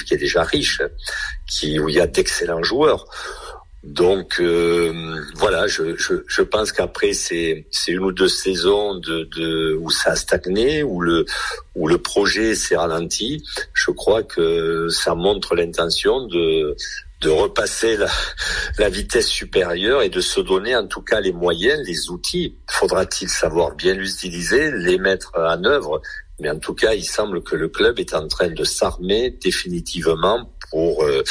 qui 0.00 0.14
est 0.14 0.18
déjà 0.18 0.42
riche, 0.42 0.82
qui, 1.46 1.78
où 1.78 1.88
il 1.88 1.96
y 1.96 2.00
a 2.00 2.06
d'excellents 2.06 2.62
joueurs. 2.62 3.06
Donc 3.82 4.36
euh, 4.38 5.20
voilà, 5.34 5.66
je, 5.66 5.96
je, 5.96 6.14
je 6.28 6.42
pense 6.42 6.70
qu'après 6.70 7.14
c'est 7.14 7.66
c'est 7.72 7.90
une 7.90 8.04
ou 8.04 8.12
deux 8.12 8.28
saisons 8.28 8.94
de, 8.94 9.24
de 9.36 9.76
où 9.80 9.90
ça 9.90 10.12
a 10.12 10.16
stagné, 10.16 10.84
où 10.84 11.00
le 11.00 11.26
où 11.74 11.88
le 11.88 11.98
projet 11.98 12.54
s'est 12.54 12.76
ralenti. 12.76 13.42
Je 13.74 13.90
crois 13.90 14.22
que 14.22 14.88
ça 14.88 15.16
montre 15.16 15.56
l'intention 15.56 16.26
de 16.26 16.76
de 17.22 17.30
repasser 17.30 17.96
la, 17.96 18.08
la, 18.78 18.88
vitesse 18.88 19.28
supérieure 19.28 20.02
et 20.02 20.08
de 20.08 20.20
se 20.20 20.40
donner 20.40 20.74
en 20.74 20.86
tout 20.86 21.02
cas 21.02 21.20
les 21.20 21.32
moyens, 21.32 21.80
les 21.86 22.10
outils. 22.10 22.56
Faudra-t-il 22.68 23.28
savoir 23.28 23.74
bien 23.76 23.94
l'utiliser, 23.94 24.72
les 24.72 24.98
mettre 24.98 25.32
en 25.36 25.64
œuvre 25.64 26.02
mais 26.42 26.50
en 26.50 26.58
tout 26.58 26.74
cas, 26.74 26.92
il 26.94 27.04
semble 27.04 27.42
que 27.42 27.54
le 27.54 27.68
club 27.68 28.00
est 28.00 28.14
en 28.14 28.26
train 28.26 28.48
de 28.48 28.64
s'armer 28.64 29.30
définitivement 29.30 30.50
pour 30.70 31.04
euh, 31.04 31.22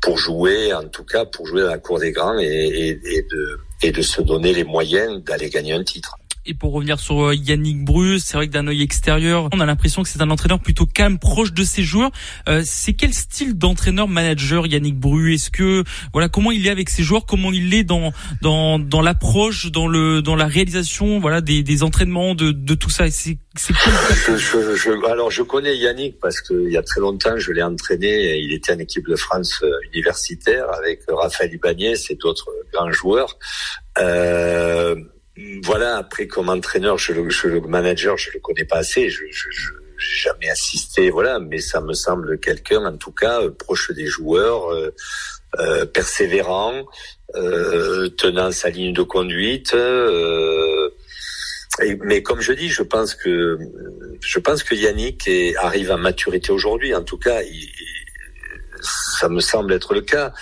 pour 0.00 0.16
jouer, 0.16 0.72
en 0.72 0.88
tout 0.88 1.04
cas 1.04 1.24
pour 1.24 1.46
jouer 1.46 1.62
dans 1.62 1.68
la 1.68 1.78
cour 1.78 1.98
des 1.98 2.12
grands 2.12 2.38
et 2.38 2.94
de 3.30 3.60
et 3.82 3.92
de 3.92 4.02
se 4.02 4.22
donner 4.22 4.52
les 4.52 4.64
moyens 4.64 5.22
d'aller 5.24 5.50
gagner 5.50 5.72
un 5.72 5.82
titre. 5.82 6.19
Et 6.46 6.54
pour 6.54 6.72
revenir 6.72 6.98
sur 6.98 7.26
euh, 7.26 7.34
Yannick 7.34 7.84
Bru, 7.84 8.18
c'est 8.18 8.36
vrai 8.38 8.48
que 8.48 8.52
d'un 8.52 8.66
œil 8.66 8.80
extérieur, 8.80 9.50
on 9.52 9.60
a 9.60 9.66
l'impression 9.66 10.02
que 10.02 10.08
c'est 10.08 10.22
un 10.22 10.30
entraîneur 10.30 10.58
plutôt 10.58 10.86
calme, 10.86 11.18
proche 11.18 11.52
de 11.52 11.64
ses 11.64 11.82
joueurs. 11.82 12.10
Euh, 12.48 12.62
c'est 12.64 12.94
quel 12.94 13.12
style 13.12 13.58
d'entraîneur-manager 13.58 14.66
Yannick 14.66 14.98
Bru 14.98 15.34
Est-ce 15.34 15.50
que 15.50 15.84
voilà 16.14 16.30
comment 16.30 16.50
il 16.50 16.66
est 16.66 16.70
avec 16.70 16.88
ses 16.88 17.02
joueurs, 17.02 17.26
comment 17.26 17.52
il 17.52 17.74
est 17.74 17.84
dans 17.84 18.12
dans 18.40 18.78
dans 18.78 19.02
l'approche, 19.02 19.70
dans 19.70 19.86
le 19.86 20.22
dans 20.22 20.34
la 20.34 20.46
réalisation, 20.46 21.20
voilà 21.20 21.42
des, 21.42 21.62
des 21.62 21.82
entraînements, 21.82 22.34
de 22.34 22.52
de 22.52 22.74
tout 22.74 22.90
ça? 22.90 23.10
C'est 23.10 23.36
je, 23.56 24.36
je, 24.36 24.76
je, 24.76 25.10
alors 25.10 25.30
je 25.30 25.42
connais 25.42 25.76
Yannick 25.76 26.20
parce 26.20 26.40
qu'il 26.40 26.70
y 26.70 26.76
a 26.76 26.82
très 26.82 27.00
longtemps 27.00 27.36
je 27.36 27.52
l'ai 27.52 27.62
entraîné. 27.62 28.38
Il 28.38 28.54
était 28.54 28.72
en 28.72 28.78
équipe 28.78 29.06
de 29.06 29.16
France 29.16 29.60
euh, 29.62 29.70
universitaire 29.92 30.64
avec 30.72 31.02
Raphaël 31.06 31.52
Ibanez 31.52 31.94
et 32.08 32.14
d'autres 32.14 32.50
grands 32.72 32.92
joueurs. 32.92 33.38
Euh, 33.98 34.94
voilà, 35.64 35.96
après 35.96 36.26
comme 36.26 36.48
entraîneur, 36.48 36.98
je 36.98 37.12
le, 37.12 37.28
je, 37.30 37.48
le 37.48 37.60
manager, 37.60 38.16
je 38.16 38.30
le 38.32 38.40
connais 38.40 38.64
pas 38.64 38.78
assez. 38.78 39.08
Je, 39.08 39.24
je, 39.30 39.48
je 39.50 39.70
jamais 40.00 40.48
assisté, 40.48 41.10
voilà, 41.10 41.38
mais 41.38 41.58
ça 41.58 41.80
me 41.80 41.92
semble 41.92 42.38
quelqu'un, 42.38 42.84
en 42.84 42.96
tout 42.96 43.12
cas, 43.12 43.42
euh, 43.42 43.50
proche 43.50 43.90
des 43.92 44.06
joueurs, 44.06 44.72
euh, 44.72 44.94
euh, 45.58 45.84
persévérant, 45.86 46.86
euh, 47.34 48.08
tenant 48.10 48.50
sa 48.50 48.70
ligne 48.70 48.92
de 48.92 49.02
conduite. 49.02 49.74
Euh, 49.74 50.90
mais 52.02 52.22
comme 52.22 52.40
je 52.40 52.52
dis, 52.52 52.68
je 52.68 52.82
pense 52.82 53.14
que 53.14 53.58
je 54.20 54.38
pense 54.38 54.62
que 54.62 54.74
Yannick 54.74 55.26
est, 55.28 55.56
arrive 55.56 55.90
à 55.90 55.96
maturité 55.96 56.52
aujourd'hui. 56.52 56.94
En 56.94 57.02
tout 57.02 57.18
cas, 57.18 57.42
il, 57.42 57.68
ça 58.80 59.28
me 59.28 59.40
semble 59.40 59.72
être 59.72 59.94
le 59.94 60.00
cas. 60.00 60.32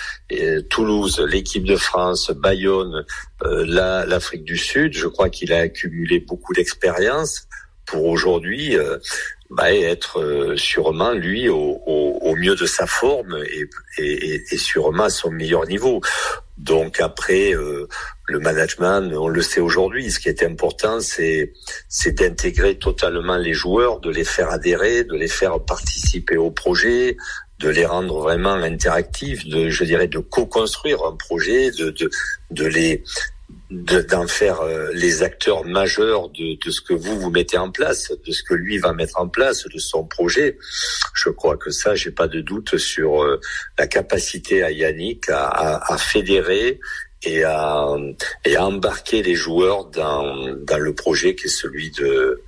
Toulouse, 0.70 1.24
l'équipe 1.28 1.64
de 1.64 1.76
France, 1.76 2.30
Bayonne, 2.30 3.04
euh, 3.44 3.64
l'Afrique 4.06 4.44
du 4.44 4.56
Sud, 4.56 4.94
je 4.94 5.06
crois 5.06 5.30
qu'il 5.30 5.52
a 5.52 5.58
accumulé 5.58 6.20
beaucoup 6.20 6.52
d'expérience 6.52 7.48
pour 7.88 8.04
aujourd'hui 8.04 8.76
euh, 8.76 8.98
bah, 9.50 9.72
être 9.72 10.20
euh, 10.20 10.56
sûrement 10.56 11.12
lui 11.12 11.48
au, 11.48 12.34
mieux 12.36 12.54
de 12.54 12.66
sa 12.66 12.86
forme 12.86 13.36
et, 13.96 14.56
sûrement 14.56 15.04
à 15.04 15.10
son 15.10 15.30
meilleur 15.30 15.66
niveau. 15.66 16.00
Donc 16.58 17.00
après, 17.00 17.54
euh, 17.54 17.88
le 18.26 18.38
management, 18.38 19.10
on 19.16 19.28
le 19.28 19.42
sait 19.42 19.60
aujourd'hui, 19.60 20.10
ce 20.12 20.20
qui 20.20 20.28
est 20.28 20.42
important, 20.42 21.00
c'est 21.00 21.52
d'intégrer 22.06 22.78
totalement 22.78 23.38
les 23.38 23.54
joueurs, 23.54 24.00
de 24.00 24.10
les 24.10 24.24
faire 24.24 24.50
adhérer, 24.50 25.04
de 25.04 25.14
les 25.14 25.28
faire 25.28 25.58
participer 25.64 26.36
au 26.36 26.50
projet, 26.50 27.16
de 27.58 27.68
les 27.68 27.86
rendre 27.86 28.20
vraiment 28.20 28.54
interactifs, 28.54 29.46
de, 29.46 29.68
je 29.68 29.84
dirais, 29.84 30.08
de 30.08 30.18
co-construire 30.18 31.04
un 31.04 31.16
projet, 31.16 31.70
de, 31.72 31.90
de, 31.90 32.10
de 32.50 32.66
les 32.66 33.02
d'en 33.70 34.26
faire 34.26 34.60
euh, 34.60 34.90
les 34.92 35.22
acteurs 35.22 35.64
majeurs 35.64 36.30
de, 36.30 36.58
de, 36.62 36.70
ce 36.70 36.80
que 36.80 36.94
vous 36.94 37.18
vous 37.18 37.30
mettez 37.30 37.58
en 37.58 37.70
place, 37.70 38.12
de 38.24 38.32
ce 38.32 38.42
que 38.42 38.54
lui 38.54 38.78
va 38.78 38.92
mettre 38.92 39.18
en 39.20 39.28
place, 39.28 39.66
de 39.66 39.78
son 39.78 40.04
projet. 40.04 40.58
Je 41.14 41.28
crois 41.30 41.56
que 41.56 41.70
ça, 41.70 41.94
j'ai 41.94 42.10
pas 42.10 42.28
de 42.28 42.40
doute 42.40 42.76
sur 42.78 43.22
euh, 43.22 43.40
la 43.78 43.86
capacité 43.86 44.62
à 44.62 44.70
Yannick 44.70 45.28
à, 45.28 45.46
à, 45.46 45.94
à 45.94 45.98
fédérer 45.98 46.80
et 47.24 47.42
à, 47.42 47.86
et 48.44 48.56
à 48.56 48.66
embarquer 48.66 49.22
les 49.22 49.34
joueurs 49.34 49.86
dans, 49.86 50.54
dans 50.66 50.78
le 50.78 50.94
projet 50.94 51.34
qui 51.34 51.46
est 51.46 51.48
celui 51.48 51.90
de, 51.90 52.40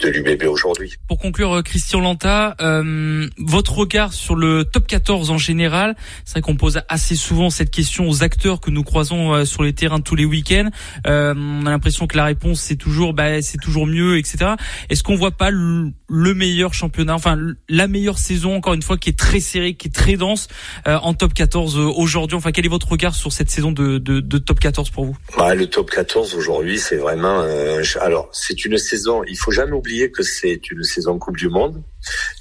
de 0.00 0.08
l'UBB 0.08 0.44
aujourd'hui. 0.44 0.94
Pour 1.08 1.18
conclure, 1.18 1.56
euh, 1.58 1.62
Christian 1.62 2.00
Lanta, 2.00 2.56
euh, 2.60 3.28
votre 3.38 3.72
regard 3.78 4.12
sur 4.12 4.34
le 4.34 4.64
top 4.64 4.86
14 4.86 5.30
en 5.30 5.38
général, 5.38 5.96
c'est 6.24 6.32
vrai 6.32 6.40
qu'on 6.40 6.56
pose 6.56 6.80
assez 6.88 7.16
souvent 7.16 7.50
cette 7.50 7.70
question 7.70 8.08
aux 8.08 8.22
acteurs 8.22 8.60
que 8.60 8.70
nous 8.70 8.82
croisons 8.82 9.34
euh, 9.34 9.44
sur 9.44 9.62
les 9.62 9.72
terrains 9.72 10.00
tous 10.00 10.16
les 10.16 10.24
week-ends. 10.24 10.70
Euh, 11.06 11.34
on 11.36 11.66
a 11.66 11.70
l'impression 11.70 12.06
que 12.06 12.16
la 12.16 12.24
réponse 12.24 12.60
c'est 12.60 12.76
toujours, 12.76 13.14
bah, 13.14 13.42
c'est 13.42 13.58
toujours 13.58 13.86
mieux, 13.86 14.18
etc. 14.18 14.54
Est-ce 14.90 15.02
qu'on 15.02 15.16
voit 15.16 15.30
pas 15.30 15.50
le, 15.50 15.92
le, 16.08 16.34
meilleur 16.34 16.74
championnat, 16.74 17.14
enfin 17.14 17.38
la 17.68 17.88
meilleure 17.88 18.18
saison, 18.18 18.56
encore 18.56 18.74
une 18.74 18.82
fois, 18.82 18.96
qui 18.96 19.10
est 19.10 19.18
très 19.18 19.40
serrée, 19.40 19.74
qui 19.74 19.88
est 19.88 19.92
très 19.92 20.16
dense 20.16 20.48
euh, 20.86 20.98
en 20.98 21.14
top 21.14 21.34
14 21.34 21.78
aujourd'hui? 21.78 22.36
Enfin, 22.36 22.52
quel 22.52 22.66
est 22.66 22.70
votre 22.70 22.88
regard 22.88 23.14
sur 23.14 23.32
cette 23.32 23.50
saison 23.50 23.72
de, 23.72 23.98
de 23.98 24.15
de, 24.20 24.38
top 24.38 24.60
14 24.60 24.90
pour 24.90 25.04
vous 25.06 25.16
bah, 25.36 25.54
Le 25.54 25.66
top 25.66 25.90
14 25.90 26.34
aujourd'hui, 26.34 26.78
c'est 26.78 26.96
vraiment... 26.96 27.42
Euh, 27.42 27.82
alors, 28.00 28.28
c'est 28.32 28.64
une 28.64 28.78
saison, 28.78 29.22
il 29.24 29.36
faut 29.36 29.50
jamais 29.50 29.72
oublier 29.72 30.10
que 30.10 30.22
c'est 30.22 30.70
une 30.70 30.82
saison 30.82 31.18
Coupe 31.18 31.36
du 31.36 31.48
Monde 31.48 31.82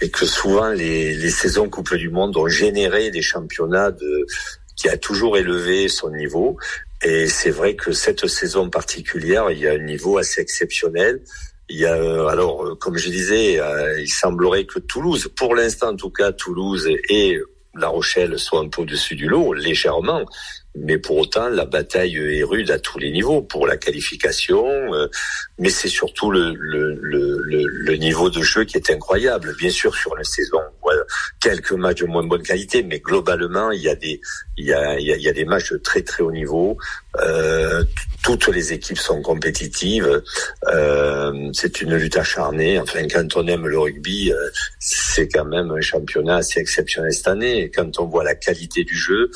et 0.01 0.09
que 0.09 0.25
souvent 0.25 0.69
les, 0.69 1.15
les 1.15 1.29
saisons 1.29 1.69
Coupe 1.69 1.95
du 1.95 2.09
Monde 2.09 2.35
ont 2.38 2.47
généré 2.47 3.11
des 3.11 3.21
championnats 3.21 3.91
de, 3.91 4.25
qui 4.75 4.89
a 4.89 4.97
toujours 4.97 5.38
élevé 5.38 5.88
son 5.88 6.11
niveau. 6.11 6.57
Et 7.03 7.27
c'est 7.27 7.51
vrai 7.51 7.75
que 7.75 7.91
cette 7.91 8.27
saison 8.27 8.69
particulière, 8.69 9.51
il 9.51 9.59
y 9.59 9.67
a 9.67 9.73
un 9.73 9.77
niveau 9.79 10.17
assez 10.17 10.41
exceptionnel. 10.41 11.21
Il 11.69 11.77
y 11.77 11.85
a, 11.85 11.95
euh, 11.95 12.27
alors, 12.27 12.65
euh, 12.65 12.75
comme 12.75 12.97
je 12.97 13.09
disais, 13.09 13.59
il 13.99 14.09
semblerait 14.09 14.65
que 14.65 14.79
Toulouse, 14.79 15.29
pour 15.35 15.55
l'instant 15.55 15.89
en 15.89 15.95
tout 15.95 16.11
cas, 16.11 16.31
Toulouse 16.31 16.88
et 17.09 17.39
La 17.75 17.88
Rochelle 17.88 18.38
soient 18.39 18.61
un 18.61 18.69
peu 18.69 18.83
au-dessus 18.83 19.15
du 19.15 19.27
lot, 19.27 19.53
légèrement 19.53 20.25
mais 20.75 20.97
pour 20.97 21.17
autant 21.17 21.49
la 21.49 21.65
bataille 21.65 22.17
est 22.17 22.43
rude 22.43 22.71
à 22.71 22.79
tous 22.79 22.99
les 22.99 23.11
niveaux 23.11 23.41
pour 23.41 23.67
la 23.67 23.77
qualification, 23.77 24.65
euh, 24.93 25.07
mais 25.57 25.69
c'est 25.69 25.88
surtout 25.88 26.31
le, 26.31 27.95
niveau 27.97 28.29
de 28.29 28.41
jeu 28.41 28.65
qui 28.65 28.77
est 28.77 28.91
incroyable. 28.91 29.55
Bien 29.57 29.69
sûr 29.69 29.95
sur 29.95 30.15
la 30.15 30.23
saison, 30.23 30.59
voilà, 30.81 31.01
quelques 31.41 31.71
matchs 31.71 32.01
de 32.01 32.07
moins 32.07 32.23
bonne 32.23 32.43
qualité, 32.43 32.83
mais 32.83 32.99
globalement 32.99 33.71
il 33.71 33.81
y 33.81 33.89
a 33.89 33.95
des 33.95 34.21
il 34.57 34.65
y 34.65 34.73
a, 34.73 35.33
des 35.33 35.45
matchs 35.45 35.71
de 35.71 35.77
très 35.77 36.01
très 36.01 36.23
haut 36.23 36.31
niveau. 36.31 36.77
Euh, 37.21 37.84
toutes 38.23 38.47
les 38.47 38.73
équipes 38.73 38.97
sont 38.97 39.21
compétitives. 39.21 40.23
Euh, 40.67 41.49
c'est 41.54 41.82
une 41.82 41.95
lutte 41.95 42.17
acharnée. 42.17 42.80
Enfin, 42.80 43.08
quand 43.08 43.36
on 43.36 43.45
aime 43.47 43.67
le 43.67 43.78
rugby, 43.78 44.32
euh, 44.32 44.49
c'est 44.80 45.28
quand 45.28 45.45
même 45.45 45.69
un 45.71 45.82
championnat 45.82 46.38
assez 46.38 46.60
exceptionnel 46.60 47.13
cette 47.13 47.28
année. 47.28 47.69
Quand 47.73 47.99
on 47.99 48.06
voit 48.06 48.23
la 48.23 48.36
qualité 48.36 48.84
du 48.84 48.95
jeu, 48.95 49.30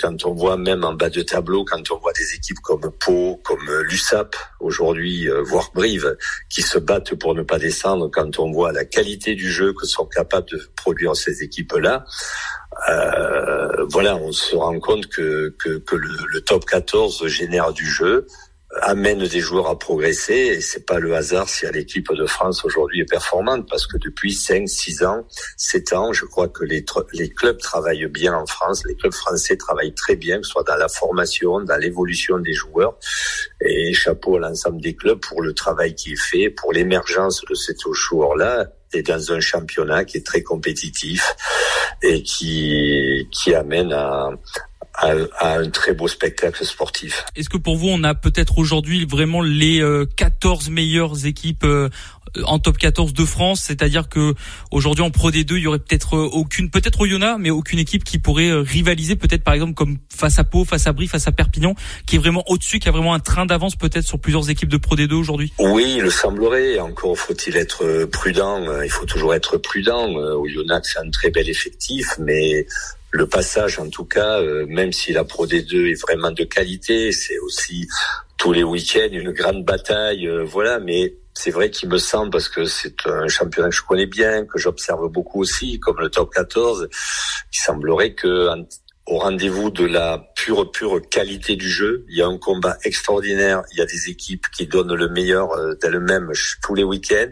quand 0.00 0.24
on 0.24 0.32
voit 0.32 0.56
même 0.56 0.84
en 0.84 0.94
bas 0.94 1.10
de 1.10 1.22
tableau, 1.22 1.64
quand 1.64 1.90
on 1.90 1.98
voit 1.98 2.12
des 2.12 2.34
équipes 2.34 2.60
comme 2.60 2.90
Pau, 2.98 3.40
comme 3.44 3.70
l'USAP 3.82 4.34
aujourd'hui, 4.60 5.28
voire 5.44 5.70
Brive, 5.74 6.16
qui 6.48 6.62
se 6.62 6.78
battent 6.78 7.14
pour 7.14 7.34
ne 7.34 7.42
pas 7.42 7.58
descendre, 7.58 8.10
quand 8.10 8.38
on 8.38 8.50
voit 8.50 8.72
la 8.72 8.84
qualité 8.84 9.34
du 9.34 9.50
jeu 9.50 9.74
que 9.74 9.86
sont 9.86 10.06
capables 10.06 10.48
de 10.50 10.60
produire 10.76 11.14
ces 11.14 11.42
équipes-là, 11.42 12.04
euh, 12.88 13.86
voilà, 13.90 14.16
on 14.16 14.32
se 14.32 14.56
rend 14.56 14.78
compte 14.80 15.06
que, 15.06 15.54
que, 15.58 15.78
que 15.78 15.96
le, 15.96 16.08
le, 16.32 16.40
top 16.40 16.64
14 16.64 17.26
génère 17.26 17.72
du 17.72 17.86
jeu, 17.86 18.26
amène 18.82 19.26
des 19.26 19.40
joueurs 19.40 19.68
à 19.68 19.78
progresser 19.78 20.34
et 20.34 20.60
c'est 20.60 20.86
pas 20.86 20.98
le 20.98 21.14
hasard 21.14 21.48
si 21.48 21.66
l'équipe 21.72 22.12
de 22.12 22.26
France 22.26 22.64
aujourd'hui 22.64 23.00
est 23.00 23.08
performante 23.08 23.68
parce 23.68 23.86
que 23.86 23.96
depuis 23.98 24.32
5, 24.32 24.68
6 24.68 25.04
ans, 25.04 25.26
7 25.56 25.92
ans, 25.92 26.12
je 26.12 26.24
crois 26.24 26.48
que 26.48 26.64
les, 26.64 26.84
les 27.12 27.28
clubs 27.28 27.58
travaillent 27.58 28.06
bien 28.06 28.34
en 28.34 28.46
France, 28.46 28.82
les 28.86 28.96
clubs 28.96 29.14
français 29.14 29.56
travaillent 29.56 29.94
très 29.94 30.16
bien, 30.16 30.38
que 30.38 30.46
ce 30.46 30.52
soit 30.52 30.64
dans 30.64 30.76
la 30.76 30.88
formation, 30.88 31.60
dans 31.60 31.76
l'évolution 31.76 32.38
des 32.38 32.52
joueurs 32.52 32.98
et 33.60 33.92
chapeau 33.92 34.36
à 34.36 34.40
l'ensemble 34.40 34.80
des 34.80 34.94
clubs 34.94 35.20
pour 35.20 35.42
le 35.42 35.54
travail 35.54 35.94
qui 35.94 36.12
est 36.12 36.20
fait, 36.20 36.50
pour 36.50 36.72
l'émergence 36.72 37.42
de 37.48 37.54
ces 37.54 37.74
joueurs-là 37.92 38.66
dans 39.02 39.32
un 39.32 39.40
championnat 39.40 40.04
qui 40.04 40.18
est 40.18 40.26
très 40.26 40.42
compétitif 40.42 41.34
et 42.02 42.22
qui, 42.22 43.28
qui 43.30 43.54
amène 43.54 43.92
à, 43.92 44.30
à, 44.94 45.14
un 45.40 45.70
très 45.70 45.92
beau 45.92 46.08
spectacle 46.08 46.64
sportif. 46.64 47.24
Est-ce 47.36 47.48
que 47.48 47.56
pour 47.56 47.76
vous, 47.76 47.88
on 47.88 48.04
a 48.04 48.14
peut-être 48.14 48.58
aujourd'hui 48.58 49.04
vraiment 49.04 49.42
les 49.42 49.82
14 50.16 50.68
euh, 50.68 50.70
meilleures 50.70 51.26
équipes 51.26 51.64
euh, 51.64 51.88
en 52.44 52.58
top 52.58 52.78
14 52.78 53.12
de 53.12 53.24
France, 53.24 53.62
c'est-à-dire 53.62 54.08
que 54.08 54.34
aujourd'hui 54.70 55.04
en 55.04 55.10
Pro 55.10 55.30
D2, 55.30 55.56
il 55.56 55.62
y 55.62 55.66
aurait 55.66 55.78
peut-être 55.78 56.16
euh, 56.16 56.28
aucune, 56.32 56.70
peut-être 56.70 57.06
Yona, 57.06 57.38
mais 57.38 57.50
aucune 57.50 57.78
équipe 57.78 58.04
qui 58.04 58.18
pourrait 58.18 58.52
rivaliser, 58.52 59.16
peut-être 59.16 59.44
par 59.44 59.54
exemple 59.54 59.74
comme 59.74 59.98
face 60.14 60.38
à 60.38 60.44
Pau, 60.44 60.64
face 60.64 60.86
à 60.86 60.92
Brie, 60.92 61.06
face 61.06 61.26
à 61.26 61.32
Perpignan, 61.32 61.74
qui 62.06 62.16
est 62.16 62.18
vraiment 62.18 62.44
au-dessus, 62.48 62.78
qui 62.78 62.88
a 62.88 62.92
vraiment 62.92 63.14
un 63.14 63.20
train 63.20 63.46
d'avance 63.46 63.76
peut-être 63.76 64.06
sur 64.06 64.18
plusieurs 64.18 64.50
équipes 64.50 64.68
de 64.68 64.76
Pro 64.76 64.96
D2 64.96 65.12
aujourd'hui. 65.12 65.52
Oui, 65.58 65.94
il 65.96 66.02
le 66.02 66.10
semblerait. 66.10 66.78
Encore 66.78 67.18
faut-il 67.18 67.56
être 67.56 68.06
prudent. 68.06 68.60
Il 68.82 68.90
faut 68.90 69.06
toujours 69.06 69.34
être 69.34 69.58
prudent. 69.58 70.08
Yona, 70.46 70.80
c'est 70.82 70.98
un 70.98 71.10
très 71.10 71.30
bel 71.30 71.48
effectif, 71.48 72.14
mais 72.18 72.66
le 73.14 73.28
passage, 73.28 73.78
en 73.78 73.88
tout 73.88 74.04
cas, 74.04 74.40
euh, 74.40 74.66
même 74.66 74.92
si 74.92 75.12
la 75.12 75.22
Pro 75.22 75.46
D2 75.46 75.92
est 75.92 76.02
vraiment 76.02 76.32
de 76.32 76.42
qualité, 76.42 77.12
c'est 77.12 77.38
aussi 77.38 77.86
tous 78.38 78.52
les 78.52 78.64
week-ends 78.64 79.08
une 79.12 79.30
grande 79.30 79.64
bataille, 79.64 80.26
euh, 80.26 80.42
voilà. 80.42 80.80
Mais 80.80 81.14
c'est 81.34 81.50
vrai 81.50 81.70
qu'il 81.70 81.88
me 81.88 81.98
semble, 81.98 82.30
parce 82.30 82.48
que 82.48 82.64
c'est 82.64 83.06
un 83.06 83.28
championnat 83.28 83.68
que 83.68 83.74
je 83.74 83.82
connais 83.82 84.06
bien, 84.06 84.46
que 84.46 84.58
j'observe 84.58 85.08
beaucoup 85.08 85.40
aussi, 85.40 85.80
comme 85.80 86.00
le 86.00 86.08
top 86.08 86.32
14, 86.32 86.88
il 87.52 87.58
semblerait 87.58 88.14
que 88.14 88.48
au 89.06 89.18
rendez-vous 89.18 89.70
de 89.70 89.84
la 89.84 90.30
pure 90.34 90.70
pure 90.70 91.00
qualité 91.10 91.56
du 91.56 91.68
jeu. 91.68 92.06
Il 92.08 92.16
y 92.16 92.22
a 92.22 92.26
un 92.26 92.38
combat 92.38 92.78
extraordinaire. 92.84 93.62
Il 93.72 93.78
y 93.78 93.82
a 93.82 93.86
des 93.86 94.08
équipes 94.08 94.46
qui 94.50 94.66
donnent 94.66 94.94
le 94.94 95.08
meilleur 95.08 95.52
euh, 95.52 95.74
d'elles-mêmes 95.74 96.32
tous 96.62 96.74
les 96.74 96.84
week-ends. 96.84 97.30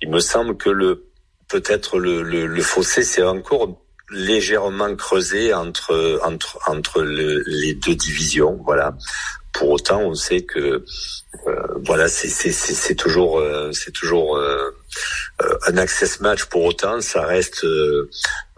Il 0.00 0.10
me 0.10 0.20
semble 0.20 0.56
que 0.56 0.70
le 0.70 1.08
peut-être 1.48 1.98
le, 1.98 2.22
le, 2.22 2.46
le 2.46 2.62
fossé 2.62 3.02
c'est 3.02 3.22
encore 3.22 3.80
légèrement 4.10 4.94
creusé 4.94 5.52
entre 5.52 6.20
entre 6.24 6.58
entre 6.68 7.02
le, 7.02 7.42
les 7.46 7.74
deux 7.74 7.94
divisions, 7.94 8.60
voilà, 8.64 8.96
pour 9.58 9.70
autant, 9.70 10.00
on 10.00 10.14
sait 10.14 10.42
que 10.42 10.84
voilà, 11.84 12.08
c'est 12.08 12.94
toujours 12.94 13.42
c'est 13.72 13.92
toujours 13.92 14.38
un 15.66 15.76
access 15.76 16.20
match. 16.20 16.44
Pour 16.46 16.64
autant, 16.64 17.00
ça 17.00 17.22
reste 17.26 17.66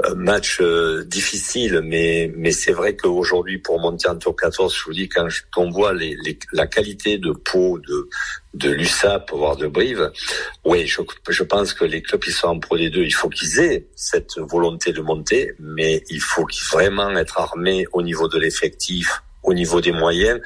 un 0.04 0.14
match 0.14 0.62
difficile, 1.06 1.80
mais 1.84 2.32
mais 2.36 2.52
c'est 2.52 2.72
vrai 2.72 2.96
qu'aujourd'hui, 2.96 3.58
pour 3.58 3.80
monter 3.80 4.08
en 4.08 4.16
tour 4.16 4.36
14, 4.36 4.74
je 4.74 4.84
vous 4.84 4.92
dis 4.92 5.08
quand, 5.08 5.28
on 5.56 5.70
voit 5.70 5.92
les, 5.92 6.16
la 6.52 6.66
qualité 6.66 7.18
de 7.18 7.32
peau 7.32 7.78
de 7.78 8.08
de 8.54 8.70
l'USAP, 8.70 9.30
voire 9.32 9.56
de 9.56 9.66
Brive, 9.66 10.10
oui, 10.64 10.86
je, 10.86 11.00
je 11.28 11.42
pense 11.42 11.74
que 11.74 11.84
les 11.84 12.02
clubs 12.02 12.20
qui 12.20 12.32
sont 12.32 12.48
en 12.48 12.58
Pro 12.58 12.76
des 12.76 12.90
deux, 12.90 13.04
il 13.04 13.14
faut 13.14 13.28
qu'ils 13.28 13.60
aient 13.60 13.86
cette 13.94 14.38
volonté 14.38 14.92
de 14.92 15.00
monter, 15.00 15.54
mais 15.60 16.02
il 16.10 16.20
faut 16.20 16.44
qu'ils 16.44 16.66
vraiment 16.72 17.10
être 17.16 17.38
armés 17.38 17.86
au 17.92 18.02
niveau 18.02 18.26
de 18.28 18.38
l'effectif, 18.38 19.22
au 19.48 19.54
niveau 19.54 19.80
des 19.80 19.92
moyens, 19.92 20.40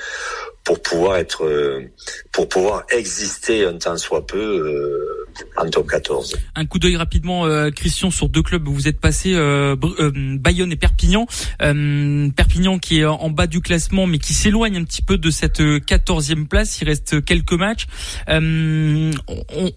pour 0.65 0.81
pouvoir 0.81 1.17
être, 1.17 1.45
euh, 1.45 1.91
pour 2.31 2.49
pouvoir 2.49 2.85
exister 2.91 3.67
un 3.67 3.77
temps 3.79 3.97
soit 3.97 4.27
peu 4.27 4.39
euh, 4.39 5.27
en 5.57 5.69
top 5.69 5.89
14. 5.89 6.37
Un 6.55 6.67
coup 6.67 6.79
d'œil 6.79 6.97
rapidement, 6.97 7.47
euh, 7.47 7.71
Christian, 7.71 8.11
sur 8.11 8.29
deux 8.29 8.43
clubs 8.43 8.67
où 8.69 8.73
vous 8.73 8.87
êtes 8.87 9.01
passé, 9.01 9.33
euh, 9.35 9.75
Bayonne 9.77 10.71
et 10.71 10.77
Perpignan. 10.77 11.27
Perpignan 11.59 12.79
qui 12.79 13.01
est 13.01 13.05
en 13.05 13.31
bas 13.31 13.47
du 13.47 13.61
classement, 13.61 14.07
mais 14.07 14.19
qui 14.19 14.35
s'éloigne 14.35 14.77
un 14.77 14.85
petit 14.85 15.03
peu 15.03 15.19
de 15.19 15.31
cette 15.31 15.61
14e 15.61 16.47
place. 16.47 16.81
Il 16.81 16.89
reste 16.89 17.25
quelques 17.25 17.53
matchs. 17.53 17.87
On, 18.29 19.11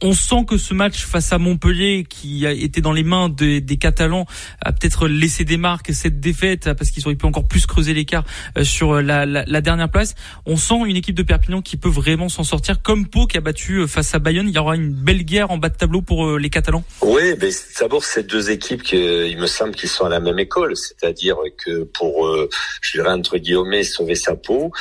on, 0.01 0.13
sent 0.13 0.45
que 0.47 0.57
ce 0.57 0.73
match 0.73 1.03
face 1.03 1.33
à 1.33 1.37
Montpellier, 1.37 2.05
qui 2.07 2.45
a 2.45 2.51
été 2.51 2.81
dans 2.81 2.93
les 2.93 3.03
mains 3.03 3.29
des, 3.29 3.59
des 3.59 3.77
Catalans, 3.77 4.25
a 4.61 4.71
peut-être 4.71 5.07
laissé 5.07 5.43
des 5.43 5.57
marques 5.57 5.93
cette 5.93 6.19
défaite 6.19 6.73
parce 6.73 6.91
qu'ils 6.91 7.05
auraient 7.05 7.15
pu 7.15 7.25
encore 7.25 7.47
plus 7.47 7.65
creuser 7.65 7.93
l'écart 7.93 8.23
sur 8.63 9.01
la, 9.01 9.25
la, 9.25 9.43
la 9.45 9.61
dernière 9.61 9.89
place. 9.89 10.15
On 10.45 10.57
sent 10.57 10.74
une 10.83 10.97
équipe 10.97 11.15
de 11.15 11.23
Perpignan 11.23 11.61
qui 11.61 11.77
peut 11.77 11.89
vraiment 11.89 12.27
s'en 12.27 12.43
sortir, 12.43 12.81
comme 12.81 13.07
Pau 13.07 13.27
qui 13.27 13.37
a 13.37 13.41
battu 13.41 13.77
euh, 13.77 13.87
face 13.87 14.13
à 14.15 14.19
Bayonne. 14.19 14.49
Il 14.49 14.55
y 14.55 14.59
aura 14.59 14.75
une 14.75 14.91
belle 14.91 15.23
guerre 15.23 15.51
en 15.51 15.57
bas 15.57 15.69
de 15.69 15.77
tableau 15.77 16.01
pour 16.01 16.25
euh, 16.25 16.37
les 16.37 16.49
Catalans. 16.49 16.83
Oui, 17.01 17.35
mais 17.39 17.49
d'abord 17.79 18.03
ces 18.03 18.23
deux 18.23 18.49
équipes 18.49 18.83
qui, 18.83 18.97
il 18.97 19.37
me 19.37 19.47
semble 19.47 19.75
qu'ils 19.75 19.89
sont 19.89 20.05
à 20.05 20.09
la 20.09 20.19
même 20.19 20.39
école, 20.39 20.75
c'est-à-dire 20.75 21.37
que 21.63 21.83
pour, 21.83 22.27
euh, 22.27 22.49
je 22.81 22.97
dirais 22.97 23.11
entre 23.11 23.37
guillemets, 23.37 23.83
sauver 23.83 24.15
sa 24.15 24.35
peau, 24.35 24.71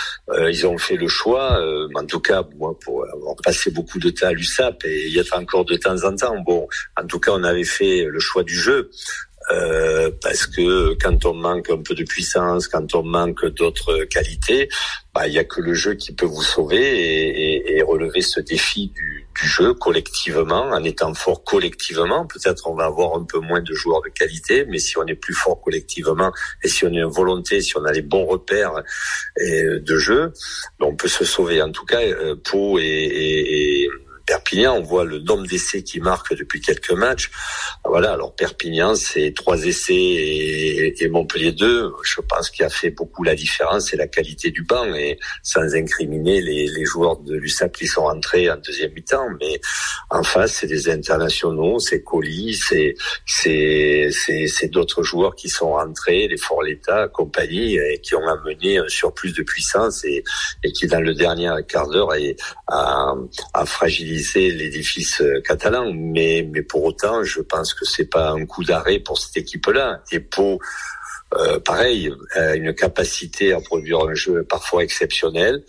ils 0.50 0.66
ont 0.66 0.78
fait 0.78 0.96
le 0.96 1.06
choix, 1.06 1.60
en 1.94 2.06
tout 2.06 2.20
cas 2.20 2.42
moi 2.56 2.76
pour 2.80 3.04
avoir 3.04 3.36
passé 3.44 3.70
beaucoup 3.70 3.98
de 3.98 4.10
temps 4.10 4.28
à 4.28 4.32
l'USAP 4.32 4.84
et 4.84 5.08
y 5.08 5.18
être 5.18 5.36
encore 5.36 5.64
de 5.64 5.76
temps 5.76 6.02
en 6.04 6.16
temps. 6.16 6.40
Bon, 6.40 6.66
en 7.00 7.06
tout 7.06 7.20
cas 7.20 7.32
on 7.32 7.44
avait 7.44 7.64
fait 7.64 8.06
le 8.08 8.18
choix 8.20 8.42
du 8.42 8.58
jeu. 8.58 8.90
Euh, 9.50 10.10
parce 10.22 10.46
que 10.46 10.94
quand 10.94 11.26
on 11.26 11.34
manque 11.34 11.68
un 11.70 11.82
peu 11.82 11.94
de 11.94 12.04
puissance, 12.04 12.66
quand 12.68 12.94
on 12.94 13.02
manque 13.02 13.44
d'autres 13.46 14.04
qualités, 14.04 14.68
bah, 15.14 15.28
il 15.28 15.34
y 15.34 15.38
a 15.38 15.44
que 15.44 15.60
le 15.60 15.74
jeu 15.74 15.94
qui 15.94 16.14
peut 16.14 16.26
vous 16.26 16.42
sauver 16.42 16.80
et, 16.80 17.56
et, 17.56 17.76
et 17.76 17.82
relever 17.82 18.22
ce 18.22 18.40
défi 18.40 18.88
du, 18.88 19.26
du, 19.38 19.46
jeu 19.46 19.74
collectivement, 19.74 20.62
en 20.62 20.82
étant 20.82 21.12
fort 21.14 21.44
collectivement. 21.44 22.26
Peut-être 22.26 22.68
on 22.68 22.74
va 22.74 22.86
avoir 22.86 23.16
un 23.16 23.24
peu 23.24 23.38
moins 23.38 23.60
de 23.60 23.74
joueurs 23.74 24.02
de 24.02 24.08
qualité, 24.08 24.64
mais 24.66 24.78
si 24.78 24.96
on 24.98 25.06
est 25.06 25.14
plus 25.14 25.34
fort 25.34 25.60
collectivement 25.60 26.32
et 26.62 26.68
si 26.68 26.84
on 26.84 26.88
a 26.88 26.92
une 26.92 27.04
volonté, 27.04 27.60
si 27.60 27.76
on 27.76 27.84
a 27.84 27.92
les 27.92 28.02
bons 28.02 28.24
repères 28.24 28.82
de 29.38 29.96
jeu, 29.98 30.32
ben, 30.80 30.86
on 30.86 30.96
peut 30.96 31.08
se 31.08 31.24
sauver. 31.24 31.60
En 31.60 31.70
tout 31.70 31.84
cas, 31.84 32.00
euh, 32.00 32.34
Pau 32.42 32.78
et, 32.78 32.82
et 32.82 33.88
Perpignan, 34.26 34.76
on 34.76 34.82
voit 34.82 35.04
le 35.04 35.18
nombre 35.18 35.46
d'essais 35.46 35.82
qui 35.82 36.00
marquent 36.00 36.34
depuis 36.34 36.60
quelques 36.60 36.92
matchs. 36.92 37.30
Voilà, 37.84 38.12
alors 38.12 38.34
Perpignan, 38.34 38.94
c'est 38.94 39.34
trois 39.34 39.62
essais 39.64 39.94
et, 39.94 41.08
Montpellier 41.10 41.52
2. 41.52 41.92
Je 42.02 42.20
pense 42.22 42.48
qu'il 42.48 42.64
a 42.64 42.70
fait 42.70 42.90
beaucoup 42.90 43.22
la 43.22 43.34
différence, 43.34 43.90
c'est 43.90 43.96
la 43.96 44.06
qualité 44.06 44.50
du 44.50 44.62
banc 44.62 44.86
et 44.94 45.18
sans 45.42 45.74
incriminer 45.74 46.40
les, 46.40 46.84
joueurs 46.84 47.18
de 47.18 47.34
l'USAP 47.34 47.76
qui 47.76 47.86
sont 47.86 48.02
rentrés 48.02 48.50
en 48.50 48.56
deuxième 48.56 48.92
mi-temps. 48.92 49.28
Mais 49.40 49.60
en 50.10 50.22
face, 50.22 50.54
c'est 50.54 50.66
des 50.66 50.88
internationaux, 50.88 51.78
c'est 51.78 52.02
Colis, 52.02 52.54
c'est 52.68 52.94
c'est 53.26 54.10
c'est 54.10 54.68
d'autres 54.68 55.02
joueurs 55.02 55.34
qui 55.34 55.48
sont 55.48 55.72
rentrés, 55.72 56.28
les 56.28 56.36
Forletta, 56.36 57.08
compagnie, 57.08 57.78
qui 58.02 58.14
ont 58.14 58.26
amené 58.26 58.78
un 58.78 58.88
surplus 58.88 59.32
de 59.32 59.42
puissance 59.42 60.04
et, 60.04 60.24
et 60.62 60.72
qui 60.72 60.86
dans 60.86 61.00
le 61.00 61.14
dernier 61.14 61.50
quart 61.68 61.88
d'heure 61.88 62.10
a, 62.68 63.14
a 63.54 63.66
fragilisé 63.66 64.13
l'édifice 64.34 65.20
euh, 65.20 65.40
catalan, 65.40 65.92
mais 65.92 66.48
mais 66.50 66.62
pour 66.62 66.84
autant, 66.84 67.22
je 67.22 67.40
pense 67.40 67.74
que 67.74 67.84
c'est 67.84 68.10
pas 68.10 68.30
un 68.30 68.46
coup 68.46 68.64
d'arrêt 68.64 68.98
pour 68.98 69.18
cette 69.18 69.36
équipe-là. 69.36 70.02
Et 70.12 70.20
pour 70.20 70.60
euh, 71.34 71.58
pareil, 71.60 72.12
a 72.34 72.54
une 72.54 72.74
capacité 72.74 73.52
à 73.52 73.60
produire 73.60 74.00
un 74.00 74.14
jeu 74.14 74.44
parfois 74.44 74.82
exceptionnel, 74.84 75.64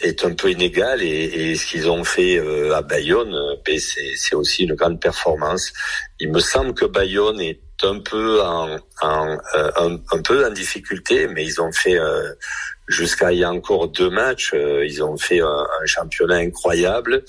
est 0.00 0.24
un 0.24 0.34
peu 0.34 0.50
inégal 0.50 1.02
et, 1.02 1.54
ce 1.56 1.66
qu'ils 1.66 1.88
ont 1.88 2.04
fait 2.04 2.38
euh, 2.38 2.74
à 2.74 2.82
Bayonne, 2.82 3.34
ben, 3.66 3.78
c'est 3.78 4.34
aussi 4.34 4.64
une 4.64 4.74
grande 4.74 5.00
performance. 5.00 5.72
Il 6.18 6.30
me 6.32 6.40
semble 6.40 6.74
que 6.74 6.86
Bayonne 6.86 7.40
est 7.40 7.60
un 7.82 8.00
peu 8.00 8.42
en 8.42 8.78
un, 9.02 10.22
peu 10.24 10.46
en 10.46 10.50
difficulté, 10.50 11.28
mais 11.28 11.44
ils 11.44 11.60
ont 11.60 11.72
fait 11.72 11.98
jusqu'à 12.90 13.32
il 13.32 13.38
y 13.38 13.44
a 13.44 13.50
encore 13.50 13.88
deux 13.88 14.10
matchs, 14.10 14.52
euh, 14.54 14.84
ils 14.84 15.02
ont 15.02 15.16
fait 15.16 15.40
un, 15.40 15.66
championnat 15.86 16.36
incroyable. 16.36 17.24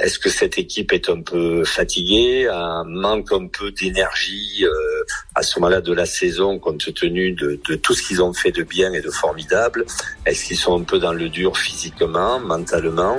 Est-ce 0.00 0.18
que 0.18 0.28
cette 0.28 0.58
équipe 0.58 0.92
est 0.92 1.08
un 1.08 1.20
peu 1.20 1.64
fatiguée, 1.64 2.48
manque 2.86 3.30
un 3.32 3.46
peu 3.46 3.70
d'énergie 3.70 4.64
euh, 4.64 5.04
à 5.34 5.42
ce 5.42 5.58
moment-là 5.58 5.80
de 5.80 5.92
la 5.92 6.06
saison, 6.06 6.58
compte 6.58 6.92
tenu 6.94 7.32
de, 7.32 7.56
tout 7.76 7.94
ce 7.94 8.02
qu'ils 8.02 8.22
ont 8.22 8.32
fait 8.32 8.50
de 8.50 8.62
bien 8.62 8.92
et 8.92 9.00
de 9.00 9.10
formidable? 9.10 9.84
Est-ce 10.26 10.46
qu'ils 10.46 10.56
sont 10.56 10.80
un 10.80 10.84
peu 10.84 10.98
dans 10.98 11.12
le 11.12 11.28
dur 11.28 11.56
physiquement, 11.56 12.40
mentalement? 12.40 13.18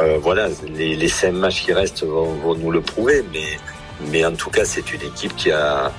Euh, 0.00 0.18
Voilà, 0.18 0.48
les, 0.74 0.96
les, 0.96 1.08
cinq 1.08 1.32
matchs 1.32 1.64
qui 1.64 1.72
restent 1.72 2.04
vont, 2.04 2.34
vont 2.34 2.54
nous 2.54 2.70
le 2.70 2.80
prouver, 2.80 3.24
mais 3.32 3.58
mais 4.10 4.24
en 4.24 4.34
tout 4.34 4.50
cas, 4.50 4.64
c'est 4.64 4.92
une 4.92 5.02
équipe 5.02 5.34
qui 5.36 5.50
a 5.50 5.92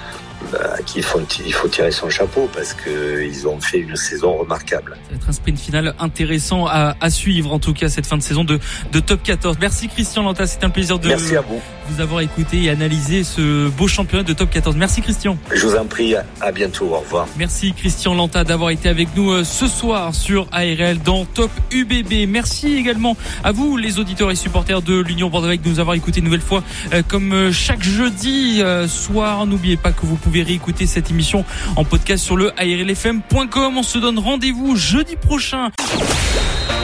bah, 0.51 0.77
qu'il 0.85 1.03
faut, 1.03 1.21
il 1.45 1.53
faut 1.53 1.67
tirer 1.67 1.91
son 1.91 2.09
chapeau 2.09 2.49
parce 2.53 2.73
que 2.73 3.23
ils 3.23 3.47
ont 3.47 3.59
fait 3.59 3.79
une 3.79 3.95
saison 3.95 4.37
remarquable. 4.37 4.97
Ça 5.03 5.09
va 5.11 5.15
être 5.15 5.29
un 5.29 5.33
sprint 5.33 5.59
final 5.59 5.93
intéressant 5.99 6.65
à, 6.67 6.95
à, 6.99 7.09
suivre 7.09 7.53
en 7.53 7.59
tout 7.59 7.73
cas 7.73 7.89
cette 7.89 8.05
fin 8.05 8.17
de 8.17 8.21
saison 8.23 8.43
de, 8.43 8.59
de 8.91 8.99
top 8.99 9.23
14. 9.23 9.57
Merci 9.59 9.87
Christian 9.87 10.23
Lanta, 10.23 10.47
c'est 10.47 10.63
un 10.63 10.69
plaisir 10.69 10.99
de 10.99 11.07
Merci 11.07 11.35
à 11.35 11.41
vous. 11.41 11.61
vous 11.89 12.01
avoir 12.01 12.21
écouté 12.21 12.63
et 12.63 12.69
analysé 12.69 13.23
ce 13.23 13.69
beau 13.69 13.87
championnat 13.87 14.23
de 14.23 14.33
top 14.33 14.49
14. 14.49 14.75
Merci 14.75 15.01
Christian. 15.01 15.37
Je 15.53 15.65
vous 15.65 15.75
en 15.75 15.85
prie, 15.85 16.15
à 16.41 16.51
bientôt, 16.51 16.85
au 16.87 16.99
revoir. 16.99 17.27
Merci 17.37 17.73
Christian 17.73 18.13
Lanta 18.15 18.43
d'avoir 18.43 18.69
été 18.71 18.89
avec 18.89 19.09
nous 19.15 19.31
euh, 19.31 19.43
ce 19.43 19.67
soir 19.67 20.13
sur 20.15 20.47
ARL 20.51 20.99
dans 21.03 21.25
Top 21.25 21.51
UBB. 21.71 22.27
Merci 22.27 22.75
également 22.75 23.15
à 23.43 23.51
vous 23.51 23.77
les 23.77 23.99
auditeurs 23.99 24.31
et 24.31 24.35
supporters 24.35 24.81
de 24.81 24.99
l'Union 24.99 25.29
Bordeaux 25.29 25.47
de 25.47 25.69
nous 25.69 25.79
avoir 25.79 25.95
écouté 25.95 26.19
une 26.19 26.25
nouvelle 26.25 26.41
fois 26.41 26.63
euh, 26.93 27.01
comme 27.07 27.31
euh, 27.33 27.51
chaque 27.51 27.83
jeudi 27.83 28.61
soir. 28.87 29.45
N'oubliez 29.45 29.77
pas 29.77 29.91
que 29.91 30.05
vous 30.05 30.15
pouvez 30.15 30.32
pouvez 30.33 30.43
réécouter 30.43 30.87
cette 30.87 31.11
émission 31.11 31.45
en 31.75 31.85
podcast 31.85 32.23
sur 32.23 32.35
le 32.35 32.51
ARLFM.com. 32.59 33.77
On 33.77 33.83
se 33.83 33.99
donne 33.99 34.17
rendez-vous 34.17 34.75
jeudi 34.75 35.15
prochain. 35.15 35.69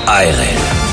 ARL. 0.05 0.88